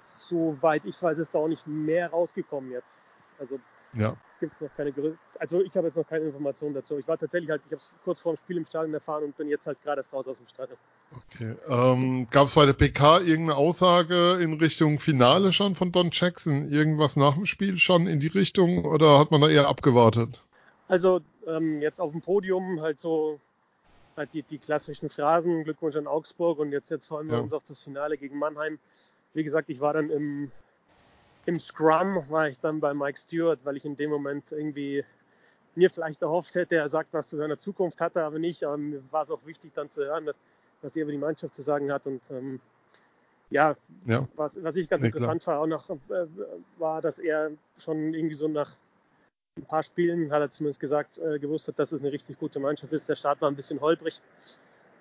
soweit 0.01 0.85
ich 0.85 1.01
weiß, 1.01 1.17
ist 1.17 1.33
da 1.33 1.39
auch 1.39 1.47
nicht 1.47 1.67
mehr 1.67 2.09
rausgekommen 2.09 2.71
jetzt. 2.71 2.99
Also 3.39 3.59
ja. 3.93 4.15
gibt 4.39 4.53
es 4.53 4.61
noch 4.61 4.69
keine 4.75 4.91
Gerüchte. 4.91 5.17
Also 5.39 5.61
ich 5.61 5.75
habe 5.75 5.87
jetzt 5.87 5.97
noch 5.97 6.07
keine 6.07 6.25
Informationen 6.25 6.73
dazu. 6.73 6.97
Ich 6.97 7.07
war 7.07 7.17
tatsächlich 7.17 7.49
halt, 7.49 7.61
ich 7.65 7.71
habe 7.71 7.81
es 7.81 7.93
kurz 8.03 8.19
vor 8.19 8.33
dem 8.33 8.37
Spiel 8.37 8.57
im 8.57 8.65
Stadion 8.65 8.93
erfahren 8.93 9.23
und 9.23 9.37
bin 9.37 9.49
jetzt 9.49 9.67
halt 9.67 9.81
gerade 9.81 9.99
erst 9.99 10.13
raus 10.13 10.27
aus 10.27 10.37
dem 10.37 10.47
Stadion. 10.47 10.77
Okay. 11.11 11.55
Ähm, 11.67 12.27
Gab 12.29 12.47
es 12.47 12.55
bei 12.55 12.65
der 12.65 12.73
PK 12.73 13.19
irgendeine 13.19 13.55
Aussage 13.55 14.39
in 14.41 14.53
Richtung 14.53 14.99
Finale 14.99 15.51
schon 15.51 15.75
von 15.75 15.91
Don 15.91 16.09
Jackson? 16.11 16.69
Irgendwas 16.69 17.15
nach 17.15 17.35
dem 17.35 17.45
Spiel 17.45 17.77
schon 17.77 18.07
in 18.07 18.19
die 18.19 18.27
Richtung 18.27 18.85
oder 18.85 19.19
hat 19.19 19.31
man 19.31 19.41
da 19.41 19.49
eher 19.49 19.67
abgewartet? 19.67 20.43
Also 20.93 21.21
ähm, 21.47 21.81
jetzt 21.81 21.99
auf 21.99 22.11
dem 22.11 22.21
Podium 22.21 22.79
halt 22.79 22.99
so 22.99 23.39
halt 24.15 24.29
die, 24.31 24.43
die 24.43 24.59
klassischen 24.59 25.09
Phrasen, 25.09 25.63
Glückwunsch 25.63 25.95
an 25.95 26.05
Augsburg 26.05 26.59
und 26.59 26.71
jetzt, 26.71 26.91
jetzt 26.91 27.07
freuen 27.07 27.29
wir 27.29 27.37
ja. 27.37 27.41
uns 27.41 27.51
auf 27.51 27.63
das 27.63 27.79
Finale 27.79 28.15
gegen 28.15 28.37
Mannheim. 28.37 28.77
Wie 29.33 29.43
gesagt, 29.43 29.71
ich 29.71 29.79
war 29.79 29.93
dann 29.93 30.11
im, 30.11 30.51
im 31.47 31.59
Scrum 31.59 32.23
war 32.29 32.47
ich 32.47 32.59
dann 32.59 32.79
bei 32.79 32.93
Mike 32.93 33.17
Stewart, 33.17 33.57
weil 33.63 33.75
ich 33.75 33.85
in 33.85 33.95
dem 33.95 34.11
Moment 34.11 34.51
irgendwie 34.51 35.03
mir 35.73 35.89
vielleicht 35.89 36.21
erhofft 36.21 36.53
hätte, 36.53 36.75
er 36.75 36.89
sagt 36.89 37.11
was 37.11 37.27
zu 37.27 37.37
seiner 37.37 37.57
Zukunft, 37.57 37.99
hatte 37.99 38.23
aber 38.23 38.37
nicht. 38.37 38.63
Aber 38.63 38.77
mir 38.77 39.01
war 39.09 39.23
es 39.23 39.31
auch 39.31 39.43
wichtig 39.47 39.71
dann 39.73 39.89
zu 39.89 40.05
hören, 40.05 40.29
was 40.83 40.95
er 40.95 41.01
über 41.01 41.11
die 41.11 41.17
Mannschaft 41.17 41.55
zu 41.55 41.63
sagen 41.63 41.91
hat. 41.91 42.05
Und 42.05 42.21
ähm, 42.29 42.59
ja, 43.49 43.75
ja, 44.05 44.27
Was, 44.35 44.63
was 44.63 44.75
ich 44.75 44.87
ganz 44.87 45.01
nee, 45.01 45.07
interessant 45.07 45.41
klar. 45.41 45.55
war, 45.55 45.63
auch 45.63 45.67
noch, 45.67 45.89
äh, 45.89 46.27
war, 46.77 47.01
dass 47.01 47.17
er 47.17 47.49
schon 47.79 48.13
irgendwie 48.13 48.35
so 48.35 48.47
nach 48.47 48.77
ein 49.57 49.65
paar 49.65 49.83
Spielen, 49.83 50.31
hat 50.31 50.41
er 50.41 50.49
zumindest 50.49 50.79
gesagt, 50.79 51.17
äh, 51.17 51.39
gewusst 51.39 51.67
hat, 51.67 51.77
dass 51.77 51.91
es 51.91 52.01
eine 52.01 52.11
richtig 52.11 52.39
gute 52.39 52.59
Mannschaft 52.59 52.91
ist. 52.93 53.07
Der 53.07 53.15
Start 53.15 53.41
war 53.41 53.49
ein 53.49 53.55
bisschen 53.55 53.79
holprig. 53.81 54.19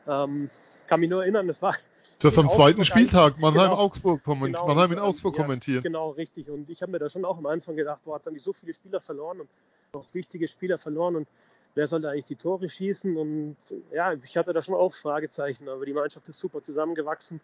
Ähm, 0.07 0.51
kann 0.87 1.01
mich 1.01 1.11
nur 1.11 1.23
erinnern, 1.23 1.47
das 1.47 1.63
war 1.63 1.75
Du 2.19 2.29
hast 2.29 2.39
am 2.39 2.49
zweiten 2.49 2.85
Spieltag 2.85 3.41
Mannheim-Augsburg 3.41 4.23
genau, 4.23 4.45
genau, 4.45 4.67
Mannheim 4.69 4.93
in 4.93 4.99
Augsburg 5.01 5.37
ja, 5.37 5.43
kommentiert. 5.43 5.83
Genau, 5.83 6.11
richtig. 6.11 6.49
Und 6.51 6.71
ich 6.71 6.81
habe 6.81 6.93
mir 6.93 7.01
da 7.01 7.09
schon 7.09 7.25
auch 7.25 7.37
am 7.37 7.47
Anfang 7.47 7.75
gedacht, 7.75 8.01
boah, 8.05 8.15
hat 8.15 8.27
dann 8.27 8.39
so 8.39 8.53
viele 8.53 8.73
Spieler 8.73 9.01
verloren 9.01 9.41
und 9.41 9.49
auch 9.93 10.07
wichtige 10.13 10.47
Spieler 10.47 10.79
verloren 10.79 11.17
und 11.17 11.29
wer 11.75 11.89
soll 11.89 12.01
da 12.01 12.11
eigentlich 12.11 12.27
die 12.27 12.37
Tore 12.37 12.69
schießen? 12.69 13.17
Und 13.17 13.57
ja, 13.93 14.13
ich 14.13 14.37
hatte 14.37 14.53
da 14.53 14.63
schon 14.63 14.77
auch 14.77 14.95
Fragezeichen, 14.95 15.69
aber 15.69 15.85
die 15.85 15.93
Mannschaft 15.93 16.29
ist 16.29 16.39
super 16.39 16.63
zusammengewachsen. 16.63 17.41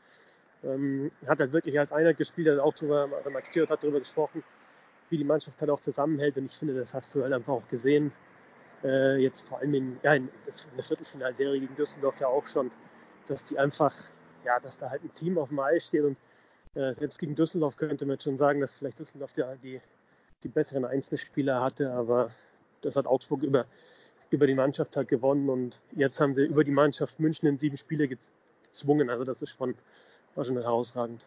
Ähm, 0.63 1.11
hat 1.27 1.41
halt 1.41 1.53
wirklich 1.53 1.77
als 1.77 1.91
Einheit 1.91 2.17
gespielt, 2.17 2.47
hat 2.49 2.61
auch 2.61 2.75
drüber, 2.75 3.09
Max 3.33 3.49
Stewart 3.49 3.71
hat 3.71 3.83
darüber 3.83 3.99
gesprochen, 3.99 4.45
wie 5.11 5.17
die 5.17 5.25
Mannschaft 5.25 5.61
halt 5.61 5.71
auch 5.71 5.81
zusammenhält. 5.81 6.37
Und 6.37 6.47
ich 6.47 6.57
finde, 6.57 6.75
das 6.75 6.95
hast 6.95 7.15
du 7.15 7.23
halt 7.23 7.33
einfach 7.33 7.55
auch 7.55 7.69
gesehen. 7.69 8.13
Äh, 8.85 9.17
jetzt 9.23 9.49
vor 9.49 9.59
allem 9.59 9.75
in, 9.75 10.01
ja, 10.03 10.15
in 10.15 10.29
der 10.77 10.85
Viertelfinalserie 10.85 11.61
gegen 11.61 11.75
Düsseldorf 11.77 12.21
ja 12.21 12.29
auch 12.29 12.47
schon, 12.47 12.71
dass 13.27 13.45
die 13.45 13.59
einfach 13.59 13.95
ja, 14.45 14.59
dass 14.61 14.79
da 14.79 14.91
halt 14.91 15.05
ein 15.05 15.15
Team 15.15 15.39
auf 15.39 15.49
dem 15.49 15.61
Eis 15.61 15.87
steht 15.87 16.05
und 16.05 16.17
äh, 16.75 16.93
selbst 16.93 17.19
gegen 17.19 17.35
Düsseldorf 17.35 17.77
könnte 17.77 18.07
man 18.07 18.19
schon 18.19 18.39
sagen, 18.39 18.61
dass 18.61 18.73
vielleicht 18.73 18.99
Düsseldorf 18.99 19.37
ja 19.37 19.55
die, 19.57 19.81
die 20.43 20.49
besseren 20.49 20.85
Einzelspieler 20.85 21.61
hatte, 21.61 21.93
aber 21.93 22.31
das 22.81 22.97
hat 22.97 23.07
Augsburg 23.07 23.43
über, 23.43 23.67
über 24.31 24.47
die 24.47 24.55
Mannschaft 24.55 24.97
halt 24.97 25.09
gewonnen 25.09 25.49
und 25.49 25.81
jetzt 25.93 26.21
haben 26.21 26.35
sie 26.35 26.45
über 26.45 26.65
die 26.65 26.71
Mannschaft 26.71 27.21
München 27.21 27.49
in 27.49 27.59
sieben 27.59 27.77
Spiele 27.77 28.09
erzwungen. 28.09 29.11
Also 29.11 29.25
das 29.25 29.43
ist 29.43 29.51
schon, 29.51 29.75
war 30.35 30.45
schon 30.45 30.57
herausragend. 30.57 31.27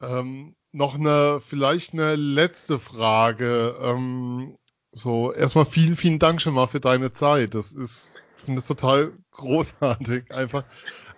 Ähm, 0.00 0.54
noch 0.72 0.94
eine, 0.94 1.40
vielleicht 1.46 1.92
eine 1.92 2.16
letzte 2.16 2.78
Frage. 2.78 3.76
Ähm, 3.82 4.56
so, 4.92 5.32
erstmal 5.32 5.66
vielen, 5.66 5.96
vielen 5.96 6.18
Dank 6.18 6.40
schon 6.40 6.54
mal 6.54 6.66
für 6.66 6.80
deine 6.80 7.12
Zeit. 7.12 7.54
Das 7.54 7.72
ist, 7.72 8.12
ich 8.38 8.44
finde 8.44 8.60
das 8.60 8.68
total 8.68 9.12
großartig 9.32 10.30
einfach. 10.32 10.64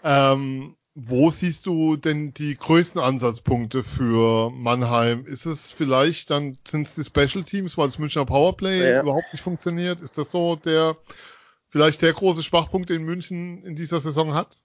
Ähm, 0.02 0.76
wo 0.94 1.30
siehst 1.30 1.66
du 1.66 1.96
denn 1.96 2.34
die 2.34 2.56
größten 2.56 3.00
Ansatzpunkte 3.00 3.84
für 3.84 4.50
Mannheim? 4.50 5.24
Ist 5.24 5.46
es 5.46 5.70
vielleicht 5.70 6.30
dann, 6.30 6.58
sind 6.66 6.88
es 6.88 6.94
die 6.94 7.04
Special 7.04 7.44
Teams, 7.44 7.78
weil 7.78 7.86
das 7.86 7.98
Münchner 7.98 8.26
Powerplay 8.26 8.92
ja. 8.92 9.02
überhaupt 9.02 9.32
nicht 9.32 9.42
funktioniert? 9.42 10.00
Ist 10.00 10.18
das 10.18 10.30
so 10.30 10.56
der, 10.56 10.96
vielleicht 11.68 12.02
der 12.02 12.12
große 12.12 12.42
Schwachpunkt, 12.42 12.90
den 12.90 13.04
München 13.04 13.62
in 13.62 13.76
dieser 13.76 14.00
Saison 14.00 14.34
hat? 14.34 14.58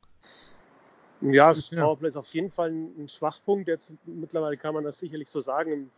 Ja, 1.21 1.53
das 1.53 1.69
ja. 1.69 1.81
Powerplay 1.81 2.09
ist 2.09 2.17
auf 2.17 2.33
jeden 2.33 2.51
Fall 2.51 2.69
ein 2.69 3.07
Schwachpunkt. 3.09 3.67
Jetzt 3.67 3.93
mittlerweile 4.05 4.57
kann 4.57 4.73
man 4.73 4.83
das 4.83 4.99
sicherlich 4.99 5.29
so 5.29 5.39
sagen. 5.39 5.91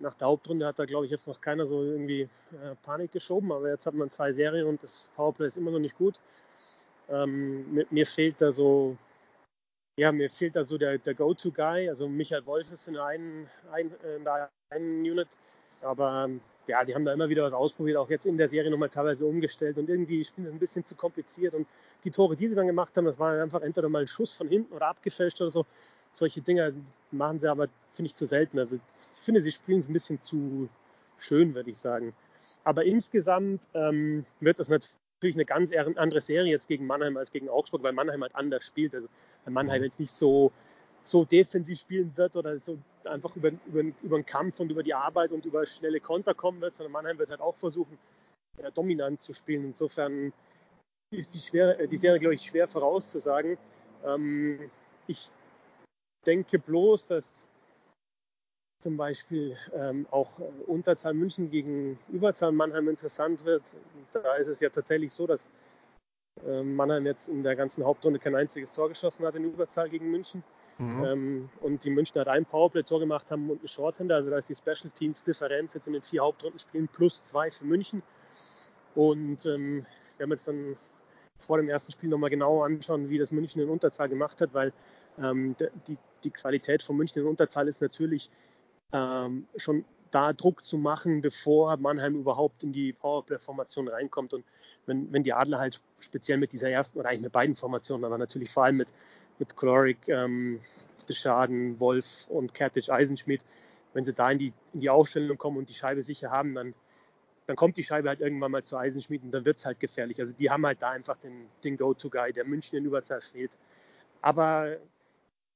Nach 0.00 0.14
der 0.14 0.28
Hauptrunde 0.28 0.66
hat 0.66 0.78
da, 0.78 0.84
glaube 0.84 1.06
ich, 1.06 1.12
jetzt 1.12 1.26
noch 1.26 1.40
keiner 1.40 1.66
so 1.66 1.82
irgendwie 1.82 2.22
äh, 2.22 2.74
Panik 2.82 3.12
geschoben, 3.12 3.52
aber 3.52 3.68
jetzt 3.70 3.86
hat 3.86 3.94
man 3.94 4.10
zwei 4.10 4.32
Serien 4.32 4.66
und 4.66 4.82
das 4.82 5.08
Powerplay 5.14 5.46
ist 5.46 5.56
immer 5.56 5.70
noch 5.70 5.78
nicht 5.78 5.96
gut. 5.96 6.18
Ähm, 7.08 7.86
mir 7.90 8.06
fehlt 8.06 8.40
da 8.40 8.52
so, 8.52 8.96
ja, 9.96 10.10
mir 10.10 10.30
fehlt 10.30 10.56
da 10.56 10.64
so 10.64 10.78
der, 10.78 10.98
der 10.98 11.14
Go-To-Guy. 11.14 11.88
Also 11.88 12.08
Michael 12.08 12.44
Wolf 12.46 12.72
ist 12.72 12.88
in 12.88 12.94
der 12.94 13.04
einen, 13.04 13.48
ein, 13.72 13.92
in 14.16 14.24
der 14.24 14.50
einen 14.70 15.00
Unit, 15.00 15.28
aber 15.80 16.28
ja, 16.66 16.84
die 16.84 16.94
haben 16.94 17.04
da 17.04 17.12
immer 17.12 17.28
wieder 17.28 17.44
was 17.44 17.52
ausprobiert, 17.52 17.96
auch 17.96 18.10
jetzt 18.10 18.26
in 18.26 18.38
der 18.38 18.48
Serie 18.48 18.70
nochmal 18.70 18.88
teilweise 18.88 19.26
umgestellt 19.26 19.78
und 19.78 19.88
irgendwie 19.88 20.24
spielen 20.24 20.46
das 20.46 20.54
ein 20.54 20.58
bisschen 20.58 20.84
zu 20.84 20.94
kompliziert 20.94 21.54
und 21.54 21.66
die 22.04 22.10
Tore, 22.10 22.36
die 22.36 22.48
sie 22.48 22.54
dann 22.54 22.66
gemacht 22.66 22.96
haben, 22.96 23.04
das 23.04 23.18
war 23.18 23.40
einfach 23.42 23.62
entweder 23.62 23.88
mal 23.88 24.02
ein 24.02 24.08
Schuss 24.08 24.32
von 24.32 24.48
hinten 24.48 24.72
oder 24.72 24.88
abgefälscht 24.88 25.40
oder 25.40 25.50
so. 25.50 25.66
Solche 26.12 26.40
Dinger 26.40 26.72
machen 27.10 27.38
sie 27.38 27.48
aber, 27.48 27.68
finde 27.94 28.08
ich, 28.08 28.14
zu 28.14 28.26
selten. 28.26 28.58
Also 28.58 28.76
ich 28.76 29.20
finde, 29.20 29.42
sie 29.42 29.52
spielen 29.52 29.80
es 29.80 29.88
ein 29.88 29.92
bisschen 29.92 30.22
zu 30.22 30.68
schön, 31.18 31.54
würde 31.54 31.70
ich 31.70 31.78
sagen. 31.78 32.14
Aber 32.64 32.84
insgesamt 32.84 33.62
ähm, 33.74 34.24
wird 34.40 34.58
das 34.58 34.68
natürlich 34.68 35.34
eine 35.34 35.44
ganz 35.44 35.70
andere 35.72 36.20
Serie 36.20 36.52
jetzt 36.52 36.68
gegen 36.68 36.86
Mannheim 36.86 37.16
als 37.16 37.30
gegen 37.30 37.48
Augsburg, 37.48 37.82
weil 37.82 37.92
Mannheim 37.92 38.22
halt 38.22 38.34
anders 38.34 38.64
spielt. 38.64 38.94
Also 38.94 39.08
Mannheim 39.46 39.82
jetzt 39.82 39.98
nicht 39.98 40.12
so 40.12 40.52
so 41.04 41.24
defensiv 41.24 41.80
spielen 41.80 42.12
wird 42.16 42.34
oder 42.34 42.58
so 42.58 42.78
einfach 43.04 43.36
über, 43.36 43.50
über, 43.66 43.82
über 44.02 44.18
den 44.18 44.24
Kampf 44.24 44.58
und 44.58 44.70
über 44.70 44.82
die 44.82 44.94
Arbeit 44.94 45.32
und 45.32 45.44
über 45.44 45.66
schnelle 45.66 46.00
Konter 46.00 46.34
kommen 46.34 46.60
wird, 46.62 46.76
sondern 46.76 46.92
Mannheim 46.92 47.18
wird 47.18 47.30
halt 47.30 47.42
auch 47.42 47.56
versuchen, 47.56 47.98
dominant 48.74 49.20
zu 49.20 49.34
spielen. 49.34 49.64
Insofern 49.64 50.32
ist 51.10 51.34
die, 51.34 51.40
schwer, 51.40 51.78
äh, 51.80 51.88
die 51.88 51.96
Serie, 51.96 52.18
glaube 52.18 52.34
ich, 52.34 52.42
schwer 52.42 52.68
vorauszusagen. 52.68 53.58
Ähm, 54.04 54.70
ich 55.06 55.30
denke 56.26 56.58
bloß, 56.58 57.06
dass 57.06 57.32
zum 58.80 58.96
Beispiel 58.96 59.56
ähm, 59.72 60.06
auch 60.10 60.30
Unterzahl 60.66 61.14
München 61.14 61.50
gegen 61.50 61.98
Überzahl 62.08 62.52
Mannheim 62.52 62.88
interessant 62.88 63.44
wird. 63.44 63.62
Da 64.12 64.34
ist 64.34 64.48
es 64.48 64.60
ja 64.60 64.68
tatsächlich 64.68 65.12
so, 65.12 65.26
dass 65.26 65.50
äh, 66.46 66.62
Mannheim 66.62 67.06
jetzt 67.06 67.28
in 67.28 67.42
der 67.42 67.56
ganzen 67.56 67.84
Hauptrunde 67.84 68.18
kein 68.18 68.34
einziges 68.34 68.72
Tor 68.72 68.88
geschossen 68.90 69.24
hat 69.24 69.36
in 69.36 69.44
Überzahl 69.44 69.88
gegen 69.88 70.10
München. 70.10 70.44
Mhm. 70.78 71.04
Ähm, 71.04 71.50
und 71.60 71.84
die 71.84 71.90
Münchner 71.90 72.22
hat 72.22 72.28
ein 72.28 72.44
Powerplay-Tor 72.44 73.00
gemacht 73.00 73.30
haben 73.30 73.48
und 73.48 73.60
einen 73.60 73.68
Shorthander. 73.68 74.16
Also 74.16 74.30
da 74.30 74.38
ist 74.38 74.48
die 74.48 74.54
Special 74.54 74.92
Teams 74.98 75.24
Differenz 75.24 75.74
jetzt 75.74 75.86
in 75.86 75.92
den 75.92 76.02
vier 76.02 76.22
Hauptrundenspielen 76.22 76.88
plus 76.88 77.24
zwei 77.24 77.50
für 77.50 77.64
München. 77.64 78.02
Und 78.94 79.46
ähm, 79.46 79.86
wir 80.16 80.24
haben 80.24 80.32
jetzt 80.32 80.46
dann 80.46 80.76
vor 81.38 81.58
dem 81.58 81.68
ersten 81.68 81.92
Spiel 81.92 82.08
nochmal 82.08 82.30
genauer 82.30 82.66
anschauen, 82.66 83.08
wie 83.08 83.18
das 83.18 83.30
München 83.30 83.60
in 83.60 83.68
Unterzahl 83.68 84.08
gemacht 84.08 84.40
hat, 84.40 84.54
weil 84.54 84.72
ähm, 85.18 85.54
die, 85.86 85.98
die 86.22 86.30
Qualität 86.30 86.82
von 86.82 86.96
München 86.96 87.22
in 87.22 87.28
Unterzahl 87.28 87.68
ist 87.68 87.80
natürlich 87.80 88.30
ähm, 88.92 89.46
schon 89.56 89.84
da 90.10 90.32
Druck 90.32 90.64
zu 90.64 90.78
machen, 90.78 91.20
bevor 91.20 91.76
Mannheim 91.76 92.14
überhaupt 92.14 92.62
in 92.62 92.72
die 92.72 92.92
Powerplay-Formation 92.92 93.88
reinkommt. 93.88 94.32
Und 94.32 94.44
wenn, 94.86 95.12
wenn 95.12 95.24
die 95.24 95.32
Adler 95.32 95.58
halt 95.58 95.80
speziell 95.98 96.38
mit 96.38 96.52
dieser 96.52 96.70
ersten 96.70 96.98
oder 96.98 97.08
eigentlich 97.08 97.22
mit 97.22 97.32
beiden 97.32 97.56
Formationen, 97.56 98.04
aber 98.04 98.16
natürlich 98.16 98.50
vor 98.50 98.64
allem 98.64 98.76
mit 98.76 98.88
mit 99.38 99.56
Klorik, 99.56 100.08
ähm, 100.08 100.60
Schaden, 101.10 101.78
Wolf 101.80 102.26
und 102.28 102.54
Kertic 102.54 102.88
Eisenschmidt, 102.88 103.42
wenn 103.92 104.04
sie 104.04 104.14
da 104.14 104.30
in 104.30 104.38
die, 104.38 104.52
in 104.72 104.80
die 104.80 104.90
Aufstellung 104.90 105.36
kommen 105.36 105.58
und 105.58 105.68
die 105.68 105.74
Scheibe 105.74 106.02
sicher 106.02 106.30
haben, 106.30 106.54
dann, 106.54 106.74
dann 107.46 107.56
kommt 107.56 107.76
die 107.76 107.84
Scheibe 107.84 108.08
halt 108.08 108.20
irgendwann 108.20 108.50
mal 108.50 108.64
zu 108.64 108.76
Eisenschmidt 108.76 109.22
und 109.22 109.32
dann 109.32 109.44
wird 109.44 109.58
es 109.58 109.66
halt 109.66 109.80
gefährlich. 109.80 110.20
Also 110.20 110.32
die 110.32 110.50
haben 110.50 110.64
halt 110.64 110.80
da 110.80 110.90
einfach 110.90 111.16
den, 111.18 111.46
den 111.62 111.76
Go-To-Guy, 111.76 112.32
der 112.32 112.44
München 112.44 112.78
in 112.78 112.84
Überzahl 112.84 113.20
fehlt. 113.20 113.50
Aber 114.22 114.78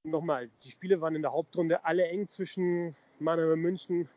nochmal, 0.02 0.50
die 0.64 0.70
Spiele 0.70 1.00
waren 1.00 1.14
in 1.14 1.22
der 1.22 1.32
Hauptrunde 1.32 1.84
alle 1.84 2.04
eng 2.06 2.28
zwischen 2.28 2.94
Mannheim 3.18 3.52
und 3.52 3.60
München. 3.60 4.08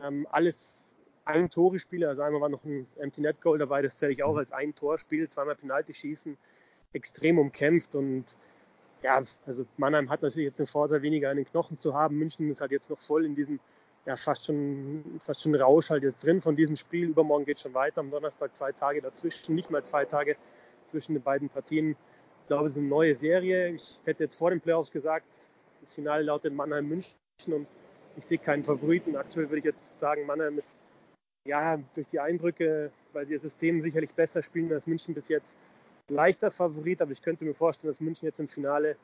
Ähm, 0.00 0.26
alles 0.30 0.84
ein 1.24 1.50
Tore-Spiele, 1.50 2.08
also 2.08 2.22
einmal 2.22 2.40
war 2.40 2.48
noch 2.48 2.64
ein 2.64 2.86
Empty 2.96 3.20
Net 3.20 3.40
Goal 3.42 3.58
dabei, 3.58 3.82
das 3.82 3.98
zähle 3.98 4.12
ich 4.12 4.22
auch 4.22 4.36
als 4.36 4.50
ein 4.52 4.74
Torspiel, 4.74 5.28
zweimal 5.28 5.56
Penalty 5.56 5.92
schießen, 5.92 6.38
extrem 6.94 7.38
umkämpft 7.38 7.94
und 7.94 8.36
ja, 9.02 9.22
also 9.46 9.66
Mannheim 9.76 10.10
hat 10.10 10.22
natürlich 10.22 10.46
jetzt 10.46 10.58
den 10.58 10.66
Vorteil, 10.66 11.02
weniger 11.02 11.30
an 11.30 11.36
den 11.36 11.46
Knochen 11.46 11.78
zu 11.78 11.94
haben. 11.94 12.18
München 12.18 12.50
ist 12.50 12.60
halt 12.60 12.72
jetzt 12.72 12.90
noch 12.90 12.98
voll 13.00 13.24
in 13.24 13.36
diesem, 13.36 13.60
ja, 14.06 14.16
fast 14.16 14.46
schon, 14.46 15.20
fast 15.24 15.42
schon 15.42 15.54
Rausch 15.54 15.90
halt 15.90 16.02
jetzt 16.02 16.24
drin 16.24 16.40
von 16.40 16.56
diesem 16.56 16.76
Spiel. 16.76 17.08
Übermorgen 17.08 17.44
geht 17.44 17.60
schon 17.60 17.74
weiter. 17.74 18.00
Am 18.00 18.10
Donnerstag 18.10 18.56
zwei 18.56 18.72
Tage 18.72 19.02
dazwischen, 19.02 19.54
nicht 19.54 19.70
mal 19.70 19.84
zwei 19.84 20.04
Tage 20.04 20.36
zwischen 20.88 21.14
den 21.14 21.22
beiden 21.22 21.48
Partien. 21.48 21.90
Ich 21.90 22.46
glaube, 22.48 22.68
es 22.68 22.72
ist 22.72 22.78
eine 22.78 22.88
neue 22.88 23.14
Serie. 23.14 23.70
Ich 23.70 24.00
hätte 24.04 24.24
jetzt 24.24 24.36
vor 24.36 24.50
den 24.50 24.60
Playoffs 24.60 24.90
gesagt, 24.90 25.26
das 25.82 25.94
Finale 25.94 26.22
lautet 26.22 26.54
Mannheim-München 26.54 27.14
und 27.48 27.70
ich 28.16 28.24
sehe 28.24 28.38
keinen 28.38 28.64
Favoriten. 28.64 29.16
Aktuell 29.16 29.48
würde 29.48 29.58
ich 29.58 29.64
jetzt 29.64 29.84
sagen, 30.00 30.26
Mannheim 30.26 30.58
ist 30.58 30.76
ja 31.46 31.78
durch 31.94 32.06
die 32.08 32.20
Eindrücke, 32.20 32.90
weil 33.12 33.26
sie 33.26 33.34
ihr 33.34 33.40
System 33.40 33.80
sicherlich 33.80 34.14
besser 34.14 34.42
spielen 34.42 34.72
als 34.72 34.86
München 34.86 35.14
bis 35.14 35.28
jetzt, 35.28 35.56
leichter 36.08 36.50
Favorit, 36.50 37.02
aber 37.02 37.12
ich 37.12 37.22
könnte 37.22 37.44
mir 37.44 37.54
vorstellen, 37.54 37.92
dass 37.92 38.00
München 38.00 38.26
jetzt 38.26 38.40
im 38.40 38.48
Finale 38.48 38.96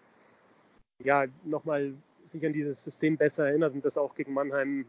ja 1.02 1.26
nochmal 1.44 1.94
sich 2.35 2.44
an 2.44 2.53
dieses 2.53 2.83
System 2.83 3.16
besser 3.16 3.47
erinnert 3.47 3.75
und 3.75 3.85
das 3.85 3.97
auch 3.97 4.14
gegen 4.14 4.35
Mannheim 4.35 4.87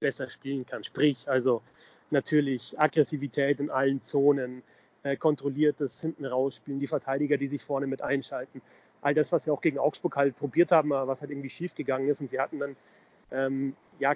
besser 0.00 0.30
spielen 0.30 0.64
kann. 0.64 0.84
Sprich, 0.84 1.28
also 1.28 1.62
natürlich 2.10 2.78
Aggressivität 2.78 3.60
in 3.60 3.70
allen 3.70 4.02
Zonen, 4.02 4.62
äh, 5.02 5.16
kontrolliertes 5.16 6.00
hinten 6.00 6.24
rausspielen, 6.24 6.80
die 6.80 6.86
Verteidiger, 6.86 7.36
die 7.36 7.48
sich 7.48 7.62
vorne 7.62 7.86
mit 7.86 8.02
einschalten. 8.02 8.62
All 9.02 9.14
das, 9.14 9.32
was 9.32 9.44
sie 9.44 9.50
auch 9.50 9.60
gegen 9.60 9.78
Augsburg 9.78 10.16
halt 10.16 10.36
probiert 10.36 10.72
haben, 10.72 10.92
aber 10.92 11.08
was 11.08 11.20
halt 11.20 11.30
irgendwie 11.30 11.50
schief 11.50 11.74
gegangen 11.74 12.08
ist. 12.08 12.20
Und 12.20 12.30
sie 12.30 12.40
hatten 12.40 12.60
dann, 12.60 12.76
ähm, 13.30 13.76
ja, 13.98 14.14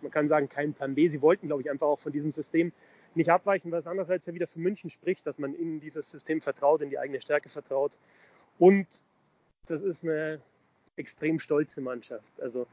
man 0.00 0.10
kann 0.10 0.28
sagen, 0.28 0.48
keinen 0.48 0.72
Plan 0.72 0.94
B. 0.94 1.08
Sie 1.08 1.20
wollten, 1.20 1.46
glaube 1.48 1.62
ich, 1.62 1.70
einfach 1.70 1.86
auch 1.86 2.00
von 2.00 2.12
diesem 2.12 2.32
System 2.32 2.72
nicht 3.14 3.30
abweichen, 3.30 3.72
was 3.72 3.86
andererseits 3.86 4.26
ja 4.26 4.34
wieder 4.34 4.46
für 4.46 4.60
München 4.60 4.88
spricht, 4.88 5.26
dass 5.26 5.38
man 5.38 5.54
in 5.54 5.80
dieses 5.80 6.10
System 6.10 6.40
vertraut, 6.40 6.80
in 6.80 6.90
die 6.90 6.98
eigene 6.98 7.20
Stärke 7.20 7.48
vertraut. 7.48 7.98
Und 8.58 8.86
das 9.66 9.82
ist 9.82 10.02
eine 10.02 10.40
extrem 11.00 11.38
stolze 11.38 11.80
Mannschaft. 11.80 12.32
Also 12.40 12.66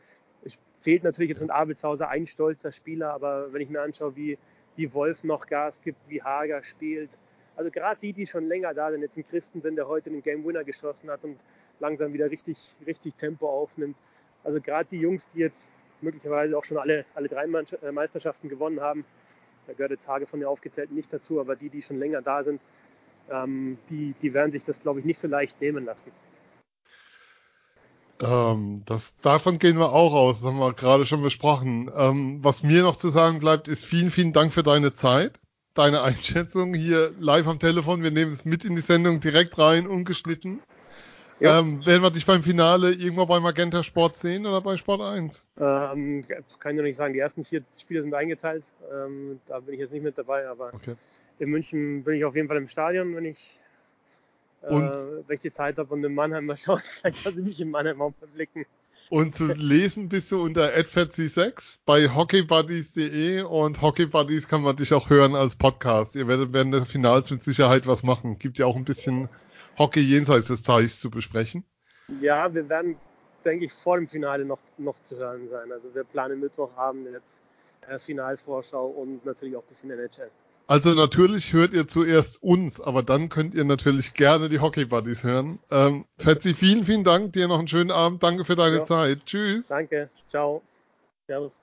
es 0.43 0.57
fehlt 0.81 1.03
natürlich 1.03 1.29
jetzt 1.29 1.41
in 1.41 1.49
Abelshauser 1.49 2.09
ein 2.09 2.27
stolzer 2.27 2.71
Spieler, 2.71 3.13
aber 3.13 3.51
wenn 3.51 3.61
ich 3.61 3.69
mir 3.69 3.81
anschaue, 3.81 4.15
wie, 4.15 4.37
wie 4.75 4.93
Wolf 4.93 5.23
noch 5.23 5.47
Gas 5.47 5.81
gibt, 5.81 5.97
wie 6.07 6.21
Hager 6.21 6.63
spielt, 6.63 7.17
also 7.55 7.71
gerade 7.71 7.99
die, 7.99 8.13
die 8.13 8.27
schon 8.27 8.47
länger 8.47 8.73
da 8.75 8.91
sind, 8.91 9.01
jetzt 9.01 9.17
ein 9.17 9.27
Christensen, 9.27 9.75
der 9.75 9.87
heute 9.87 10.11
den 10.11 10.21
Game 10.21 10.45
Winner 10.45 10.63
geschossen 10.63 11.09
hat 11.09 11.23
und 11.23 11.37
langsam 11.79 12.13
wieder 12.13 12.29
richtig, 12.29 12.75
richtig 12.85 13.15
Tempo 13.17 13.49
aufnimmt. 13.49 13.97
Also 14.43 14.61
gerade 14.61 14.87
die 14.91 14.99
Jungs, 14.99 15.27
die 15.29 15.39
jetzt 15.39 15.71
möglicherweise 16.01 16.55
auch 16.55 16.63
schon 16.63 16.77
alle, 16.77 17.05
alle 17.15 17.27
drei 17.27 17.45
äh, 17.45 17.91
Meisterschaften 17.91 18.47
gewonnen 18.47 18.79
haben, 18.79 19.05
da 19.65 19.73
gehört 19.73 19.91
jetzt 19.91 20.07
Hage 20.07 20.27
von 20.27 20.39
der 20.39 20.49
aufgezählten 20.49 20.95
nicht 20.95 21.11
dazu, 21.11 21.39
aber 21.39 21.55
die, 21.55 21.69
die 21.69 21.81
schon 21.81 21.97
länger 21.97 22.21
da 22.21 22.43
sind, 22.43 22.61
ähm, 23.29 23.79
die, 23.89 24.13
die 24.21 24.33
werden 24.33 24.51
sich 24.51 24.63
das, 24.63 24.79
glaube 24.79 24.99
ich, 24.99 25.05
nicht 25.05 25.19
so 25.19 25.27
leicht 25.27 25.59
nehmen 25.59 25.83
lassen. 25.83 26.11
Ähm, 28.21 28.83
das, 28.85 29.15
davon 29.21 29.59
gehen 29.59 29.77
wir 29.77 29.93
auch 29.93 30.13
aus, 30.13 30.39
das 30.39 30.47
haben 30.47 30.59
wir 30.59 30.73
gerade 30.73 31.05
schon 31.05 31.21
besprochen. 31.21 31.89
Ähm, 31.95 32.39
was 32.43 32.63
mir 32.63 32.83
noch 32.83 32.95
zu 32.95 33.09
sagen 33.09 33.39
bleibt, 33.39 33.67
ist 33.67 33.85
vielen, 33.85 34.11
vielen 34.11 34.33
Dank 34.33 34.53
für 34.53 34.63
deine 34.63 34.93
Zeit, 34.93 35.39
deine 35.73 36.01
Einschätzung 36.01 36.73
hier 36.73 37.11
live 37.19 37.47
am 37.47 37.59
Telefon. 37.59 38.03
Wir 38.03 38.11
nehmen 38.11 38.31
es 38.31 38.45
mit 38.45 38.65
in 38.65 38.75
die 38.75 38.81
Sendung 38.81 39.19
direkt 39.19 39.57
rein, 39.57 39.87
ungeschnitten. 39.87 40.59
Ja. 41.39 41.59
Ähm, 41.59 41.85
werden 41.85 42.01
wir 42.01 42.09
dich 42.09 42.25
beim 42.25 42.41
Finale 42.41 42.91
irgendwo 42.91 43.25
bei 43.27 43.39
Magenta 43.39 43.83
Sport 43.83 44.17
sehen 44.17 44.47
oder 44.47 44.59
bei 44.61 44.75
Sport 44.75 45.01
1? 45.01 45.45
Ähm, 45.59 46.25
kann 46.59 46.71
ich 46.71 46.77
noch 46.77 46.83
nicht 46.83 46.97
sagen. 46.97 47.13
Die 47.13 47.19
ersten 47.19 47.43
vier 47.43 47.63
Spiele 47.79 48.01
sind 48.01 48.13
eingeteilt. 48.13 48.63
Ähm, 48.91 49.39
da 49.47 49.59
bin 49.59 49.75
ich 49.75 49.79
jetzt 49.79 49.93
nicht 49.93 50.03
mit 50.03 50.17
dabei, 50.17 50.47
aber 50.47 50.73
okay. 50.73 50.95
in 51.37 51.49
München 51.49 52.03
bin 52.03 52.15
ich 52.15 52.25
auf 52.25 52.35
jeden 52.35 52.47
Fall 52.47 52.57
im 52.57 52.67
Stadion, 52.67 53.15
wenn 53.15 53.25
ich, 53.25 53.55
äh, 54.63 54.69
wenn 54.69 55.35
ich 55.35 55.41
die 55.41 55.51
Zeit 55.51 55.77
habe 55.77 55.93
und 55.93 56.03
in 56.03 56.13
Mannheim 56.13 56.45
mal 56.45 56.57
schauen. 56.57 56.81
Vielleicht 57.01 57.23
kann 57.23 57.33
ich 57.33 57.45
mich 57.45 57.59
in 57.59 57.71
Mannheim 57.71 58.01
auch 58.01 58.13
mal 58.19 58.27
blicken. 58.33 58.65
Und 59.09 59.35
zu 59.35 59.45
lesen 59.53 60.09
bist 60.09 60.33
du 60.33 60.43
unter 60.43 60.67
adfatc6 60.75 61.79
bei 61.85 62.09
hockeybuddies.de 62.09 63.43
und 63.43 63.81
Hockeybuddies 63.81 64.49
kann 64.49 64.63
man 64.63 64.75
dich 64.75 64.93
auch 64.93 65.09
hören 65.09 65.33
als 65.33 65.55
Podcast. 65.55 66.15
Ihr 66.15 66.27
werdet 66.27 66.51
während 66.51 66.73
des 66.73 66.87
Finals 66.87 67.31
mit 67.31 67.45
Sicherheit 67.45 67.87
was 67.87 68.03
machen. 68.03 68.37
Gibt 68.37 68.57
ja 68.57 68.65
auch 68.65 68.75
ein 68.75 68.83
bisschen 68.83 69.29
Hockey 69.77 70.01
jenseits 70.01 70.47
des 70.47 70.61
Teichs 70.61 70.99
zu 70.99 71.09
besprechen? 71.09 71.63
Ja, 72.19 72.53
wir 72.53 72.67
werden, 72.67 72.97
denke 73.45 73.65
ich, 73.65 73.73
vor 73.73 73.97
dem 73.97 74.09
Finale 74.09 74.43
noch, 74.43 74.59
noch 74.77 74.99
zu 75.03 75.15
hören 75.15 75.47
sein. 75.49 75.71
Also 75.71 75.93
wir 75.95 76.03
planen 76.03 76.41
Mittwochabend 76.41 77.07
jetzt 77.13 77.39
äh, 77.87 77.99
Finalvorschau 77.99 78.87
und 78.87 79.25
natürlich 79.25 79.55
auch 79.55 79.63
ein 79.63 79.69
bisschen 79.69 79.91
NHL. 79.91 80.29
Also 80.67 80.93
natürlich 80.93 81.53
hört 81.53 81.73
ihr 81.73 81.87
zuerst 81.87 82.43
uns, 82.43 82.81
aber 82.81 83.01
dann 83.01 83.29
könnt 83.29 83.55
ihr 83.55 83.63
natürlich 83.63 84.13
gerne 84.13 84.49
die 84.49 84.59
Hockey 84.59 84.83
Buddies 84.85 85.23
hören. 85.23 85.59
Ähm, 85.71 86.05
Fetzi, 86.17 86.53
vielen, 86.53 86.83
vielen 86.85 87.05
Dank. 87.05 87.31
Dir 87.33 87.47
noch 87.47 87.59
einen 87.59 87.69
schönen 87.69 87.91
Abend. 87.91 88.21
Danke 88.21 88.43
für 88.43 88.57
deine 88.57 88.77
Ja. 88.79 88.85
Zeit. 88.85 89.25
Tschüss. 89.25 89.65
Danke, 89.67 90.09
ciao. 90.29 90.61
Servus. 91.25 91.53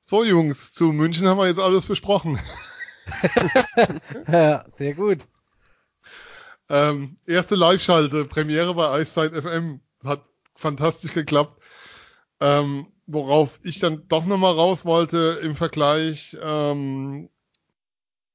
So, 0.00 0.24
Jungs, 0.24 0.72
zu 0.72 0.92
München 0.92 1.26
haben 1.26 1.38
wir 1.38 1.48
jetzt 1.48 1.60
alles 1.60 1.86
besprochen. 1.86 2.38
Ja, 4.28 4.64
sehr 4.74 4.94
gut. 4.94 5.18
Ähm, 6.68 7.16
erste 7.26 7.56
Live-Schalte, 7.56 8.24
Premiere 8.24 8.74
bei 8.74 8.88
Eiszeit 8.88 9.32
FM. 9.32 9.80
Hat 10.04 10.22
fantastisch 10.54 11.12
geklappt. 11.12 11.60
Ähm, 12.38 12.86
worauf 13.06 13.58
ich 13.64 13.80
dann 13.80 14.06
doch 14.06 14.24
nochmal 14.24 14.52
raus 14.54 14.84
wollte 14.84 15.40
im 15.42 15.56
Vergleich, 15.56 16.36
ähm, 16.40 17.28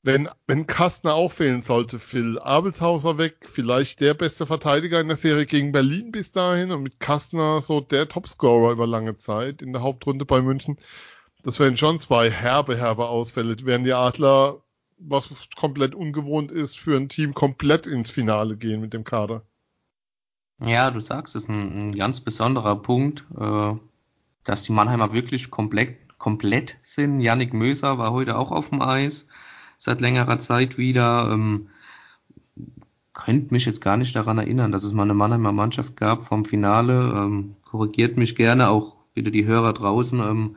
wenn, 0.05 0.29
wenn 0.45 0.67
Kastner 0.67 1.15
auch 1.15 1.31
fehlen 1.31 1.61
sollte, 1.61 1.99
Phil 1.99 2.37
Abelshauser 2.37 3.17
weg, 3.17 3.37
vielleicht 3.51 4.01
der 4.01 4.13
beste 4.13 4.45
Verteidiger 4.45 5.01
in 5.01 5.07
der 5.07 5.17
Serie 5.17 5.47
gegen 5.47 5.71
Berlin 5.71 6.11
bis 6.11 6.31
dahin 6.31 6.71
und 6.71 6.83
mit 6.83 6.99
Kastner 6.99 7.59
so 7.59 7.81
der 7.81 8.07
Topscorer 8.07 8.71
über 8.71 8.85
lange 8.85 9.17
Zeit 9.17 9.63
in 9.63 9.73
der 9.73 9.81
Hauptrunde 9.81 10.23
bei 10.23 10.41
München. 10.41 10.77
Das 11.41 11.59
wären 11.59 11.75
schon 11.75 11.99
zwei 11.99 12.29
herbe, 12.29 12.77
herbe 12.77 13.07
Ausfälle. 13.07 13.57
Wären 13.65 13.83
die 13.83 13.93
Adler, 13.93 14.61
was 14.99 15.27
komplett 15.55 15.95
ungewohnt 15.95 16.51
ist, 16.51 16.77
für 16.77 16.95
ein 16.95 17.09
Team 17.09 17.33
komplett 17.33 17.87
ins 17.87 18.11
Finale 18.11 18.57
gehen 18.57 18.81
mit 18.81 18.93
dem 18.93 19.05
Kader. 19.05 19.41
Ja, 20.59 20.91
du 20.91 20.99
sagst, 20.99 21.35
es 21.35 21.43
ist 21.43 21.49
ein, 21.49 21.89
ein 21.89 21.95
ganz 21.95 22.19
besonderer 22.19 22.75
Punkt, 22.75 23.25
äh, 23.39 23.73
dass 24.43 24.61
die 24.61 24.71
Mannheimer 24.71 25.13
wirklich 25.13 25.49
komplett, 25.49 25.97
komplett 26.19 26.77
sind. 26.83 27.21
Yannick 27.21 27.55
Möser 27.55 27.97
war 27.97 28.11
heute 28.11 28.37
auch 28.37 28.51
auf 28.51 28.69
dem 28.69 28.83
Eis, 28.83 29.29
seit 29.77 30.01
längerer 30.01 30.39
Zeit 30.39 30.77
wieder. 30.77 31.29
Ähm, 31.31 31.69
könnte 33.13 33.53
mich 33.53 33.65
jetzt 33.65 33.79
gar 33.79 33.97
nicht 33.97 34.15
daran 34.15 34.37
erinnern, 34.37 34.71
dass 34.71 34.83
es 34.83 34.91
mal 34.91 35.03
eine 35.03 35.13
Mannheimer 35.13 35.53
Mannschaft 35.53 35.95
gab 35.95 36.23
vom 36.23 36.45
Finale. 36.45 37.13
Ähm, 37.15 37.55
korrigiert 37.63 38.17
mich 38.17 38.35
gerne, 38.35 38.69
auch 38.69 38.95
wieder 39.13 39.31
die 39.31 39.45
Hörer 39.45 39.73
draußen, 39.73 40.19
ähm, 40.19 40.55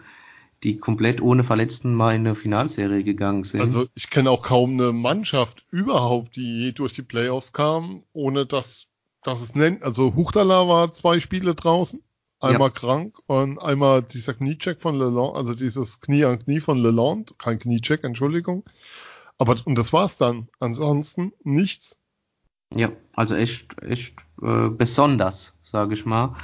die 0.64 0.76
komplett 0.76 1.22
ohne 1.22 1.44
Verletzten 1.44 1.94
mal 1.94 2.16
in 2.16 2.22
eine 2.26 2.34
Finalserie 2.34 3.04
gegangen 3.04 3.44
sind. 3.44 3.60
Also 3.60 3.86
ich 3.94 4.10
kenne 4.10 4.30
auch 4.30 4.42
kaum 4.42 4.72
eine 4.72 4.92
Mannschaft 4.92 5.64
überhaupt, 5.70 6.34
die 6.34 6.64
je 6.64 6.72
durch 6.72 6.94
die 6.94 7.02
Playoffs 7.02 7.52
kam, 7.52 8.02
ohne 8.12 8.44
dass, 8.44 8.86
dass 9.22 9.40
es 9.40 9.54
nennt. 9.54 9.84
Also 9.84 10.16
Huchtala 10.16 10.66
war 10.66 10.92
zwei 10.92 11.20
Spiele 11.20 11.54
draußen, 11.54 12.02
einmal 12.40 12.70
Ja. 12.70 12.74
krank 12.74 13.16
und 13.26 13.58
einmal 13.62 14.02
dieser 14.02 14.34
Kniecheck 14.34 14.82
von 14.82 14.96
Lalonde, 14.96 15.38
also 15.38 15.54
dieses 15.54 16.00
Knie 16.00 16.24
an 16.24 16.40
Knie 16.40 16.58
von 16.58 16.78
Lalonde, 16.78 17.34
kein 17.38 17.60
Kniecheck, 17.60 18.02
Entschuldigung. 18.02 18.64
Aber 19.38 19.56
und 19.64 19.76
das 19.76 19.92
war's 19.92 20.16
dann. 20.16 20.48
Ansonsten 20.58 21.32
nichts. 21.44 21.96
Ja, 22.74 22.90
also 23.14 23.34
echt, 23.34 23.80
echt 23.82 24.18
äh, 24.42 24.68
besonders, 24.68 25.58
sage 25.62 25.94
ich 25.94 26.04
mal. 26.04 26.34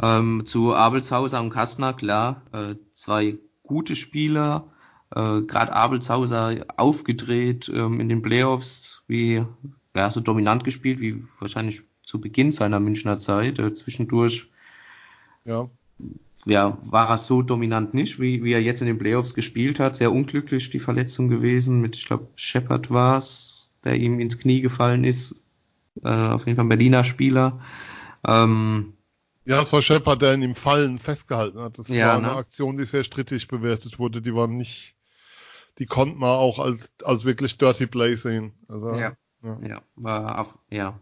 Ähm, 0.00 0.44
zu 0.46 0.74
Abelshauser 0.74 1.40
und 1.40 1.50
Kastner, 1.50 1.94
klar, 1.94 2.42
äh, 2.52 2.76
zwei 2.94 3.38
gute 3.62 3.96
Spieler, 3.96 4.68
äh, 5.10 5.42
gerade 5.42 5.72
Abelshauser 5.72 6.66
aufgedreht 6.76 7.70
ähm, 7.74 8.00
in 8.00 8.08
den 8.08 8.22
Playoffs, 8.22 9.02
wie 9.08 9.44
ja, 9.94 10.10
so 10.10 10.20
dominant 10.20 10.64
gespielt, 10.64 11.00
wie 11.00 11.24
wahrscheinlich 11.38 11.82
zu 12.02 12.20
Beginn 12.20 12.52
seiner 12.52 12.80
Münchner 12.80 13.18
Zeit. 13.18 13.58
Äh, 13.58 13.72
zwischendurch 13.74 14.48
Ja. 15.44 15.68
Ja, 16.46 16.78
war 16.82 17.08
er 17.10 17.18
so 17.18 17.42
dominant 17.42 17.94
nicht, 17.94 18.20
wie, 18.20 18.44
wie 18.44 18.52
er 18.52 18.62
jetzt 18.62 18.80
in 18.80 18.86
den 18.86 18.98
Playoffs 18.98 19.34
gespielt 19.34 19.80
hat. 19.80 19.96
Sehr 19.96 20.12
unglücklich 20.12 20.70
die 20.70 20.80
Verletzung 20.80 21.28
gewesen 21.28 21.80
mit, 21.80 21.96
ich 21.96 22.06
glaube, 22.06 22.28
Shepard 22.36 22.90
war 22.90 23.16
es, 23.18 23.76
der 23.84 23.96
ihm 23.96 24.20
ins 24.20 24.38
Knie 24.38 24.60
gefallen 24.60 25.04
ist. 25.04 25.42
Äh, 26.02 26.08
auf 26.08 26.46
jeden 26.46 26.56
Fall 26.56 26.64
ein 26.64 26.68
Berliner 26.70 27.04
Spieler. 27.04 27.60
Ähm, 28.26 28.94
Ja, 29.44 29.60
es 29.62 29.72
war 29.72 29.82
Shepard, 29.82 30.22
der 30.22 30.34
in 30.34 30.42
ihm 30.42 30.54
Fallen 30.54 30.98
festgehalten 30.98 31.60
hat. 31.60 31.78
Das 31.78 31.88
Ja, 31.88 32.08
war 32.08 32.16
eine 32.16 32.28
ne? 32.28 32.36
Aktion, 32.36 32.76
die 32.76 32.84
sehr 32.84 33.04
strittig 33.04 33.48
bewertet 33.48 33.98
wurde. 33.98 34.22
Die 34.22 34.34
war 34.34 34.46
nicht, 34.48 34.96
die 35.78 35.86
konnte 35.86 36.16
man 36.18 36.30
auch 36.30 36.58
als, 36.58 36.90
als 37.04 37.24
wirklich 37.24 37.58
Dirty 37.58 37.86
Play 37.86 38.16
sehen. 38.16 38.54
Also, 38.68 38.94
ja, 38.94 39.16
ja. 39.42 39.60
ja, 39.62 39.82
war 39.96 40.38
auf, 40.40 40.58
ja. 40.70 40.98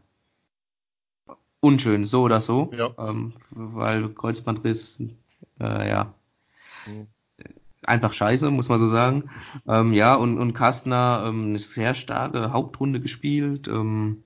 Unschön, 1.60 2.06
so 2.06 2.22
oder 2.22 2.40
so. 2.40 2.72
Ja. 2.76 2.92
Ähm, 2.98 3.34
weil 3.50 4.08
Kreuzbandriss, 4.10 5.02
äh, 5.62 5.88
ja. 5.88 6.14
Mhm. 6.86 7.06
Einfach 7.84 8.12
scheiße, 8.12 8.50
muss 8.50 8.68
man 8.68 8.78
so 8.78 8.86
sagen. 8.86 9.30
Ähm, 9.66 9.92
ja, 9.92 10.14
und, 10.14 10.38
und 10.38 10.52
Kastner 10.52 11.24
ähm, 11.26 11.46
eine 11.46 11.58
sehr 11.58 11.94
starke 11.94 12.52
Hauptrunde 12.52 13.00
gespielt. 13.00 13.66
Ähm, 13.66 14.22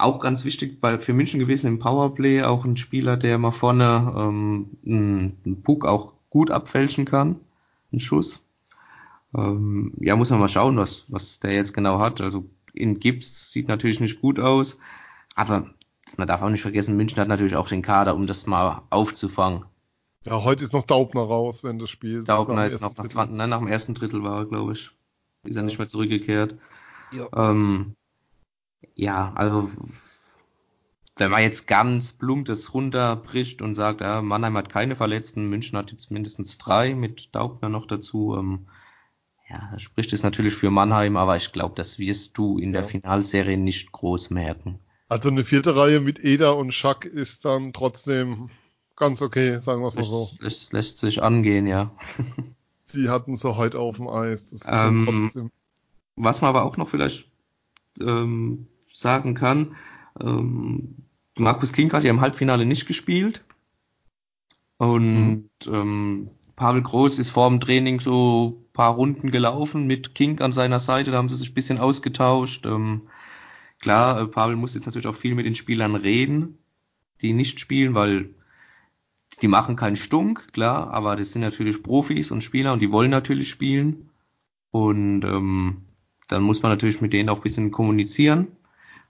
auch 0.00 0.20
ganz 0.20 0.44
wichtig 0.44 0.80
bei, 0.80 0.98
für 0.98 1.12
München 1.12 1.40
gewesen 1.40 1.66
im 1.66 1.78
Powerplay, 1.78 2.42
auch 2.42 2.64
ein 2.64 2.76
Spieler, 2.76 3.16
der 3.16 3.38
mal 3.38 3.50
vorne 3.50 4.12
ähm, 4.16 4.78
einen, 4.86 5.62
Puck 5.62 5.84
auch 5.84 6.14
gut 6.30 6.50
abfälschen 6.50 7.04
kann, 7.04 7.40
einen 7.92 8.00
Schuss. 8.00 8.46
Ähm, 9.36 9.92
ja, 10.00 10.16
muss 10.16 10.30
man 10.30 10.40
mal 10.40 10.48
schauen, 10.48 10.76
was, 10.76 11.12
was 11.12 11.40
der 11.40 11.52
jetzt 11.52 11.74
genau 11.74 11.98
hat. 11.98 12.20
Also 12.20 12.48
in 12.72 12.98
Gips 12.98 13.50
sieht 13.50 13.68
natürlich 13.68 14.00
nicht 14.00 14.20
gut 14.20 14.38
aus, 14.38 14.78
aber 15.34 15.66
man 16.16 16.28
darf 16.28 16.42
auch 16.42 16.48
nicht 16.48 16.62
vergessen, 16.62 16.96
München 16.96 17.18
hat 17.18 17.28
natürlich 17.28 17.56
auch 17.56 17.68
den 17.68 17.82
Kader, 17.82 18.14
um 18.14 18.26
das 18.26 18.46
mal 18.46 18.82
aufzufangen. 18.90 19.64
Ja, 20.24 20.44
heute 20.44 20.64
ist 20.64 20.72
noch 20.72 20.82
Daubner 20.82 21.22
raus, 21.22 21.64
wenn 21.64 21.78
das 21.78 21.88
Spiel. 21.88 22.24
Daubner 22.24 22.66
ist 22.66 22.80
noch 22.80 22.90
nach, 22.90 22.96
Drittel. 22.96 23.10
20, 23.10 23.36
nein, 23.36 23.50
nach 23.50 23.58
dem 23.58 23.68
ersten 23.68 23.94
Drittel 23.94 24.22
war 24.22 24.40
er, 24.40 24.46
glaube 24.46 24.72
ich. 24.72 24.90
Ist 25.44 25.56
er 25.56 25.62
nicht 25.62 25.78
mehr 25.78 25.88
zurückgekehrt. 25.88 26.56
Ja. 27.12 27.28
Ähm, 27.34 27.96
ja, 28.94 29.32
also 29.34 29.70
wenn 31.16 31.30
man 31.30 31.42
jetzt 31.42 31.66
ganz 31.66 32.12
plump 32.12 32.46
das 32.46 32.74
runterbricht 32.74 33.62
und 33.62 33.74
sagt, 33.74 34.02
ja, 34.02 34.20
Mannheim 34.20 34.56
hat 34.56 34.68
keine 34.68 34.94
Verletzten, 34.94 35.48
München 35.48 35.78
hat 35.78 35.90
jetzt 35.90 36.10
mindestens 36.10 36.58
drei 36.58 36.94
mit 36.94 37.34
Daubner 37.34 37.68
noch 37.68 37.86
dazu, 37.86 38.36
ähm, 38.38 38.68
ja, 39.48 39.78
spricht 39.78 40.12
es 40.12 40.22
natürlich 40.22 40.54
für 40.54 40.70
Mannheim, 40.70 41.16
aber 41.16 41.36
ich 41.36 41.52
glaube, 41.52 41.74
das 41.74 41.98
wirst 41.98 42.38
du 42.38 42.58
in 42.58 42.72
der 42.72 42.82
Ja. 42.82 42.88
Finalserie 42.88 43.56
nicht 43.56 43.90
groß 43.90 44.30
merken. 44.30 44.78
Also 45.08 45.28
eine 45.28 45.44
vierte 45.44 45.74
Reihe 45.74 46.00
mit 46.00 46.18
Eder 46.22 46.56
und 46.56 46.72
Schack 46.72 47.04
ist 47.04 47.44
dann 47.44 47.72
trotzdem 47.72 48.50
ganz 49.00 49.20
okay, 49.22 49.58
sagen 49.58 49.82
wir 49.82 49.88
es 49.88 49.94
mal 49.94 50.04
so. 50.04 50.30
Lässt, 50.38 50.72
lässt, 50.72 50.98
sich 50.98 51.22
angehen, 51.22 51.66
ja. 51.66 51.90
Sie 52.84 53.08
hatten 53.08 53.36
sie 53.36 53.56
heute 53.56 53.78
auf 53.78 53.96
dem 53.96 54.08
Eis. 54.08 54.44
Das 54.50 54.62
ist 54.62 54.68
Ähm. 54.68 55.50
Was 56.16 56.42
man 56.42 56.48
aber 56.48 56.64
auch 56.64 56.76
noch 56.76 56.88
vielleicht 56.88 57.30
ähm, 58.00 58.66
sagen 58.92 59.34
kann, 59.34 59.76
ähm, 60.20 60.96
Markus 61.38 61.72
King 61.72 61.92
hat 61.92 62.02
ja 62.02 62.10
im 62.10 62.20
Halbfinale 62.20 62.66
nicht 62.66 62.86
gespielt. 62.86 63.44
Und 64.76 65.48
ähm, 65.66 66.30
Pavel 66.56 66.82
Groß 66.82 67.18
ist 67.18 67.30
vor 67.30 67.48
dem 67.48 67.60
Training 67.60 68.00
so 68.00 68.60
ein 68.60 68.72
paar 68.72 68.94
Runden 68.94 69.30
gelaufen 69.30 69.86
mit 69.86 70.14
King 70.14 70.40
an 70.40 70.52
seiner 70.52 70.80
Seite, 70.80 71.12
da 71.12 71.18
haben 71.18 71.28
sie 71.28 71.36
sich 71.36 71.52
ein 71.52 71.54
bisschen 71.54 71.78
ausgetauscht. 71.78 72.66
Ähm, 72.66 73.02
klar, 73.80 74.20
äh, 74.20 74.26
Pavel 74.26 74.56
muss 74.56 74.74
jetzt 74.74 74.86
natürlich 74.86 75.06
auch 75.06 75.14
viel 75.14 75.34
mit 75.34 75.46
den 75.46 75.54
Spielern 75.54 75.94
reden, 75.94 76.58
die 77.22 77.32
nicht 77.32 77.60
spielen, 77.60 77.94
weil 77.94 78.34
die 79.42 79.48
machen 79.48 79.76
keinen 79.76 79.96
Stunk, 79.96 80.52
klar, 80.52 80.90
aber 80.90 81.16
das 81.16 81.32
sind 81.32 81.42
natürlich 81.42 81.82
Profis 81.82 82.30
und 82.30 82.44
Spieler 82.44 82.72
und 82.72 82.80
die 82.80 82.92
wollen 82.92 83.10
natürlich 83.10 83.48
spielen. 83.48 84.10
Und 84.70 85.24
ähm, 85.24 85.84
dann 86.28 86.42
muss 86.42 86.62
man 86.62 86.72
natürlich 86.72 87.00
mit 87.00 87.12
denen 87.12 87.28
auch 87.28 87.36
ein 87.36 87.42
bisschen 87.42 87.70
kommunizieren, 87.70 88.48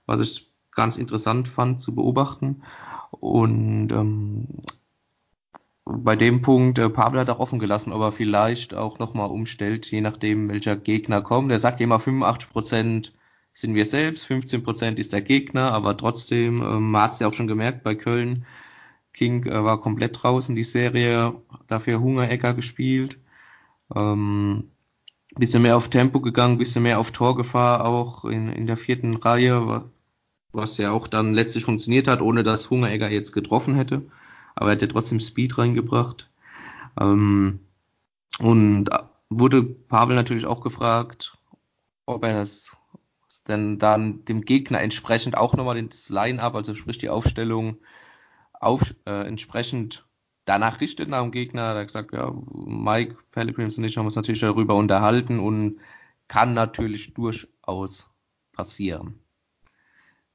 was 0.07 0.21
ich 0.21 0.51
ganz 0.73 0.97
interessant 0.97 1.49
fand 1.49 1.81
zu 1.81 1.95
beobachten. 1.95 2.63
Und 3.11 3.93
ähm, 3.93 4.47
bei 5.85 6.17
dem 6.17 6.41
Punkt, 6.41 6.79
äh, 6.79 6.89
Pavel 6.89 7.21
hat 7.21 7.31
auch 7.31 7.41
offen 7.41 7.59
gelassen, 7.59 7.93
ob 7.93 8.01
er 8.01 8.13
vielleicht 8.13 8.75
auch 8.75 8.99
nochmal 8.99 9.31
umstellt, 9.31 9.91
je 9.91 10.01
nachdem, 10.01 10.49
welcher 10.49 10.77
Gegner 10.77 11.21
kommt. 11.21 11.51
Er 11.51 11.59
sagt 11.59 11.81
immer 11.81 11.97
85% 11.97 13.13
sind 13.53 13.75
wir 13.75 13.85
selbst, 13.85 14.25
15% 14.27 14.99
ist 14.99 15.13
der 15.13 15.23
Gegner, 15.23 15.73
aber 15.73 15.97
trotzdem, 15.97 16.63
ähm, 16.63 16.91
man 16.93 17.03
hat 17.03 17.13
es 17.13 17.19
ja 17.19 17.29
auch 17.29 17.35
schon 17.35 17.49
gemerkt 17.49 17.83
bei 17.83 17.95
Köln, 17.95 18.47
King 19.21 19.45
äh, 19.47 19.65
war 19.65 19.81
komplett 19.83 20.23
draußen, 20.23 20.57
die 20.57 20.65
Serie, 20.65 21.35
dafür 21.69 22.01
Hungerecker 22.01 22.55
gespielt. 22.55 23.19
Ähm, 23.95 24.71
bisschen 25.37 25.63
mehr 25.63 25.77
auf 25.77 25.91
Tempo 25.91 26.21
gegangen, 26.21 26.59
bisschen 26.59 26.85
mehr 26.85 26.99
auf 27.01 27.13
Torgefahr 27.13 27.85
auch 27.87 28.25
in, 28.27 28.51
in 28.53 28.67
der 28.67 28.77
vierten 28.79 29.17
Reihe, 29.17 29.67
wa- 29.69 29.85
was 30.53 30.79
ja 30.79 30.93
auch 30.93 31.09
dann 31.09 31.35
letztlich 31.35 31.65
funktioniert 31.65 32.09
hat, 32.09 32.23
ohne 32.23 32.45
dass 32.45 32.71
Hungeregger 32.71 33.11
jetzt 33.11 33.33
getroffen 33.33 33.77
hätte. 33.77 34.03
Aber 34.57 34.75
er 34.75 34.81
hat 34.83 34.91
trotzdem 34.91 35.21
Speed 35.21 35.59
reingebracht. 35.59 36.31
Ähm, 37.01 37.61
und 38.39 38.89
äh, 38.93 38.99
wurde 39.31 39.63
Pavel 39.65 40.17
natürlich 40.17 40.47
auch 40.47 40.61
gefragt, 40.63 41.39
ob 42.07 42.25
er 42.25 42.43
es 42.43 42.77
dann 43.45 43.79
dann 43.79 44.25
dem 44.27 44.43
Gegner 44.43 44.81
entsprechend 44.83 45.37
auch 45.37 45.55
nochmal 45.57 45.83
das 45.87 46.09
Line-Up, 46.11 46.55
also 46.55 46.75
sprich 46.75 46.99
die 46.99 47.11
Aufstellung, 47.11 47.79
auf, 48.61 48.95
äh, 49.07 49.27
entsprechend 49.27 50.07
danach 50.45 50.81
richtet 50.81 51.09
nach 51.09 51.23
dem 51.23 51.33
Gegner. 51.33 51.75
Da 51.75 51.83
gesagt, 51.83 52.13
ja, 52.13 52.33
Mike 52.53 53.17
Pellegrims 53.33 53.79
und 53.79 53.85
ich 53.85 53.97
haben 53.97 54.05
uns 54.05 54.17
natürlich 54.17 54.41
darüber 54.41 54.77
unterhalten 54.77 55.41
und 55.41 55.79
kann 56.29 56.55
natürlich 56.55 57.15
durchaus 57.15 58.09
passieren. 58.53 59.19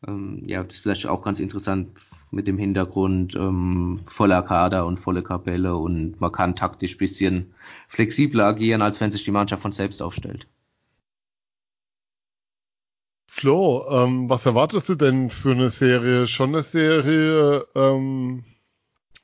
Ähm, 0.05 0.43
ja, 0.45 0.63
das 0.63 0.75
ist 0.75 0.81
vielleicht 0.81 1.07
auch 1.07 1.23
ganz 1.23 1.39
interessant 1.39 1.97
mit 2.31 2.47
dem 2.47 2.57
Hintergrund 2.57 3.35
ähm, 3.35 4.01
voller 4.05 4.41
Kader 4.41 4.85
und 4.85 4.99
volle 4.99 5.23
Kapelle 5.23 5.77
und 5.77 6.19
man 6.19 6.31
kann 6.31 6.55
taktisch 6.55 6.97
bisschen 6.97 7.53
flexibler 7.87 8.45
agieren, 8.45 8.81
als 8.81 8.99
wenn 8.99 9.11
sich 9.11 9.23
die 9.23 9.31
Mannschaft 9.31 9.61
von 9.61 9.71
selbst 9.71 10.01
aufstellt. 10.01 10.47
Flo, 13.37 13.85
ähm, 13.89 14.29
was 14.29 14.45
erwartest 14.45 14.87
du 14.87 14.95
denn 14.95 15.29
für 15.29 15.51
eine 15.51 15.69
Serie? 15.69 16.25
Schon 16.25 16.55
eine 16.55 16.63
Serie, 16.63 17.67
ähm, 17.75 18.45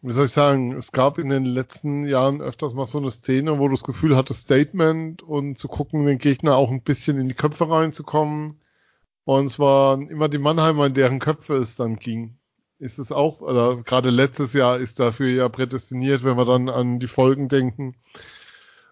wie 0.02 0.12
soll 0.12 0.26
ich 0.26 0.34
sagen, 0.34 0.74
es 0.74 0.92
gab 0.92 1.18
in 1.18 1.30
den 1.30 1.46
letzten 1.46 2.06
Jahren 2.06 2.42
öfters 2.42 2.74
mal 2.74 2.86
so 2.88 2.98
eine 2.98 3.10
Szene, 3.10 3.58
wo 3.58 3.70
du 3.70 3.76
das 3.76 3.86
Gefühl 3.86 4.18
hattest, 4.18 4.42
Statement 4.42 5.24
und 5.24 5.58
zu 5.58 5.70
gucken, 5.70 6.06
den 6.06 6.18
Gegner 6.18 6.58
auch 6.58 6.72
ein 6.72 6.84
bisschen 6.84 7.18
in 7.20 7.30
die 7.30 7.36
Köpfe 7.36 7.70
reinzukommen. 7.70 8.60
Und 9.24 9.46
es 9.46 9.60
waren 9.60 10.10
immer 10.10 10.28
die 10.28 10.40
Mannheimer, 10.40 10.88
in 10.88 10.94
deren 10.94 11.20
Köpfe 11.20 11.56
es 11.56 11.78
dann 11.78 11.96
ging. 11.96 12.38
Ist 12.80 13.00
es 13.00 13.14
auch, 13.14 13.40
oder 13.40 13.78
gerade 13.78 14.10
letztes 14.10 14.52
Jahr 14.52 14.78
ist 14.78 15.00
dafür 15.00 15.30
ja 15.30 15.48
prädestiniert, 15.48 16.26
wenn 16.26 16.36
wir 16.36 16.44
dann 16.46 16.68
an 16.68 17.00
die 17.00 17.08
Folgen 17.08 17.48
denken. 17.48 17.96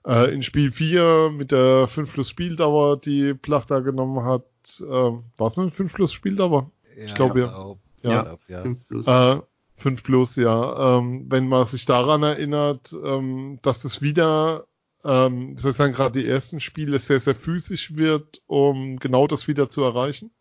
Äh, 0.05 0.33
in 0.33 0.43
Spiel 0.43 0.71
4 0.71 1.31
mit 1.35 1.51
der 1.51 1.87
5 1.87 2.13
plus 2.13 2.29
Spieldauer, 2.29 2.97
die 3.01 3.33
Plachta 3.33 3.79
genommen 3.79 4.23
hat, 4.23 4.45
äh, 4.81 4.85
war 4.85 5.47
es 5.47 5.57
eine 5.57 5.71
5 5.71 5.93
plus 5.93 6.13
Spieldauer? 6.13 6.71
Ja, 6.95 7.05
ich 7.05 7.15
glaube 7.15 7.39
ja. 7.41 7.75
Ja, 8.01 8.35
ja. 8.47 8.61
5 8.61 8.87
plus. 8.87 9.07
Äh, 9.07 9.41
5 9.77 10.03
plus, 10.03 10.35
ja. 10.35 10.97
Ähm, 10.97 11.25
wenn 11.29 11.47
man 11.47 11.65
sich 11.65 11.85
daran 11.85 12.23
erinnert, 12.23 12.93
ähm, 13.03 13.59
dass 13.61 13.81
das 13.81 14.01
wieder, 14.01 14.65
ähm, 15.03 15.57
sozusagen 15.57 15.93
gerade 15.93 16.19
die 16.19 16.27
ersten 16.27 16.59
Spiele 16.59 16.99
sehr, 16.99 17.19
sehr 17.19 17.35
physisch 17.35 17.95
wird, 17.95 18.41
um 18.47 18.99
genau 18.99 19.27
das 19.27 19.47
wieder 19.47 19.69
zu 19.69 19.81
erreichen. 19.81 20.31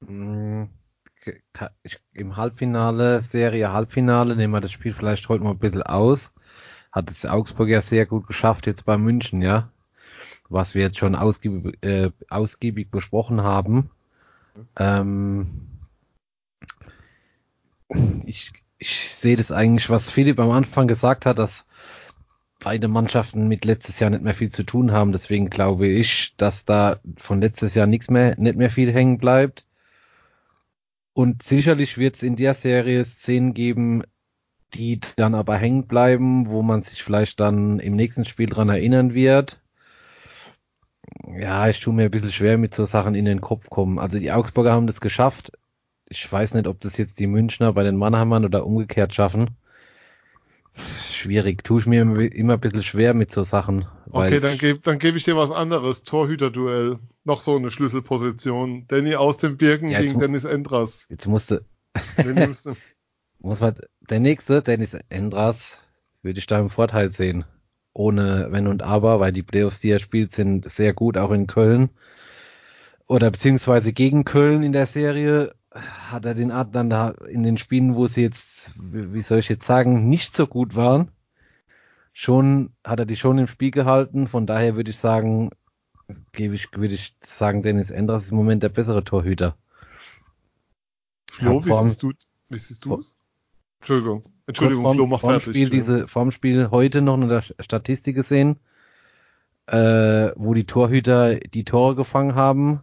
Mm, 0.00 0.64
Im 2.12 2.36
Halbfinale, 2.36 3.22
Serie 3.22 3.72
Halbfinale, 3.72 4.36
nehmen 4.36 4.52
wir 4.52 4.60
das 4.60 4.72
Spiel 4.72 4.92
vielleicht 4.92 5.28
heute 5.28 5.44
mal 5.44 5.50
ein 5.50 5.58
bisschen 5.58 5.82
aus. 5.82 6.32
Hat 6.92 7.10
es 7.10 7.26
Augsburg 7.26 7.68
ja 7.68 7.80
sehr 7.80 8.06
gut 8.06 8.26
geschafft, 8.26 8.66
jetzt 8.66 8.84
bei 8.84 8.98
München, 8.98 9.42
ja. 9.42 9.70
Was 10.48 10.74
wir 10.74 10.82
jetzt 10.82 10.98
schon 10.98 11.14
ausgiebig, 11.14 11.82
äh, 11.82 12.10
ausgiebig 12.28 12.90
besprochen 12.90 13.42
haben. 13.42 13.90
Ähm, 14.76 15.46
ich, 18.24 18.52
ich 18.78 19.14
sehe 19.14 19.36
das 19.36 19.52
eigentlich, 19.52 19.90
was 19.90 20.10
Philipp 20.10 20.38
am 20.38 20.50
Anfang 20.50 20.88
gesagt 20.88 21.26
hat, 21.26 21.38
dass 21.38 21.64
beide 22.60 22.88
Mannschaften 22.88 23.46
mit 23.46 23.64
letztes 23.64 24.00
Jahr 24.00 24.10
nicht 24.10 24.22
mehr 24.22 24.34
viel 24.34 24.50
zu 24.50 24.64
tun 24.64 24.92
haben. 24.92 25.12
Deswegen 25.12 25.50
glaube 25.50 25.86
ich, 25.86 26.34
dass 26.36 26.64
da 26.64 26.98
von 27.16 27.40
letztes 27.40 27.74
Jahr 27.74 27.86
nichts 27.86 28.10
mehr, 28.10 28.34
nicht 28.38 28.56
mehr 28.56 28.70
viel 28.70 28.92
hängen 28.92 29.18
bleibt. 29.18 29.66
Und 31.12 31.42
sicherlich 31.42 31.98
wird 31.98 32.16
es 32.16 32.22
in 32.22 32.36
der 32.36 32.54
Serie 32.54 33.04
Szenen 33.04 33.54
geben, 33.54 34.02
die 34.74 35.00
dann 35.16 35.34
aber 35.34 35.56
hängen 35.56 35.86
bleiben, 35.86 36.48
wo 36.48 36.62
man 36.62 36.82
sich 36.82 37.02
vielleicht 37.02 37.38
dann 37.38 37.78
im 37.78 37.94
nächsten 37.94 38.24
Spiel 38.24 38.48
dran 38.48 38.68
erinnern 38.68 39.14
wird. 39.14 39.62
Ja, 41.26 41.68
ich 41.68 41.80
tue 41.80 41.92
mir 41.92 42.04
ein 42.04 42.10
bisschen 42.10 42.32
schwer 42.32 42.58
mit 42.58 42.74
so 42.74 42.84
Sachen 42.84 43.14
in 43.14 43.24
den 43.24 43.40
Kopf 43.40 43.68
kommen. 43.70 43.98
Also 43.98 44.18
die 44.18 44.32
Augsburger 44.32 44.72
haben 44.72 44.86
das 44.86 45.00
geschafft. 45.00 45.52
Ich 46.08 46.30
weiß 46.30 46.54
nicht, 46.54 46.66
ob 46.66 46.80
das 46.80 46.96
jetzt 46.96 47.18
die 47.18 47.26
Münchner 47.26 47.72
bei 47.72 47.82
den 47.82 47.96
Mannheimern 47.96 48.44
oder 48.44 48.66
umgekehrt 48.66 49.14
schaffen. 49.14 49.56
Schwierig, 51.10 51.62
tue 51.62 51.80
ich 51.80 51.86
mir 51.86 52.02
immer 52.02 52.54
ein 52.54 52.60
bisschen 52.60 52.82
schwer 52.82 53.14
mit 53.14 53.32
so 53.32 53.42
Sachen. 53.44 53.86
Okay, 54.10 54.40
dann 54.40 54.58
gebe 54.58 54.80
dann 54.80 54.98
geb 54.98 55.16
ich 55.16 55.24
dir 55.24 55.36
was 55.36 55.50
anderes. 55.50 56.02
Torhüterduell. 56.02 56.98
Noch 57.24 57.40
so 57.40 57.56
eine 57.56 57.70
Schlüsselposition. 57.70 58.84
Danny 58.88 59.14
aus 59.14 59.38
dem 59.38 59.56
Birken 59.56 59.88
Ja, 59.90 60.00
gegen 60.00 60.18
Dennis 60.18 60.44
Endras. 60.44 61.06
jetzt 61.08 61.26
musste, 61.26 61.64
muss 63.40 63.60
man, 63.60 63.76
der 64.10 64.20
nächste, 64.20 64.62
Dennis 64.62 64.94
Endras, 65.08 65.80
würde 66.22 66.38
ich 66.38 66.46
da 66.46 66.58
im 66.58 66.70
Vorteil 66.70 67.12
sehen. 67.12 67.44
Ohne 67.94 68.48
Wenn 68.50 68.66
und 68.66 68.82
Aber, 68.82 69.20
weil 69.20 69.32
die 69.32 69.44
Playoffs, 69.44 69.80
die 69.80 69.90
er 69.90 70.00
spielt, 70.00 70.32
sind 70.32 70.68
sehr 70.68 70.92
gut, 70.92 71.16
auch 71.16 71.30
in 71.30 71.46
Köln. 71.46 71.90
Oder 73.06 73.30
beziehungsweise 73.30 73.92
gegen 73.92 74.24
Köln 74.24 74.62
in 74.62 74.72
der 74.72 74.86
Serie 74.86 75.54
hat 75.70 76.24
er 76.24 76.34
den 76.34 76.48
da 76.48 77.14
in 77.28 77.42
den 77.42 77.58
Spielen, 77.58 77.94
wo 77.94 78.06
sie 78.06 78.22
jetzt, 78.22 78.74
wie 78.76 79.22
soll 79.22 79.38
ich 79.38 79.48
jetzt 79.48 79.66
sagen, 79.66 80.08
nicht 80.08 80.34
so 80.34 80.46
gut 80.46 80.74
waren, 80.74 81.10
schon, 82.12 82.72
hat 82.84 82.98
er 82.98 83.06
die 83.06 83.16
schon 83.16 83.38
im 83.38 83.46
Spiel 83.46 83.70
gehalten. 83.70 84.26
Von 84.26 84.46
daher 84.46 84.76
würde 84.76 84.90
ich 84.90 84.98
sagen, 84.98 85.50
gebe 86.32 86.54
ich, 86.54 86.68
würde 86.74 86.94
ich 86.94 87.16
sagen, 87.24 87.62
Dennis 87.62 87.90
Endras 87.90 88.24
ist 88.24 88.30
im 88.30 88.36
Moment 88.36 88.62
der 88.62 88.68
bessere 88.70 89.04
Torhüter. 89.04 89.56
Flo, 91.30 91.64
wie 91.64 91.72
siehst 91.72 92.02
du 92.02 92.12
wie 92.48 92.58
siehst 92.58 92.84
du? 92.84 93.02
Entschuldigung. 93.80 94.33
Entschuldigung, 94.46 94.84
vorm, 94.84 94.96
Flo, 94.96 95.06
mach 95.06 95.20
vorm 95.20 95.32
fertig. 95.32 95.50
Spiel 95.52 95.70
diese, 95.70 96.06
vorm 96.08 96.30
Spiel 96.30 96.70
heute 96.70 97.00
noch 97.02 97.14
in 97.14 97.28
der 97.28 97.42
Statistik 97.60 98.14
gesehen, 98.14 98.58
äh, 99.66 100.30
wo 100.36 100.54
die 100.54 100.66
Torhüter 100.66 101.36
die 101.36 101.64
Tore 101.64 101.94
gefangen 101.94 102.34
haben. 102.34 102.82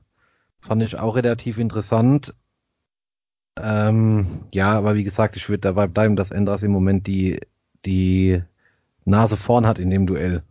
Fand 0.59 0.81
ich 0.83 0.97
auch 0.97 1.15
relativ 1.15 1.57
interessant. 1.57 2.33
Ähm, 3.57 4.45
ja, 4.51 4.71
aber 4.73 4.95
wie 4.95 5.03
gesagt, 5.03 5.35
ich 5.35 5.49
würde 5.49 5.61
dabei 5.61 5.87
bleiben, 5.87 6.15
dass 6.15 6.31
Endras 6.31 6.63
im 6.63 6.71
Moment 6.71 7.05
die, 7.05 7.39
die 7.85 8.41
Nase 9.05 9.37
vorn 9.37 9.65
hat 9.67 9.77
in 9.77 9.89
dem 9.89 10.07
Duell. 10.07 10.43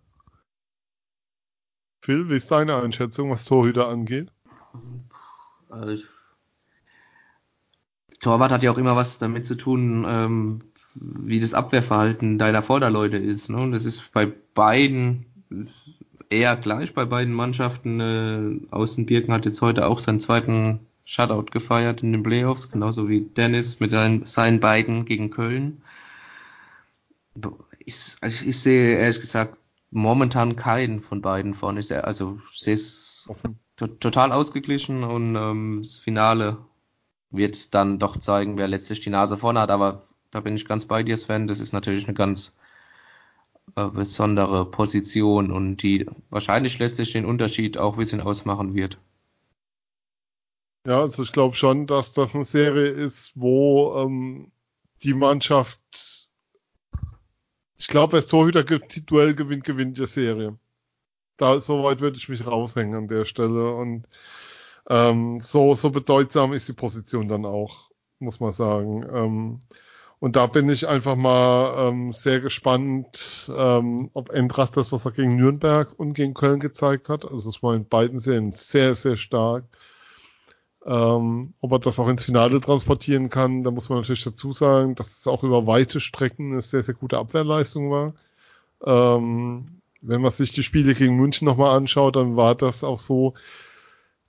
Phil, 2.02 2.28
wie 2.28 2.36
ist 2.36 2.50
deine 2.50 2.76
Einschätzung, 2.76 3.30
was 3.30 3.44
Torhüter 3.44 3.88
angeht? 3.88 4.32
Also 5.68 5.92
ich- 5.92 6.06
Torwart 8.20 8.52
hat 8.52 8.62
ja 8.62 8.70
auch 8.70 8.78
immer 8.78 8.96
was 8.96 9.18
damit 9.18 9.46
zu 9.46 9.54
tun, 9.54 10.04
ähm, 10.06 10.58
wie 10.94 11.40
das 11.40 11.54
Abwehrverhalten 11.54 12.38
deiner 12.38 12.62
Vorderleute 12.62 13.16
ist. 13.16 13.48
Ne? 13.50 13.58
Und 13.58 13.72
das 13.72 13.84
ist 13.84 14.12
bei 14.12 14.26
beiden 14.54 15.26
eher 16.30 16.56
gleich, 16.56 16.94
bei 16.94 17.04
beiden 17.04 17.34
Mannschaften. 17.34 18.00
Äh, 18.00 18.74
Außenbirken 18.74 19.32
hat 19.32 19.44
jetzt 19.44 19.62
heute 19.62 19.86
auch 19.86 19.98
seinen 19.98 20.20
zweiten 20.20 20.80
Shutout 21.04 21.46
gefeiert 21.50 22.02
in 22.02 22.12
den 22.12 22.22
Playoffs, 22.22 22.70
genauso 22.70 23.08
wie 23.08 23.22
Dennis 23.22 23.80
mit 23.80 23.90
seinen, 23.90 24.26
seinen 24.26 24.60
beiden 24.60 25.04
gegen 25.04 25.30
Köln. 25.30 25.82
Ich, 27.80 28.16
also 28.20 28.46
ich 28.46 28.60
sehe 28.60 28.96
ehrlich 28.96 29.20
gesagt 29.20 29.58
momentan 29.90 30.56
keinen 30.56 31.00
von 31.00 31.20
beiden 31.20 31.54
vorne. 31.54 31.80
Ich 31.80 31.92
also 31.92 32.38
ich 32.52 32.60
sehe 32.60 32.74
es 32.74 33.28
to 33.76 33.88
total 33.88 34.30
ausgeglichen 34.30 35.02
und 35.02 35.34
ähm, 35.34 35.80
das 35.82 35.96
Finale 35.96 36.58
wird 37.30 37.74
dann 37.74 37.98
doch 37.98 38.16
zeigen, 38.18 38.56
wer 38.56 38.68
letztlich 38.68 39.00
die 39.00 39.10
Nase 39.10 39.36
vorne 39.36 39.60
hat. 39.60 39.70
Aber 39.70 40.04
da 40.30 40.40
bin 40.40 40.56
ich 40.56 40.66
ganz 40.66 40.84
bei 40.86 41.02
dir, 41.02 41.16
Sven. 41.16 41.46
Das 41.46 41.60
ist 41.60 41.72
natürlich 41.72 42.04
eine 42.04 42.14
ganz 42.14 42.54
äh, 43.76 43.86
besondere 43.86 44.70
Position 44.70 45.50
und 45.50 45.78
die 45.78 46.06
wahrscheinlich 46.30 46.78
letztlich 46.78 47.12
den 47.12 47.24
Unterschied 47.24 47.78
auch 47.78 47.94
ein 47.94 47.98
bisschen 47.98 48.20
ausmachen 48.20 48.74
wird. 48.74 48.98
Ja, 50.86 51.00
also 51.02 51.22
ich 51.22 51.32
glaube 51.32 51.56
schon, 51.56 51.86
dass 51.86 52.14
das 52.14 52.34
eine 52.34 52.44
Serie 52.44 52.88
ist, 52.88 53.32
wo 53.34 53.96
ähm, 53.98 54.50
die 55.02 55.14
Mannschaft, 55.14 56.28
ich 57.76 57.86
glaube, 57.86 58.14
wer 58.14 58.20
das 58.20 58.28
Torhüter-Duell 58.28 59.34
gewinnt, 59.34 59.64
gewinnt 59.64 59.98
die 59.98 60.06
Serie. 60.06 60.58
Da 61.36 61.60
soweit 61.60 62.00
würde 62.00 62.16
ich 62.18 62.28
mich 62.28 62.46
raushängen 62.46 62.94
an 62.94 63.08
der 63.08 63.24
Stelle 63.24 63.74
und 63.74 64.06
ähm, 64.88 65.40
so 65.40 65.74
so 65.74 65.90
bedeutsam 65.90 66.52
ist 66.52 66.68
die 66.68 66.72
Position 66.72 67.28
dann 67.28 67.44
auch, 67.44 67.90
muss 68.18 68.40
man 68.40 68.52
sagen. 68.52 69.04
Ähm, 69.14 69.62
und 70.20 70.36
da 70.36 70.46
bin 70.46 70.68
ich 70.68 70.86
einfach 70.86 71.16
mal 71.16 71.88
ähm, 71.88 72.12
sehr 72.12 72.40
gespannt, 72.40 73.50
ähm, 73.56 74.10
ob 74.12 74.30
Endras 74.30 74.70
das, 74.70 74.92
was 74.92 75.06
er 75.06 75.12
gegen 75.12 75.36
Nürnberg 75.36 75.98
und 75.98 76.12
gegen 76.12 76.34
Köln 76.34 76.60
gezeigt 76.60 77.08
hat, 77.08 77.24
also 77.24 77.48
es 77.48 77.62
war 77.62 77.74
in 77.74 77.86
beiden 77.88 78.20
Serien 78.20 78.52
sehr, 78.52 78.94
sehr 78.94 79.16
stark, 79.16 79.64
ähm, 80.84 81.54
ob 81.60 81.72
er 81.72 81.78
das 81.78 81.98
auch 81.98 82.08
ins 82.08 82.24
Finale 82.24 82.60
transportieren 82.60 83.30
kann, 83.30 83.64
da 83.64 83.70
muss 83.70 83.88
man 83.88 83.98
natürlich 83.98 84.24
dazu 84.24 84.52
sagen, 84.52 84.94
dass 84.94 85.18
es 85.18 85.26
auch 85.26 85.42
über 85.42 85.66
weite 85.66 86.00
Strecken 86.00 86.52
eine 86.52 86.60
sehr, 86.60 86.82
sehr 86.82 86.94
gute 86.94 87.18
Abwehrleistung 87.18 87.90
war. 87.90 88.14
Ähm, 88.84 89.80
wenn 90.02 90.20
man 90.20 90.30
sich 90.30 90.52
die 90.52 90.62
Spiele 90.62 90.94
gegen 90.94 91.16
München 91.16 91.46
nochmal 91.46 91.76
anschaut, 91.76 92.16
dann 92.16 92.36
war 92.36 92.54
das 92.54 92.84
auch 92.84 92.98
so, 92.98 93.34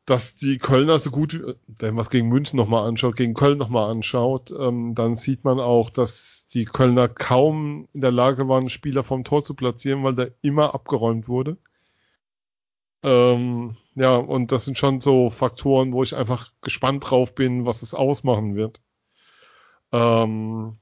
dass 0.05 0.35
die 0.35 0.57
Kölner 0.57 0.99
so 0.99 1.11
gut, 1.11 1.57
wenn 1.67 1.95
man 1.95 2.01
es 2.01 2.09
gegen 2.09 2.27
München 2.27 2.57
nochmal 2.57 2.87
anschaut, 2.87 3.15
gegen 3.15 3.33
Köln 3.33 3.57
nochmal 3.57 3.89
anschaut, 3.89 4.51
ähm, 4.57 4.95
dann 4.95 5.15
sieht 5.15 5.43
man 5.43 5.59
auch, 5.59 5.89
dass 5.89 6.47
die 6.51 6.65
Kölner 6.65 7.07
kaum 7.07 7.87
in 7.93 8.01
der 8.01 8.11
Lage 8.11 8.47
waren, 8.47 8.69
Spieler 8.69 9.03
vom 9.03 9.23
Tor 9.23 9.43
zu 9.43 9.53
platzieren, 9.53 10.03
weil 10.03 10.15
da 10.15 10.25
immer 10.41 10.73
abgeräumt 10.73 11.27
wurde. 11.27 11.57
Ähm, 13.03 13.77
ja, 13.95 14.15
und 14.15 14.51
das 14.51 14.65
sind 14.65 14.77
schon 14.77 15.01
so 15.01 15.29
Faktoren, 15.29 15.93
wo 15.93 16.03
ich 16.03 16.15
einfach 16.15 16.51
gespannt 16.61 17.09
drauf 17.09 17.33
bin, 17.35 17.65
was 17.65 17.81
es 17.81 17.93
ausmachen 17.93 18.55
wird. 18.55 18.81
Ähm, 19.91 20.77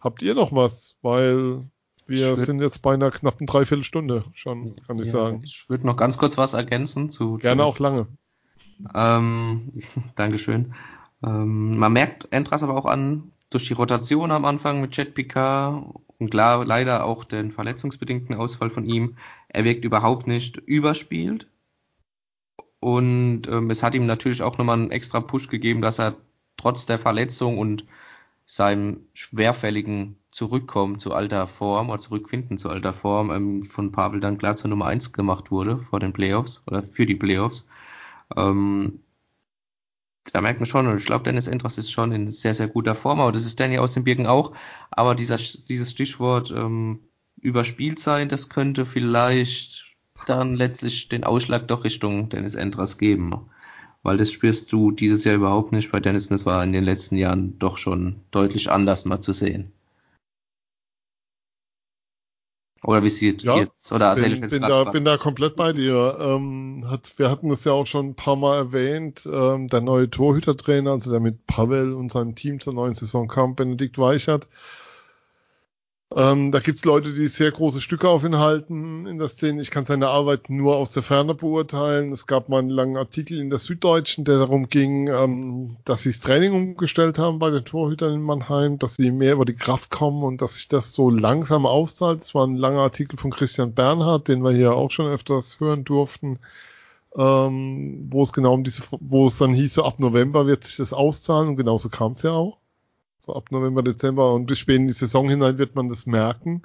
habt 0.00 0.22
ihr 0.22 0.34
noch 0.34 0.52
was? 0.52 0.96
Weil 1.02 1.64
wir 2.06 2.36
sind 2.36 2.60
jetzt 2.60 2.82
bei 2.82 2.94
einer 2.94 3.10
knappen 3.10 3.46
Dreiviertelstunde 3.46 4.24
schon, 4.34 4.76
kann 4.86 4.98
ich 4.98 5.06
ja, 5.06 5.12
sagen. 5.12 5.40
Ich 5.44 5.68
würde 5.68 5.86
noch 5.86 5.96
ganz 5.96 6.18
kurz 6.18 6.38
was 6.38 6.54
ergänzen 6.54 7.10
zu. 7.10 7.36
Gerne 7.38 7.62
zu, 7.62 7.66
auch 7.66 7.78
lange. 7.78 8.06
Ähm, 8.94 9.72
Dankeschön. 10.16 10.74
Ähm, 11.22 11.78
man 11.78 11.92
merkt 11.92 12.28
Entras 12.30 12.62
aber 12.62 12.76
auch 12.76 12.86
an, 12.86 13.32
durch 13.50 13.66
die 13.66 13.74
Rotation 13.74 14.30
am 14.30 14.44
Anfang 14.44 14.80
mit 14.80 14.96
Jet 14.96 15.14
Picard 15.14 15.84
und 16.18 16.30
klar, 16.30 16.64
leider 16.64 17.04
auch 17.04 17.24
den 17.24 17.50
verletzungsbedingten 17.50 18.34
Ausfall 18.34 18.70
von 18.70 18.84
ihm, 18.84 19.16
er 19.48 19.64
wirkt 19.64 19.84
überhaupt 19.84 20.26
nicht 20.26 20.56
überspielt. 20.56 21.48
Und 22.80 23.42
ähm, 23.48 23.70
es 23.70 23.82
hat 23.82 23.94
ihm 23.94 24.06
natürlich 24.06 24.42
auch 24.42 24.58
nochmal 24.58 24.78
einen 24.78 24.90
extra 24.90 25.20
Push 25.20 25.48
gegeben, 25.48 25.82
dass 25.82 25.98
er 25.98 26.16
trotz 26.56 26.86
der 26.86 26.98
Verletzung 26.98 27.58
und 27.58 27.86
seinem 28.46 29.00
schwerfälligen 29.14 30.16
Zurückkommen 30.30 30.98
zu 30.98 31.12
alter 31.12 31.46
Form 31.46 31.90
oder 31.90 31.98
Zurückfinden 31.98 32.58
zu 32.58 32.70
alter 32.70 32.92
Form 32.92 33.30
ähm, 33.30 33.62
von 33.62 33.90
Pavel 33.92 34.20
dann 34.20 34.38
klar 34.38 34.54
zur 34.56 34.70
Nummer 34.70 34.86
eins 34.86 35.12
gemacht 35.12 35.50
wurde 35.50 35.78
vor 35.78 35.98
den 35.98 36.12
Playoffs 36.12 36.62
oder 36.66 36.82
für 36.84 37.06
die 37.06 37.14
Playoffs. 37.16 37.68
Ähm, 38.34 39.00
da 40.32 40.40
merkt 40.40 40.58
man 40.60 40.66
schon, 40.66 40.86
und 40.86 40.96
ich 40.96 41.06
glaube, 41.06 41.24
Dennis 41.24 41.46
Endras 41.46 41.78
ist 41.78 41.92
schon 41.92 42.12
in 42.12 42.28
sehr, 42.28 42.54
sehr 42.54 42.68
guter 42.68 42.94
Form, 42.94 43.20
aber 43.20 43.32
das 43.32 43.46
ist 43.46 43.60
Danny 43.60 43.78
aus 43.78 43.94
den 43.94 44.04
Birken 44.04 44.26
auch. 44.26 44.52
Aber 44.90 45.14
dieser, 45.14 45.36
dieses 45.36 45.90
Stichwort 45.90 46.50
ähm, 46.50 47.00
überspielt 47.40 47.98
sein, 48.00 48.28
das 48.28 48.48
könnte 48.48 48.84
vielleicht 48.86 49.84
dann 50.26 50.54
letztlich 50.56 51.08
den 51.08 51.24
Ausschlag 51.24 51.68
doch 51.68 51.84
Richtung 51.84 52.28
Dennis 52.28 52.54
Endras 52.54 52.98
geben. 52.98 53.48
Weil 54.02 54.16
das 54.16 54.32
spürst 54.32 54.72
du 54.72 54.90
dieses 54.90 55.24
Jahr 55.24 55.36
überhaupt 55.36 55.72
nicht 55.72 55.92
bei 55.92 56.00
Dennis, 56.00 56.28
und 56.28 56.32
das 56.32 56.46
war 56.46 56.62
in 56.64 56.72
den 56.72 56.84
letzten 56.84 57.16
Jahren 57.16 57.58
doch 57.58 57.76
schon 57.76 58.22
deutlich 58.30 58.70
anders 58.70 59.04
mal 59.04 59.20
zu 59.20 59.32
sehen. 59.32 59.72
Oder 62.86 63.02
wie 63.02 63.10
sieht 63.10 63.42
ja, 63.42 63.58
jetzt? 63.58 63.90
Oder 63.90 64.14
bin, 64.14 64.40
bin 64.40 64.62
da, 64.62 64.84
bin 64.84 65.04
da 65.04 65.16
komplett 65.16 65.56
bei 65.56 65.72
dir. 65.72 66.16
Ähm, 66.20 66.84
hat, 66.88 67.12
wir 67.16 67.30
hatten 67.30 67.50
es 67.50 67.64
ja 67.64 67.72
auch 67.72 67.86
schon 67.86 68.10
ein 68.10 68.14
paar 68.14 68.36
Mal 68.36 68.56
erwähnt. 68.56 69.28
Ähm, 69.30 69.66
der 69.68 69.80
neue 69.80 70.08
Torhütertrainer, 70.08 70.92
also 70.92 71.10
der 71.10 71.18
mit 71.18 71.48
Pavel 71.48 71.92
und 71.92 72.12
seinem 72.12 72.36
Team 72.36 72.60
zur 72.60 72.74
neuen 72.74 72.94
Saison 72.94 73.26
kam, 73.26 73.56
Benedikt 73.56 73.98
Weichert, 73.98 74.48
ähm, 76.16 76.50
da 76.50 76.60
gibt's 76.60 76.82
Leute, 76.86 77.12
die 77.12 77.28
sehr 77.28 77.52
große 77.52 77.82
Stücke 77.82 78.08
auf 78.08 78.24
ihn 78.24 78.38
halten 78.38 79.04
in 79.06 79.18
der 79.18 79.28
Szene. 79.28 79.60
Ich 79.60 79.70
kann 79.70 79.84
seine 79.84 80.08
Arbeit 80.08 80.48
nur 80.48 80.76
aus 80.76 80.92
der 80.92 81.02
Ferne 81.02 81.34
beurteilen. 81.34 82.10
Es 82.10 82.26
gab 82.26 82.48
mal 82.48 82.60
einen 82.60 82.70
langen 82.70 82.96
Artikel 82.96 83.38
in 83.38 83.50
der 83.50 83.58
Süddeutschen, 83.58 84.24
der 84.24 84.38
darum 84.38 84.70
ging, 84.70 85.08
ähm, 85.08 85.76
dass 85.84 86.04
sie 86.04 86.12
das 86.12 86.20
Training 86.20 86.54
umgestellt 86.54 87.18
haben 87.18 87.38
bei 87.38 87.50
den 87.50 87.66
Torhütern 87.66 88.14
in 88.14 88.22
Mannheim, 88.22 88.78
dass 88.78 88.96
sie 88.96 89.10
mehr 89.10 89.34
über 89.34 89.44
die 89.44 89.56
Kraft 89.56 89.90
kommen 89.90 90.22
und 90.22 90.40
dass 90.40 90.54
sich 90.54 90.68
das 90.68 90.94
so 90.94 91.10
langsam 91.10 91.66
auszahlt. 91.66 92.22
Es 92.22 92.34
war 92.34 92.46
ein 92.46 92.56
langer 92.56 92.80
Artikel 92.80 93.18
von 93.18 93.30
Christian 93.30 93.74
Bernhard, 93.74 94.28
den 94.28 94.42
wir 94.42 94.52
hier 94.52 94.72
auch 94.74 94.90
schon 94.90 95.08
öfters 95.08 95.60
hören 95.60 95.84
durften, 95.84 96.38
ähm, 97.14 98.08
wo 98.10 98.22
es 98.22 98.32
genau 98.32 98.54
um 98.54 98.64
diese, 98.64 98.84
wo 99.00 99.26
es 99.26 99.36
dann 99.36 99.52
hieß, 99.52 99.74
so 99.74 99.84
ab 99.84 99.98
November 99.98 100.46
wird 100.46 100.64
sich 100.64 100.76
das 100.76 100.94
auszahlen 100.94 101.50
und 101.50 101.56
genauso 101.56 101.90
kam 101.90 102.12
es 102.12 102.22
ja 102.22 102.30
auch. 102.30 102.56
Ab 103.28 103.50
November, 103.50 103.82
Dezember 103.82 104.32
und 104.32 104.46
bis 104.46 104.58
spät 104.58 104.76
in 104.76 104.86
die 104.86 104.92
Saison 104.92 105.28
hinein 105.28 105.58
wird 105.58 105.74
man 105.74 105.88
das 105.88 106.06
merken. 106.06 106.62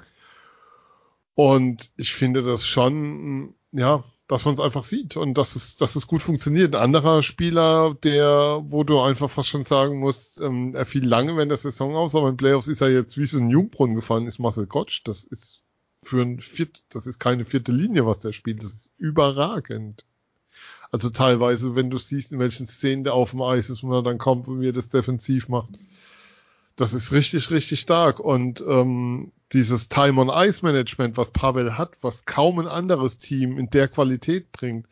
Und 1.34 1.90
ich 1.96 2.14
finde 2.14 2.42
das 2.42 2.66
schon, 2.66 3.54
ja, 3.72 4.04
dass 4.28 4.44
man 4.44 4.54
es 4.54 4.60
einfach 4.60 4.84
sieht 4.84 5.16
und 5.16 5.34
dass 5.34 5.56
es, 5.56 5.76
dass 5.76 5.96
es 5.96 6.06
gut 6.06 6.22
funktioniert. 6.22 6.74
Ein 6.74 6.82
anderer 6.82 7.22
Spieler, 7.22 7.94
der, 8.02 8.62
wo 8.64 8.84
du 8.84 9.00
einfach 9.00 9.30
fast 9.30 9.48
schon 9.48 9.64
sagen 9.64 9.98
musst, 9.98 10.40
ähm, 10.40 10.74
er 10.74 10.86
fiel 10.86 11.04
lange 11.04 11.36
während 11.36 11.50
der 11.50 11.58
Saison 11.58 11.94
aus, 11.96 12.14
aber 12.14 12.28
in 12.28 12.36
Playoffs 12.36 12.68
ist 12.68 12.80
er 12.80 12.90
jetzt 12.90 13.18
wie 13.18 13.26
so 13.26 13.38
ein 13.38 13.50
Jungbrunnen 13.50 13.96
gefallen, 13.96 14.26
ist 14.26 14.38
Marcel 14.38 14.66
Gottsch. 14.66 15.02
Das 15.04 15.24
ist 15.24 15.62
für 16.02 16.22
ein 16.22 16.40
Viert, 16.40 16.82
das 16.90 17.06
ist 17.06 17.18
keine 17.18 17.44
vierte 17.44 17.72
Linie, 17.72 18.06
was 18.06 18.20
der 18.20 18.32
spielt. 18.32 18.62
Das 18.62 18.72
ist 18.72 18.90
überragend. 18.98 20.04
Also 20.90 21.10
teilweise, 21.10 21.74
wenn 21.74 21.90
du 21.90 21.98
siehst, 21.98 22.32
in 22.32 22.38
welchen 22.38 22.66
Szenen 22.66 23.04
der 23.04 23.14
auf 23.14 23.30
dem 23.30 23.42
Eis 23.42 23.70
ist, 23.70 23.82
wenn 23.82 23.92
er 23.92 24.02
dann 24.02 24.18
kommt 24.18 24.48
und 24.48 24.60
wie 24.60 24.68
er 24.68 24.74
das 24.74 24.90
defensiv 24.90 25.48
macht. 25.48 25.70
Das 26.82 26.92
ist 26.92 27.12
richtig, 27.12 27.52
richtig 27.52 27.78
stark. 27.78 28.18
Und 28.18 28.60
ähm, 28.66 29.30
dieses 29.52 29.88
Time-on-Ice-Management, 29.88 31.16
was 31.16 31.30
Pavel 31.30 31.78
hat, 31.78 31.92
was 32.00 32.24
kaum 32.24 32.58
ein 32.58 32.66
anderes 32.66 33.18
Team 33.18 33.56
in 33.56 33.70
der 33.70 33.86
Qualität 33.86 34.50
bringt. 34.50 34.88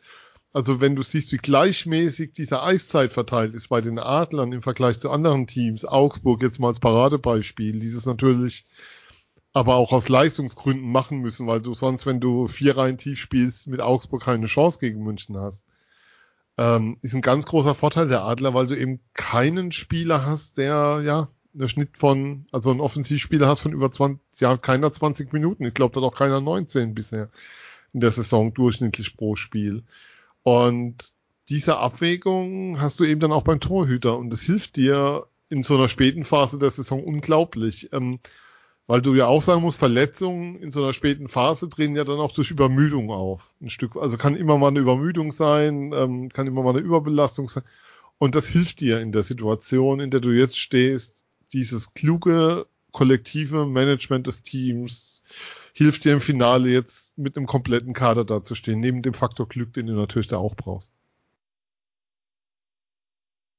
Also 0.53 0.79
wenn 0.79 0.95
du 0.95 1.03
siehst, 1.03 1.33
wie 1.33 1.37
gleichmäßig 1.37 2.31
diese 2.31 2.63
Eiszeit 2.63 3.11
verteilt 3.11 3.55
ist 3.55 3.67
bei 3.67 3.81
den 3.81 3.99
Adlern 3.99 4.53
im 4.53 4.61
Vergleich 4.61 5.01
zu 5.01 5.11
anderen 5.11 5.47
Teams, 5.47 5.83
Augsburg 5.83 6.41
jetzt 6.41 6.61
mal 6.61 6.69
als 6.69 6.79
Paradebeispiel, 6.79 7.81
dieses 7.81 8.05
natürlich 8.05 8.65
aber 9.51 9.75
auch 9.75 9.91
aus 9.91 10.07
Leistungsgründen 10.07 10.89
machen 10.89 11.17
müssen, 11.19 11.45
weil 11.45 11.59
du 11.59 11.73
sonst, 11.73 12.05
wenn 12.05 12.21
du 12.21 12.47
vier 12.47 12.77
Reihen 12.77 12.97
tief 12.97 13.19
spielst, 13.19 13.67
mit 13.67 13.81
Augsburg 13.81 14.23
keine 14.23 14.45
Chance 14.45 14.79
gegen 14.79 15.03
München 15.03 15.35
hast. 15.35 15.61
Ähm, 16.57 16.99
ist 17.01 17.15
ein 17.15 17.21
ganz 17.21 17.45
großer 17.45 17.75
Vorteil 17.75 18.07
der 18.07 18.23
Adler, 18.23 18.53
weil 18.53 18.67
du 18.67 18.77
eben 18.77 19.01
keinen 19.13 19.73
Spieler 19.73 20.25
hast, 20.25 20.57
der 20.57 21.01
ja 21.03 21.27
einen 21.53 21.69
Schnitt 21.69 21.97
von, 21.97 22.45
also 22.51 22.71
ein 22.71 22.79
Offensivspieler 22.79 23.47
hast 23.47 23.61
von 23.61 23.73
über 23.73 23.91
20, 23.91 24.19
ja, 24.39 24.57
keiner 24.57 24.91
20 24.91 25.33
Minuten. 25.33 25.65
Ich 25.65 25.73
glaube, 25.73 25.93
da 25.93 26.01
hat 26.01 26.13
auch 26.13 26.17
keiner 26.17 26.41
19 26.41 26.93
bisher 26.93 27.29
in 27.93 27.99
der 27.99 28.11
Saison 28.11 28.53
durchschnittlich 28.53 29.17
pro 29.17 29.35
Spiel. 29.35 29.83
Und 30.43 31.11
diese 31.49 31.77
Abwägung 31.77 32.79
hast 32.79 32.99
du 32.99 33.03
eben 33.03 33.19
dann 33.19 33.31
auch 33.31 33.43
beim 33.43 33.59
Torhüter 33.59 34.17
und 34.17 34.29
das 34.29 34.41
hilft 34.41 34.77
dir 34.77 35.27
in 35.49 35.63
so 35.63 35.75
einer 35.75 35.89
späten 35.89 36.23
Phase 36.23 36.57
der 36.57 36.71
Saison 36.71 37.03
unglaublich. 37.03 37.91
Ähm, 37.91 38.19
weil 38.91 39.01
du 39.01 39.13
ja 39.13 39.27
auch 39.27 39.41
sagen 39.41 39.61
musst, 39.61 39.79
Verletzungen 39.79 40.57
in 40.57 40.69
so 40.71 40.83
einer 40.83 40.91
späten 40.91 41.29
Phase 41.29 41.69
drehen 41.69 41.95
ja 41.95 42.03
dann 42.03 42.19
auch 42.19 42.33
durch 42.33 42.51
Übermüdung 42.51 43.09
auf. 43.09 43.41
Ein 43.61 43.69
Stück, 43.69 43.95
also 43.95 44.17
kann 44.17 44.35
immer 44.35 44.57
mal 44.57 44.67
eine 44.67 44.79
Übermüdung 44.79 45.31
sein, 45.31 45.93
ähm, 45.93 46.27
kann 46.27 46.45
immer 46.45 46.61
mal 46.61 46.71
eine 46.71 46.79
Überbelastung 46.79 47.47
sein. 47.47 47.63
Und 48.17 48.35
das 48.35 48.47
hilft 48.47 48.81
dir 48.81 48.99
in 48.99 49.13
der 49.13 49.23
Situation, 49.23 50.01
in 50.01 50.11
der 50.11 50.19
du 50.19 50.31
jetzt 50.31 50.57
stehst, 50.57 51.20
dieses 51.53 51.93
kluge 51.93 52.67
kollektive 52.91 53.65
Management 53.65 54.27
des 54.27 54.43
Teams 54.43 55.21
hilft 55.73 56.03
dir 56.03 56.13
im 56.13 56.21
Finale 56.21 56.69
jetzt 56.69 57.17
mit 57.17 57.37
einem 57.37 57.47
kompletten 57.47 57.93
Kader 57.93 58.25
dazustehen, 58.25 58.79
neben 58.79 59.01
dem 59.01 59.13
Faktor 59.13 59.47
Glück, 59.47 59.73
den 59.73 59.87
du 59.87 59.93
natürlich 59.93 60.27
da 60.27 60.37
auch 60.37 60.55
brauchst. 60.55 60.91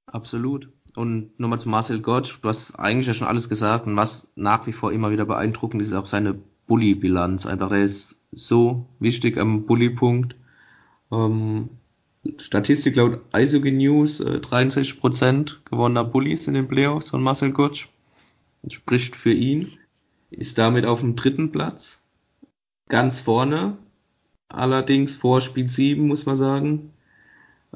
Absolut. 0.06 0.68
Und 0.94 1.38
nochmal 1.40 1.58
zu 1.58 1.70
Marcel 1.70 2.02
Gottsch, 2.02 2.38
du 2.42 2.48
hast 2.48 2.78
eigentlich 2.78 3.06
ja 3.06 3.14
schon 3.14 3.26
alles 3.26 3.48
gesagt 3.48 3.86
und 3.86 3.96
was 3.96 4.30
nach 4.36 4.66
wie 4.66 4.72
vor 4.72 4.92
immer 4.92 5.10
wieder 5.10 5.24
beeindruckend 5.24 5.80
ist, 5.80 5.94
auch 5.94 6.06
seine 6.06 6.38
Bully-Bilanz. 6.66 7.46
Einfach, 7.46 7.70
er 7.72 7.82
ist 7.82 8.20
so 8.30 8.86
wichtig 8.98 9.38
am 9.38 9.64
Bully-Punkt. 9.64 10.36
Ähm, 11.10 11.70
Statistik 12.38 12.96
laut 12.96 13.20
Eishockey 13.32 13.72
News 13.72 14.20
äh, 14.20 14.38
63% 14.38 15.56
gewonnener 15.64 16.04
Bullies 16.04 16.46
in 16.46 16.54
den 16.54 16.68
Playoffs 16.68 17.10
von 17.10 17.22
Marcel 17.22 17.52
Gottsch. 17.52 17.88
Das 18.62 18.74
spricht 18.74 19.16
für 19.16 19.32
ihn. 19.32 19.72
Ist 20.30 20.56
damit 20.56 20.86
auf 20.86 21.00
dem 21.00 21.16
dritten 21.16 21.50
Platz. 21.50 22.08
Ganz 22.88 23.20
vorne. 23.20 23.76
Allerdings 24.48 25.16
vor 25.16 25.40
Spiel 25.40 25.68
7, 25.68 26.06
muss 26.06 26.26
man 26.26 26.36
sagen. 26.36 26.90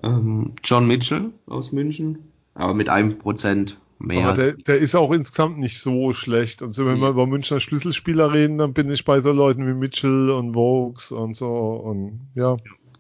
Ähm, 0.02 0.52
John 0.62 0.86
Mitchell 0.86 1.32
aus 1.46 1.72
München. 1.72 2.18
Aber 2.54 2.74
mit 2.74 2.88
einem 2.88 3.18
Prozent 3.18 3.78
mehr. 3.98 4.28
Aber 4.28 4.36
der, 4.36 4.52
der 4.54 4.78
ist 4.78 4.94
auch 4.94 5.12
insgesamt 5.12 5.58
nicht 5.58 5.80
so 5.80 6.12
schlecht. 6.12 6.62
Und 6.62 6.72
so, 6.72 6.86
wenn 6.86 7.00
wir 7.00 7.10
über 7.10 7.26
Münchner 7.26 7.60
Schlüsselspieler 7.60 8.32
reden, 8.32 8.58
dann 8.58 8.72
bin 8.72 8.90
ich 8.90 9.04
bei 9.04 9.20
so 9.20 9.32
Leuten 9.32 9.66
wie 9.66 9.74
Mitchell 9.74 10.30
und 10.30 10.54
Vokes 10.54 11.10
und 11.10 11.36
so. 11.36 11.48
Und 11.48 12.28
ja. 12.34 12.56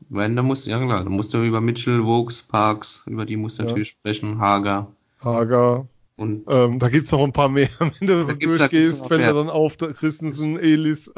Wenn, 0.08 0.36
dann 0.36 0.44
musst 0.44 0.66
du, 0.66 0.70
ja 0.70 0.78
klar, 0.78 1.04
dann 1.04 1.12
musst 1.12 1.34
du 1.34 1.42
über 1.42 1.60
Mitchell, 1.60 2.04
Vokes, 2.04 2.42
Parks, 2.42 3.04
über 3.06 3.24
die 3.24 3.36
musst 3.36 3.58
du 3.58 3.62
ja. 3.62 3.68
natürlich 3.68 3.88
sprechen, 3.88 4.38
Hager. 4.38 4.88
Hager. 5.22 5.86
Und 6.16 6.44
ähm, 6.48 6.78
da 6.78 6.88
gibt's 6.88 7.12
noch 7.12 7.22
ein 7.22 7.32
paar 7.32 7.50
mehr, 7.50 7.68
wenn 7.78 8.06
du 8.06 8.24
so 8.24 8.32
durchgehst, 8.32 9.06
fällt 9.06 9.20
er 9.20 9.34
dann 9.34 9.50
auf, 9.50 9.76
der 9.76 9.92
Christensen, 9.92 10.58
Elis. 10.58 11.12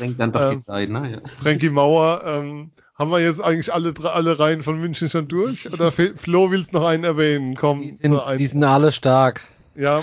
Denkt 0.00 0.18
dann 0.18 0.32
doch 0.32 0.50
ähm, 0.50 0.58
die 0.58 0.64
Zeit, 0.64 0.90
ne? 0.90 1.12
Ja. 1.12 1.28
Frankie 1.28 1.70
Mauer, 1.70 2.22
ähm, 2.24 2.70
haben 2.96 3.10
wir 3.10 3.20
jetzt 3.20 3.42
eigentlich 3.42 3.72
alle 3.72 3.94
alle 4.04 4.38
Reihen 4.38 4.62
von 4.62 4.80
München 4.80 5.10
schon 5.10 5.28
durch? 5.28 5.72
Oder 5.72 5.92
Flo 5.92 6.50
willst 6.50 6.72
noch 6.72 6.84
einen 6.84 7.04
erwähnen? 7.04 7.54
Komm, 7.54 7.82
die 7.82 7.98
sind, 8.00 8.12
so 8.12 8.22
die 8.36 8.46
sind 8.46 8.64
alle 8.64 8.90
stark. 8.90 9.42
Ja, 9.76 10.02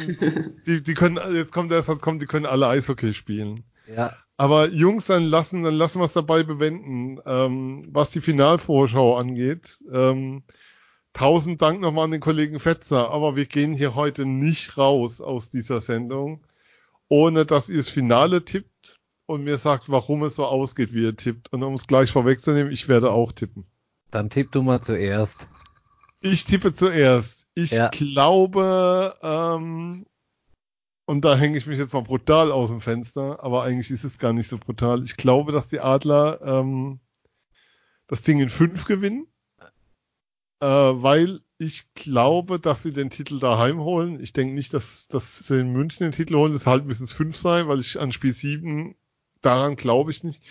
die, 0.68 0.82
die 0.82 0.94
können, 0.94 1.20
jetzt 1.34 1.52
kommt 1.52 1.72
der 1.72 1.82
Satz, 1.82 2.00
kommt, 2.00 2.22
die 2.22 2.28
können 2.28 2.46
alle 2.46 2.68
Eishockey 2.68 3.14
spielen. 3.14 3.64
Ja. 3.94 4.14
Aber 4.38 4.70
Jungs, 4.70 5.06
dann 5.06 5.24
lassen, 5.26 5.64
dann 5.64 5.76
lassen 5.76 6.00
wir 6.00 6.06
es 6.06 6.14
dabei 6.14 6.44
bewenden. 6.44 7.20
Ähm, 7.26 7.88
was 7.92 8.10
die 8.12 8.22
Finalvorschau 8.22 9.16
angeht, 9.18 9.80
ähm, 9.92 10.44
tausend 11.14 11.62
Dank 11.62 11.80
nochmal 11.82 12.06
an 12.06 12.12
den 12.12 12.22
Kollegen 12.22 12.60
Fetzer, 12.60 13.12
aber 13.12 13.36
wir 13.36 13.46
gehen 13.46 13.74
hier 13.74 13.94
heute 13.96 14.26
nicht 14.26 14.78
raus 14.78 15.22
aus 15.22 15.50
dieser 15.50 15.82
Sendung, 15.82 16.44
ohne 17.08 17.46
dass 17.46 17.70
ihr 17.70 17.78
das 17.78 17.90
Finale 17.90 18.44
tippt 18.44 19.00
und 19.28 19.44
mir 19.44 19.58
sagt, 19.58 19.90
warum 19.90 20.24
es 20.24 20.36
so 20.36 20.46
ausgeht, 20.46 20.94
wie 20.94 21.04
ihr 21.04 21.16
tippt. 21.16 21.54
Und 21.54 21.62
um 21.64 21.76
es 21.76 21.86
gleich 21.88 22.12
vorwegzunehmen, 22.12 22.72
ich 22.74 22.88
werde 22.88 23.12
auch 23.12 23.32
tippen. 23.32 23.66
Dann 24.10 24.30
tipp 24.30 24.52
du 24.52 24.64
mal 24.64 24.82
zuerst. 24.82 25.48
Ich 26.22 26.46
tippe 26.46 26.74
zuerst. 26.74 27.46
Ich 27.54 27.72
Ja. 27.72 27.90
glaube, 27.90 29.16
ähm, 29.22 30.06
und 31.06 31.26
da 31.26 31.36
hänge 31.38 31.58
ich 31.58 31.68
mich 31.68 31.80
jetzt 31.80 31.94
mal 31.94 32.02
brutal 32.02 32.52
aus 32.52 32.70
dem 32.70 32.82
Fenster, 32.82 33.44
aber 33.44 33.64
eigentlich 33.64 33.92
ist 33.92 34.04
es 34.04 34.18
gar 34.18 34.34
nicht 34.34 34.50
so 34.50 34.58
brutal. 34.58 35.04
Ich 35.04 35.18
glaube, 35.18 35.52
dass 35.52 35.68
die 35.68 35.80
Adler 35.80 36.40
ähm, 36.42 37.00
das 38.08 38.22
Ding 38.22 38.40
in 38.40 38.50
fünf 38.50 38.86
gewinnen, 38.86 39.28
äh, 40.60 40.66
weil 40.66 41.42
ich 41.58 41.94
glaube, 41.94 42.60
dass 42.60 42.84
sie 42.84 42.94
den 42.94 43.10
Titel 43.10 43.40
daheim 43.40 43.80
holen. 43.80 44.20
Ich 44.20 44.34
denke 44.34 44.54
nicht, 44.54 44.74
dass, 44.74 45.08
dass 45.08 45.40
sie 45.40 45.60
in 45.60 45.72
München 45.72 46.04
den 46.04 46.12
Titel 46.12 46.36
holen. 46.36 46.54
Das 46.54 46.68
halt 46.68 46.86
müssen 46.86 47.06
es 47.06 47.12
fünf 47.12 47.38
sein, 47.38 47.68
weil 47.68 47.80
ich 47.80 48.00
an 48.00 48.12
Spiel 48.12 48.34
sieben 48.34 48.96
daran 49.42 49.76
glaube 49.76 50.12
ich 50.12 50.24
nicht. 50.24 50.42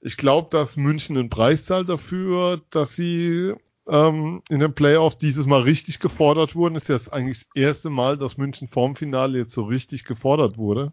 Ich 0.00 0.16
glaube, 0.16 0.48
dass 0.50 0.76
München 0.76 1.16
einen 1.18 1.28
Preis 1.28 1.64
zahlt 1.64 1.88
dafür, 1.88 2.62
dass 2.70 2.94
sie 2.94 3.54
ähm, 3.88 4.42
in 4.48 4.60
den 4.60 4.74
Playoffs 4.74 5.18
dieses 5.18 5.46
Mal 5.46 5.62
richtig 5.62 5.98
gefordert 5.98 6.54
wurden. 6.54 6.74
Das 6.74 6.84
ist 6.84 6.88
jetzt 6.88 7.12
eigentlich 7.12 7.38
das 7.38 7.48
erste 7.54 7.90
Mal, 7.90 8.18
dass 8.18 8.36
München 8.36 8.68
vorm 8.68 8.96
Finale 8.96 9.38
jetzt 9.38 9.54
so 9.54 9.64
richtig 9.64 10.04
gefordert 10.04 10.58
wurde 10.58 10.92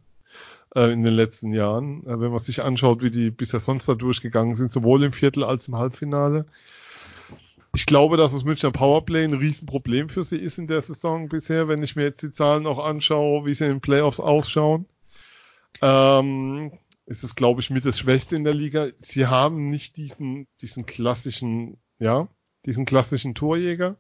äh, 0.76 0.92
in 0.92 1.04
den 1.04 1.14
letzten 1.14 1.54
Jahren. 1.54 2.06
Äh, 2.06 2.20
wenn 2.20 2.32
man 2.32 2.40
sich 2.40 2.64
anschaut, 2.64 3.02
wie 3.02 3.12
die 3.12 3.32
bisher 3.32 3.60
sonst 3.60 3.88
da 3.88 3.96
durchgegangen 3.96 4.56
sind, 4.56 4.72
sowohl 4.72 5.04
im 5.04 5.14
Viertel 5.14 5.44
als 5.44 5.68
im 5.68 5.76
Halbfinale. 5.76 6.46
Ich 7.76 7.86
glaube, 7.86 8.16
dass 8.16 8.32
das 8.32 8.46
Münchner 8.46 8.72
Powerplay 8.72 9.26
ein 9.26 9.34
Riesenproblem 9.34 10.08
für 10.08 10.24
sie 10.24 10.38
ist 10.38 10.58
in 10.58 10.68
der 10.68 10.82
Saison 10.82 11.28
bisher, 11.28 11.68
wenn 11.68 11.84
ich 11.84 11.98
mir 11.98 12.04
jetzt 12.04 12.22
die 12.22 12.32
Zahlen 12.32 12.66
auch 12.68 12.80
anschaue, 12.80 13.46
wie 13.46 13.54
sie 13.54 13.66
in 13.66 13.72
den 13.72 13.82
Playoffs 13.82 14.22
ausschauen. 14.22 14.86
Ähm, 15.82 16.72
ist 17.06 17.26
es, 17.26 17.36
glaube 17.36 17.60
ich, 17.60 17.70
mit 17.70 17.84
das 17.84 18.00
Schwächste 18.00 18.38
in 18.38 18.46
der 18.46 18.54
Liga. 18.54 18.88
Sie 19.02 19.28
haben 19.28 19.70
nicht 19.70 19.98
diesen, 19.98 20.48
diesen 20.62 20.86
klassischen, 20.86 21.78
ja, 22.00 22.30
diesen 22.66 22.86
klassischen 22.86 23.36
Torjäger. 23.36 23.96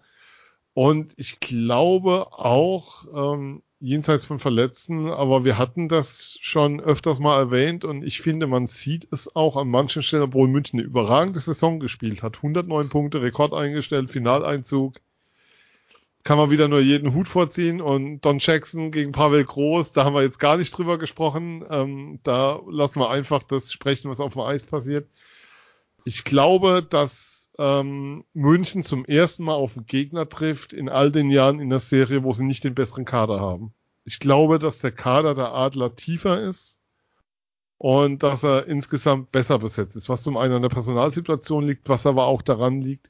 Und 0.73 1.13
ich 1.17 1.39
glaube 1.39 2.33
auch, 2.33 3.05
ähm, 3.13 3.61
jenseits 3.79 4.25
von 4.25 4.39
Verletzten, 4.39 5.09
aber 5.09 5.43
wir 5.43 5.57
hatten 5.57 5.89
das 5.89 6.37
schon 6.41 6.79
öfters 6.79 7.19
mal 7.19 7.37
erwähnt 7.37 7.85
und 7.85 8.03
ich 8.03 8.21
finde, 8.21 8.47
man 8.47 8.67
sieht 8.67 9.07
es 9.11 9.35
auch 9.35 9.57
an 9.57 9.69
manchen 9.69 10.01
Stellen, 10.01 10.23
obwohl 10.23 10.47
München 10.47 10.79
eine 10.79 10.87
überragende 10.87 11.39
Saison 11.39 11.79
gespielt 11.79 12.23
hat. 12.23 12.37
109 12.37 12.89
Punkte, 12.89 13.21
Rekord 13.21 13.53
eingestellt, 13.53 14.09
Finaleinzug. 14.09 14.95
Kann 16.23 16.37
man 16.39 16.49
wieder 16.49 16.67
nur 16.67 16.79
jeden 16.79 17.13
Hut 17.13 17.27
vorziehen 17.27 17.81
und 17.81 18.21
Don 18.21 18.39
Jackson 18.39 18.91
gegen 18.91 19.11
Pavel 19.11 19.43
Groß, 19.43 19.91
da 19.91 20.05
haben 20.05 20.15
wir 20.15 20.23
jetzt 20.23 20.39
gar 20.39 20.57
nicht 20.57 20.75
drüber 20.75 20.97
gesprochen. 20.97 21.63
Ähm, 21.69 22.19
da 22.23 22.59
lassen 22.67 22.99
wir 22.99 23.11
einfach 23.11 23.43
das 23.43 23.71
sprechen, 23.71 24.09
was 24.09 24.19
auf 24.19 24.33
dem 24.33 24.41
Eis 24.41 24.63
passiert. 24.63 25.07
Ich 26.05 26.23
glaube, 26.23 26.85
dass 26.89 27.34
ähm, 27.57 28.25
München 28.33 28.83
zum 28.83 29.05
ersten 29.05 29.43
Mal 29.43 29.53
auf 29.53 29.75
einen 29.75 29.85
Gegner 29.85 30.27
trifft 30.27 30.73
in 30.73 30.89
all 30.89 31.11
den 31.11 31.29
Jahren 31.29 31.59
in 31.59 31.69
der 31.69 31.79
Serie, 31.79 32.23
wo 32.23 32.33
sie 32.33 32.43
nicht 32.43 32.63
den 32.63 32.75
besseren 32.75 33.05
Kader 33.05 33.39
haben. 33.39 33.73
Ich 34.03 34.19
glaube, 34.19 34.59
dass 34.59 34.79
der 34.79 34.91
Kader 34.91 35.33
der 35.35 35.53
Adler 35.53 35.95
tiefer 35.95 36.41
ist 36.41 36.77
und 37.77 38.23
dass 38.23 38.43
er 38.43 38.67
insgesamt 38.67 39.31
besser 39.31 39.59
besetzt 39.59 39.95
ist, 39.95 40.09
was 40.09 40.23
zum 40.23 40.37
einen 40.37 40.53
an 40.53 40.61
der 40.61 40.69
Personalsituation 40.69 41.65
liegt, 41.65 41.89
was 41.89 42.05
aber 42.05 42.25
auch 42.25 42.41
daran 42.41 42.81
liegt, 42.81 43.09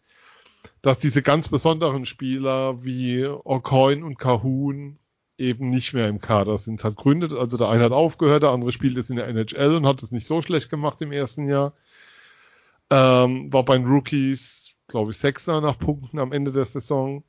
dass 0.82 1.00
diese 1.00 1.22
ganz 1.22 1.48
besonderen 1.48 2.06
Spieler 2.06 2.84
wie 2.84 3.26
O'Coin 3.26 4.04
und 4.04 4.18
Kahun 4.18 5.00
eben 5.38 5.70
nicht 5.70 5.94
mehr 5.94 6.08
im 6.08 6.22
Kader 6.22 6.58
sind. 6.58 6.80
Es 6.80 6.86
hat 6.86 6.96
Gründe, 6.96 7.38
also 7.38 7.58
der 7.58 7.70
eine 7.70 7.84
hat 7.84 7.92
aufgehört, 7.92 8.44
der 8.44 8.52
andere 8.52 8.72
spielt 8.72 8.96
jetzt 8.96 9.10
in 9.10 9.18
der 9.18 9.28
NHL 9.28 9.76
und 9.76 9.86
hat 9.86 10.02
es 10.02 10.12
nicht 10.12 10.28
so 10.28 10.42
schlecht 10.42 10.70
gemacht 10.70 11.02
im 11.02 11.12
ersten 11.12 11.48
Jahr. 11.48 11.74
Ähm, 12.90 13.52
war 13.52 13.64
bei 13.64 13.78
den 13.78 13.88
Rookies, 13.88 14.76
glaube 14.88 15.12
ich, 15.12 15.18
Sechster 15.18 15.62
nach 15.62 15.80
Punkten 15.80 16.20
am 16.20 16.32
Ende 16.32 16.52
der 16.52 16.66
Saison. 16.66 17.24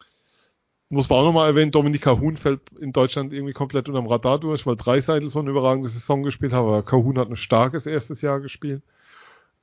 Muss 0.89 1.09
man 1.09 1.19
auch 1.19 1.25
nochmal 1.25 1.49
erwähnen, 1.49 1.73
Dominika 1.73 2.19
Huhn 2.21 2.37
fällt 2.37 2.61
in 2.79 2.93
Deutschland 2.93 3.33
irgendwie 3.33 3.55
komplett 3.55 3.89
unterm 3.89 4.07
Radar 4.07 4.39
durch, 4.39 4.67
weil 4.67 4.77
Dreiseitel 4.77 5.29
so 5.29 5.41
eine 5.41 5.51
überragende 5.51 5.89
Saison 5.89 6.23
gespielt 6.23 6.53
hat, 6.53 6.61
aber 6.61 6.83
Kahun 6.85 7.19
hat 7.19 7.29
ein 7.29 7.37
starkes 7.37 7.87
erstes 7.87 8.23
Jahr 8.23 8.41
gespielt. 8.41 8.83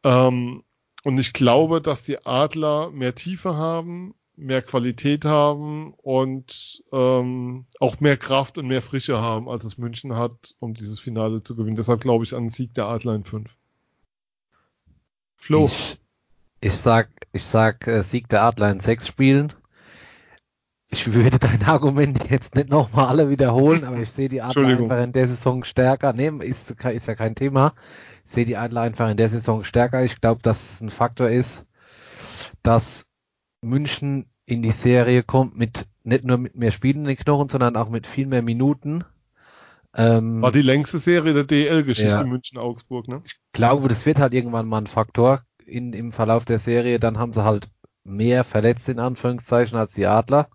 Ähm, 0.03 0.63
und 1.03 1.17
ich 1.19 1.33
glaube, 1.33 1.81
dass 1.81 2.03
die 2.03 2.25
Adler 2.25 2.89
mehr 2.91 3.15
Tiefe 3.15 3.55
haben, 3.55 4.15
mehr 4.35 4.61
Qualität 4.61 5.25
haben 5.25 5.93
und 5.93 6.83
ähm, 6.91 7.65
auch 7.79 7.99
mehr 7.99 8.17
Kraft 8.17 8.57
und 8.57 8.67
mehr 8.67 8.81
Frische 8.81 9.19
haben, 9.19 9.47
als 9.49 9.63
es 9.63 9.77
München 9.77 10.15
hat, 10.15 10.55
um 10.59 10.73
dieses 10.73 10.99
Finale 10.99 11.43
zu 11.43 11.55
gewinnen. 11.55 11.75
Deshalb 11.75 12.01
glaube 12.01 12.23
ich 12.23 12.33
an 12.33 12.45
den 12.45 12.49
Sieg 12.49 12.73
der 12.73 12.87
Adler 12.87 13.15
in 13.15 13.23
5. 13.23 13.49
Flo. 15.45 15.65
Ich, 15.65 15.99
ich 16.61 16.77
sag, 16.77 17.09
ich 17.33 17.43
sag 17.43 17.85
äh, 17.85 18.01
Sieg 18.01 18.29
der 18.29 18.43
Adler 18.43 18.71
in 18.71 18.79
sechs 18.79 19.09
Spielen. 19.09 19.51
Ich 20.89 21.13
würde 21.13 21.37
dein 21.39 21.63
Argument 21.63 22.29
jetzt 22.29 22.55
nicht 22.55 22.69
nochmal 22.69 23.07
alle 23.07 23.29
wiederholen, 23.29 23.83
aber 23.83 23.97
ich 23.97 24.09
sehe 24.09 24.29
die 24.29 24.41
Adler 24.41 24.69
einfach 24.69 25.03
in 25.03 25.11
der 25.11 25.27
Saison 25.27 25.65
stärker. 25.65 26.13
Nee, 26.13 26.29
ist, 26.45 26.71
ist 26.71 27.07
ja 27.07 27.15
kein 27.15 27.35
Thema. 27.35 27.73
Ich 28.23 28.31
sehe 28.31 28.45
die 28.45 28.55
Adler 28.55 28.83
einfach 28.83 29.09
in 29.09 29.17
der 29.17 29.27
Saison 29.27 29.65
stärker. 29.65 30.05
Ich 30.05 30.21
glaube, 30.21 30.41
dass 30.41 30.75
es 30.75 30.81
ein 30.81 30.89
Faktor 30.89 31.27
ist, 31.27 31.65
dass 32.61 33.03
München 33.61 34.27
in 34.45 34.61
die 34.61 34.71
Serie 34.71 35.23
kommt 35.23 35.57
mit 35.57 35.89
nicht 36.03 36.23
nur 36.23 36.37
mit 36.37 36.55
mehr 36.55 36.71
Spielen 36.71 36.99
in 36.99 37.05
den 37.05 37.17
Knochen, 37.17 37.49
sondern 37.49 37.75
auch 37.75 37.89
mit 37.89 38.07
viel 38.07 38.27
mehr 38.27 38.43
Minuten. 38.43 39.03
Ähm, 39.95 40.41
War 40.41 40.51
die 40.51 40.61
längste 40.61 40.99
Serie 40.99 41.33
der 41.33 41.43
DL-Geschichte 41.43 42.09
Ja. 42.11 42.23
München-Augsburg, 42.23 43.07
ne? 43.07 43.21
glaube, 43.51 43.87
das 43.87 44.05
wird 44.05 44.19
halt 44.19 44.33
irgendwann 44.33 44.67
mal 44.67 44.79
ein 44.79 44.87
Faktor 44.87 45.43
in, 45.65 45.93
im 45.93 46.11
Verlauf 46.11 46.45
der 46.45 46.59
Serie. 46.59 46.99
Dann 46.99 47.19
haben 47.19 47.33
sie 47.33 47.43
halt 47.43 47.69
mehr 48.03 48.43
verletzt 48.43 48.89
in 48.89 48.99
Anführungszeichen 48.99 49.77
als 49.77 49.93
die 49.93 50.07
Adler. 50.07 50.49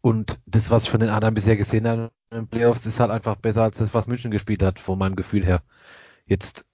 Und 0.00 0.40
das, 0.46 0.70
was 0.70 0.84
ich 0.84 0.90
von 0.90 1.00
den 1.00 1.10
Adlern 1.10 1.34
bisher 1.34 1.56
gesehen 1.56 1.86
habe 1.86 2.10
in 2.30 2.38
den 2.38 2.48
Playoffs, 2.48 2.86
ist 2.86 3.00
halt 3.00 3.10
einfach 3.10 3.36
besser 3.36 3.62
als 3.62 3.78
das, 3.78 3.94
was 3.94 4.06
München 4.06 4.30
gespielt 4.30 4.62
hat, 4.62 4.80
von 4.80 4.98
meinem 4.98 5.16
Gefühl 5.16 5.44
her. 5.44 5.62
Jetzt, 6.26 6.66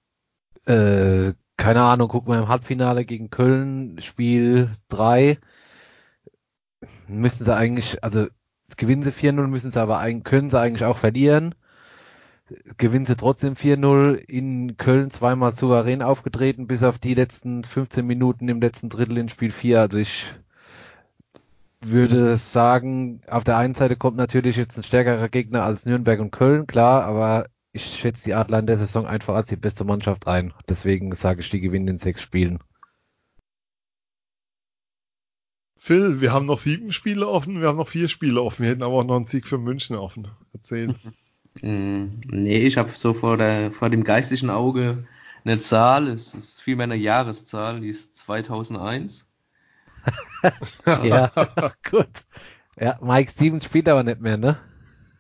äh, 0.67 1.35
keine 1.57 1.83
Ahnung, 1.83 2.09
gucken 2.09 2.33
wir 2.33 2.39
im 2.39 2.49
Halbfinale 2.49 3.05
gegen 3.05 3.31
Köln, 3.31 4.01
Spiel 4.01 4.71
3, 4.89 5.39
müssen 7.09 7.45
sie 7.45 7.55
eigentlich, 7.55 8.03
also 8.05 8.29
gewinnen 8.77 9.03
sie 9.03 9.11
4-0, 9.11 9.47
müssen 9.47 9.73
sie 9.73 9.81
aber 9.81 9.99
eigentlich, 9.99 10.25
können 10.25 10.51
sie 10.51 10.59
eigentlich 10.59 10.85
auch 10.85 10.97
verlieren 10.97 11.55
gewinnen 12.79 13.07
sie 13.07 13.17
trotzdem 13.17 13.55
4-0 13.55 14.15
in 14.15 14.77
Köln 14.77 15.11
zweimal 15.11 15.55
souverän 15.55 16.03
aufgetreten, 16.03 16.67
bis 16.67 16.83
auf 16.83 16.99
die 16.99 17.15
letzten 17.15 17.65
15 17.65 18.07
Minuten 18.07 18.49
im 18.49 18.61
letzten 18.61 18.89
Drittel 18.89 19.19
in 19.19 19.29
Spiel 19.29 19.53
4. 19.53 19.81
Also 19.81 19.99
ich 19.99 20.27
würde 21.81 22.37
sagen, 22.39 23.21
auf 23.29 23.45
der 23.45 23.57
einen 23.57 23.75
Seite 23.75 23.97
kommt 23.97 24.17
natürlich 24.17 24.57
jetzt 24.57 24.77
ein 24.77 24.83
stärkerer 24.83 25.29
Gegner 25.29 25.63
als 25.63 25.87
Nürnberg 25.87 26.21
und 26.21 26.33
Köln, 26.33 26.67
klar, 26.67 27.05
aber 27.05 27.47
ich 27.73 27.85
schätze 27.85 28.25
die 28.25 28.35
Adler 28.35 28.59
in 28.61 28.67
der 28.67 28.79
Saison 28.79 29.07
einfach 29.07 29.35
als 29.35 29.49
die 29.49 29.57
beste 29.57 29.85
Mannschaft 29.85 30.27
ein. 30.27 30.53
Deswegen 30.69 31.13
sage 31.15 31.41
ich, 31.41 31.51
die 31.51 31.61
gewinnen 31.61 31.89
in 31.89 31.99
sechs 31.99 32.23
Spielen. 32.23 32.59
Phil, 35.79 36.21
wir 36.21 36.33
haben 36.33 36.47
noch 36.47 36.59
sieben 36.61 36.93
Spiele 36.93 37.29
offen, 37.29 37.61
wir 37.61 37.69
haben 37.69 37.77
noch 37.79 37.89
vier 37.89 38.09
Spiele 38.09 38.43
offen. 38.43 38.63
Wir 38.65 38.71
hätten 38.71 38.83
aber 38.83 38.95
auch 38.95 39.05
noch 39.05 39.17
einen 39.17 39.27
Sieg 39.27 39.47
für 39.47 39.59
München 39.59 39.97
offen. 39.97 40.29
Erzähl. 40.53 40.95
Mm, 41.61 42.21
Nee, 42.29 42.59
ich 42.59 42.77
habe 42.77 42.91
so 42.91 43.15
vor, 43.15 43.37
der, 43.37 43.73
vor 43.73 43.91
dem 43.91 44.05
geistigen 44.05 44.49
Auge 44.49 45.09
eine 45.45 45.59
Zahl, 45.59 46.07
es 46.07 46.33
ist 46.33 46.63
vielmehr 46.63 46.85
eine 46.85 46.95
Jahreszahl, 46.95 47.81
die 47.81 47.89
ist 47.89 48.15
2001. 48.17 49.27
Ja, 50.87 51.33
gut. 51.91 52.09
Ja, 52.79 52.99
Mike 53.03 53.31
Stevens 53.33 53.65
spielt 53.65 53.89
aber 53.89 54.05
nicht 54.05 54.21
mehr, 54.21 54.37
ne? 54.37 54.61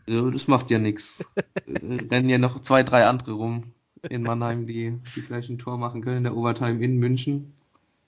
Ja, 0.06 0.22
das 0.30 0.46
macht 0.46 0.70
ja 0.70 0.78
nichts. 0.78 1.28
Rennen 1.66 2.28
ja 2.28 2.38
noch 2.38 2.60
zwei, 2.60 2.84
drei 2.84 3.06
andere 3.06 3.32
rum 3.32 3.72
in 4.08 4.22
Mannheim, 4.22 4.66
die, 4.68 5.00
die 5.16 5.20
vielleicht 5.22 5.50
ein 5.50 5.58
Tor 5.58 5.76
machen 5.76 6.02
können 6.02 6.18
in 6.18 6.24
der 6.24 6.36
Overtime 6.36 6.82
in 6.84 6.98
München. 6.98 7.52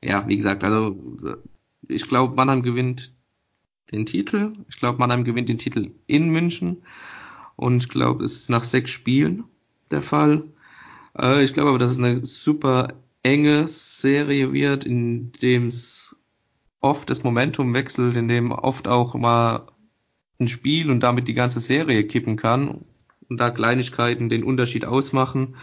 Ja, 0.02 0.26
wie 0.28 0.36
gesagt, 0.36 0.62
also 0.62 0.96
ich 1.90 2.08
glaube, 2.08 2.34
Mannheim 2.34 2.62
gewinnt 2.62 3.14
den 3.92 4.06
Titel. 4.06 4.52
Ich 4.68 4.78
glaube, 4.78 4.98
Mannheim 4.98 5.24
gewinnt 5.24 5.48
den 5.48 5.58
Titel 5.58 5.90
in 6.06 6.30
München. 6.30 6.82
Und 7.56 7.82
ich 7.84 7.88
glaube, 7.88 8.24
es 8.24 8.36
ist 8.36 8.50
nach 8.50 8.64
sechs 8.64 8.90
Spielen 8.90 9.44
der 9.90 10.02
Fall. 10.02 10.44
Äh, 11.18 11.44
ich 11.44 11.52
glaube 11.52 11.70
aber, 11.70 11.78
dass 11.78 11.92
es 11.92 11.98
eine 11.98 12.24
super 12.24 12.94
enge 13.22 13.66
Serie 13.68 14.52
wird, 14.52 14.84
in 14.84 15.32
dem 15.32 15.68
es 15.68 16.16
oft 16.80 17.10
das 17.10 17.24
Momentum 17.24 17.74
wechselt, 17.74 18.16
in 18.16 18.28
dem 18.28 18.52
oft 18.52 18.88
auch 18.88 19.14
mal 19.14 19.66
ein 20.38 20.48
Spiel 20.48 20.90
und 20.90 21.00
damit 21.00 21.28
die 21.28 21.34
ganze 21.34 21.60
Serie 21.60 22.06
kippen 22.06 22.36
kann 22.36 22.86
und 23.28 23.38
da 23.38 23.50
Kleinigkeiten 23.50 24.28
den 24.30 24.44
Unterschied 24.44 24.86
ausmachen. 24.86 25.56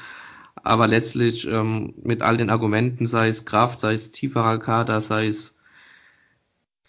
Aber 0.56 0.88
letztlich 0.88 1.48
ähm, 1.48 1.94
mit 2.04 2.22
all 2.22 2.38
den 2.38 2.50
Argumenten, 2.50 3.08
sei 3.08 3.28
es 3.28 3.46
Kraft, 3.46 3.80
sei 3.80 3.94
es 3.94 4.12
tieferer 4.12 4.60
Kader, 4.60 5.02
sei 5.02 5.28
es 5.28 5.57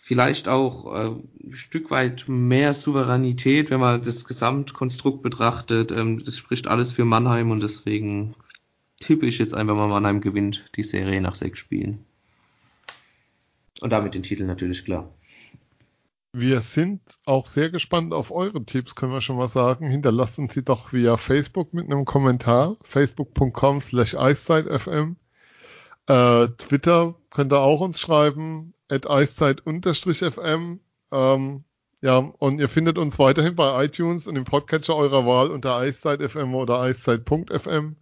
vielleicht 0.09 0.49
auch 0.49 0.95
äh, 0.95 1.11
ein 1.45 1.53
Stück 1.53 1.91
weit 1.91 2.25
mehr 2.29 2.73
Souveränität, 2.73 3.69
wenn 3.69 3.79
man 3.79 4.01
das 4.01 4.25
Gesamtkonstrukt 4.25 5.23
betrachtet. 5.23 5.93
Ähm, 5.93 6.25
das 6.25 6.39
spricht 6.39 6.67
alles 6.67 6.93
für 6.93 7.05
Mannheim 7.05 7.51
und 7.51 7.63
deswegen 7.63 8.35
tippe 9.01 9.27
ich 9.27 9.37
jetzt 9.37 9.53
einfach 9.53 9.77
mal, 9.77 9.87
Mannheim 9.87 10.23
gewinnt 10.23 10.65
die 10.77 10.83
Serie 10.83 11.21
nach 11.21 11.35
sechs 11.35 11.59
Spielen. 11.59 12.07
Und 13.83 13.93
damit 13.93 14.15
den 14.15 14.23
Titel 14.23 14.45
natürlich 14.45 14.83
klar. 14.87 15.13
Wir 16.33 16.63
sind 16.63 17.03
auch 17.27 17.45
sehr 17.45 17.69
gespannt 17.69 18.15
auf 18.15 18.31
eure 18.31 18.65
Tipps, 18.65 18.95
können 18.95 19.13
wir 19.13 19.21
schon 19.21 19.37
mal 19.37 19.49
sagen. 19.49 19.89
Hinterlasst 19.89 20.39
uns 20.39 20.55
sie 20.55 20.65
doch 20.65 20.91
via 20.91 21.19
Facebook 21.19 21.75
mit 21.75 21.85
einem 21.85 22.07
Kommentar. 22.07 22.79
Facebook.com 22.83 23.83
slash 23.83 24.15
EiszeitFM. 24.15 25.17
Äh, 26.07 26.49
Twitter 26.57 27.15
könnt 27.31 27.53
ihr 27.53 27.61
auch 27.61 27.83
uns 27.83 28.01
schreiben. 28.01 28.73
At 28.89 29.09
Eiszeit-FM. 29.09 30.81
Ähm, 31.11 31.65
ja, 32.01 32.19
und 32.19 32.61
ihr 32.61 32.69
findet 32.69 32.99
uns 32.99 33.19
weiterhin 33.19 33.57
bei 33.57 33.85
iTunes 33.85 34.27
und 34.27 34.37
im 34.37 34.45
Podcatcher 34.45 34.95
eurer 34.95 35.27
Wahl 35.27 35.51
unter 35.51 35.77
Eiszeit.fm 35.77 36.55
oder 36.55 36.81
Eiszeit.fm. 36.81 37.97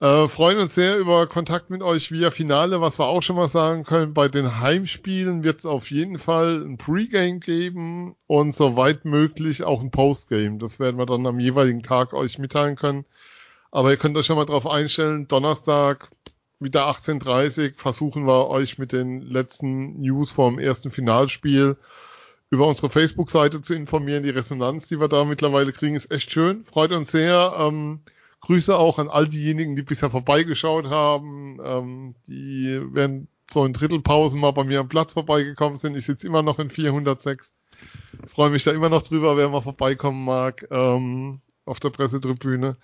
Äh, 0.00 0.28
freuen 0.28 0.58
uns 0.58 0.76
sehr 0.76 0.96
über 0.96 1.26
Kontakt 1.26 1.70
mit 1.70 1.82
euch 1.82 2.12
via 2.12 2.30
Finale, 2.30 2.80
was 2.80 3.00
wir 3.00 3.06
auch 3.06 3.20
schon 3.20 3.34
mal 3.34 3.48
sagen 3.48 3.82
können. 3.82 4.14
Bei 4.14 4.28
den 4.28 4.60
Heimspielen 4.60 5.42
wird 5.42 5.58
es 5.58 5.66
auf 5.66 5.90
jeden 5.90 6.20
Fall 6.20 6.62
ein 6.64 6.78
Pre-Game 6.78 7.40
geben 7.40 8.14
und 8.28 8.54
soweit 8.54 9.04
möglich 9.04 9.64
auch 9.64 9.80
ein 9.80 9.90
Postgame. 9.90 10.58
Das 10.58 10.78
werden 10.78 10.98
wir 10.98 11.06
dann 11.06 11.26
am 11.26 11.40
jeweiligen 11.40 11.82
Tag 11.82 12.14
euch 12.14 12.38
mitteilen 12.38 12.76
können. 12.76 13.06
Aber 13.72 13.90
ihr 13.90 13.96
könnt 13.96 14.16
euch 14.16 14.26
schon 14.26 14.36
mal 14.36 14.44
drauf 14.46 14.66
einstellen. 14.66 15.26
Donnerstag 15.26 16.08
wieder 16.60 16.88
18.30 16.88 17.74
versuchen 17.76 18.26
wir 18.26 18.48
euch 18.48 18.78
mit 18.78 18.92
den 18.92 19.22
letzten 19.22 20.00
News 20.00 20.30
vom 20.30 20.58
ersten 20.58 20.90
Finalspiel 20.90 21.76
über 22.50 22.66
unsere 22.66 22.88
Facebook-Seite 22.88 23.62
zu 23.62 23.74
informieren. 23.74 24.22
Die 24.22 24.30
Resonanz, 24.30 24.88
die 24.88 24.98
wir 25.00 25.08
da 25.08 25.24
mittlerweile 25.24 25.72
kriegen, 25.72 25.96
ist 25.96 26.10
echt 26.10 26.30
schön. 26.30 26.64
Freut 26.64 26.92
uns 26.92 27.12
sehr. 27.12 27.54
Ähm, 27.58 28.00
Grüße 28.40 28.76
auch 28.76 28.98
an 28.98 29.08
all 29.08 29.28
diejenigen, 29.28 29.76
die 29.76 29.82
bisher 29.82 30.10
vorbeigeschaut 30.10 30.86
haben, 30.86 31.58
ähm, 31.62 32.14
die 32.26 32.80
werden 32.92 33.28
so 33.50 33.64
in 33.64 33.72
Drittelpausen 33.72 34.40
mal 34.40 34.52
bei 34.52 34.64
mir 34.64 34.80
am 34.80 34.88
Platz 34.88 35.12
vorbeigekommen 35.12 35.76
sind. 35.76 35.96
Ich 35.96 36.06
sitze 36.06 36.26
immer 36.26 36.42
noch 36.42 36.58
in 36.58 36.70
406. 36.70 37.50
Freue 38.26 38.50
mich 38.50 38.64
da 38.64 38.72
immer 38.72 38.88
noch 38.88 39.02
drüber, 39.02 39.36
wer 39.36 39.48
mal 39.48 39.62
vorbeikommen 39.62 40.24
mag 40.24 40.66
ähm, 40.70 41.40
auf 41.64 41.80
der 41.80 41.90
Pressetribüne. 41.90 42.76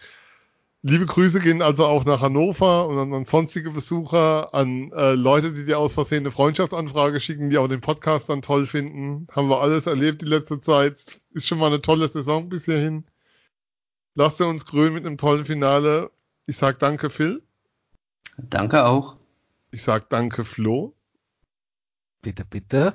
Liebe 0.87 1.07
Grüße 1.07 1.41
gehen 1.41 1.63
also 1.63 1.87
auch 1.87 2.05
nach 2.05 2.21
Hannover 2.21 2.87
und 2.87 2.99
an, 2.99 3.15
an 3.15 3.25
sonstige 3.25 3.71
Besucher, 3.71 4.53
an 4.53 4.93
äh, 4.93 5.15
Leute, 5.15 5.55
die 5.55 5.65
dir 5.65 5.79
aus 5.79 5.95
Versehen 5.95 6.25
eine 6.25 6.31
Freundschaftsanfrage 6.31 7.21
schicken, 7.21 7.49
die 7.49 7.57
auch 7.57 7.69
den 7.69 7.81
Podcast 7.81 8.29
dann 8.29 8.43
toll 8.43 8.67
finden. 8.67 9.27
Haben 9.33 9.49
wir 9.49 9.63
alles 9.63 9.87
erlebt 9.87 10.21
die 10.21 10.27
letzte 10.27 10.61
Zeit. 10.61 11.19
Ist 11.31 11.49
schon 11.49 11.59
mal 11.59 11.69
eine 11.69 11.81
tolle 11.81 12.07
Saison 12.09 12.51
bis 12.51 12.67
hierhin. 12.67 13.07
Lasst 14.15 14.43
ihr 14.43 14.47
uns 14.47 14.67
grün 14.67 14.93
mit 14.93 15.07
einem 15.07 15.17
tollen 15.17 15.47
Finale. 15.47 16.11
Ich 16.45 16.59
sag 16.59 16.81
danke, 16.81 17.09
Phil. 17.09 17.43
Danke 18.37 18.85
auch. 18.85 19.17
Ich 19.71 19.83
sag 19.83 20.11
danke, 20.11 20.45
Flo. 20.45 20.95
Bitte, 22.21 22.45
bitte. 22.45 22.93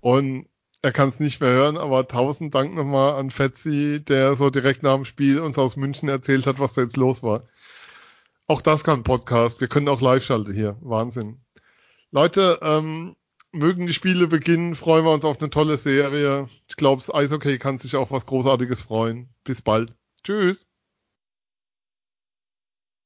Und 0.00 0.48
er 0.82 0.92
kann 0.92 1.08
es 1.10 1.20
nicht 1.20 1.40
mehr 1.40 1.50
hören, 1.50 1.76
aber 1.76 2.08
tausend 2.08 2.54
Dank 2.54 2.74
nochmal 2.74 3.14
an 3.14 3.30
Fetzi, 3.30 4.02
der 4.02 4.34
so 4.36 4.50
direkt 4.50 4.82
nach 4.82 4.94
dem 4.94 5.04
Spiel 5.04 5.40
uns 5.40 5.58
aus 5.58 5.76
München 5.76 6.08
erzählt 6.08 6.46
hat, 6.46 6.58
was 6.58 6.74
da 6.74 6.82
jetzt 6.82 6.96
los 6.96 7.22
war. 7.22 7.44
Auch 8.46 8.62
das 8.62 8.82
kann 8.82 9.04
Podcast. 9.04 9.60
Wir 9.60 9.68
können 9.68 9.88
auch 9.88 10.00
live 10.00 10.24
schalten 10.24 10.54
hier. 10.54 10.76
Wahnsinn. 10.80 11.40
Leute, 12.10 12.58
ähm, 12.62 13.14
mögen 13.52 13.86
die 13.86 13.94
Spiele 13.94 14.26
beginnen, 14.26 14.74
freuen 14.74 15.04
wir 15.04 15.12
uns 15.12 15.24
auf 15.24 15.40
eine 15.40 15.50
tolle 15.50 15.76
Serie. 15.76 16.48
Ich 16.68 16.76
glaube, 16.76 17.00
das 17.00 17.14
Eishockey 17.14 17.58
kann 17.58 17.78
sich 17.78 17.96
auch 17.96 18.10
was 18.10 18.26
Großartiges 18.26 18.80
freuen. 18.80 19.28
Bis 19.44 19.62
bald. 19.62 19.92
Tschüss. 20.24 20.69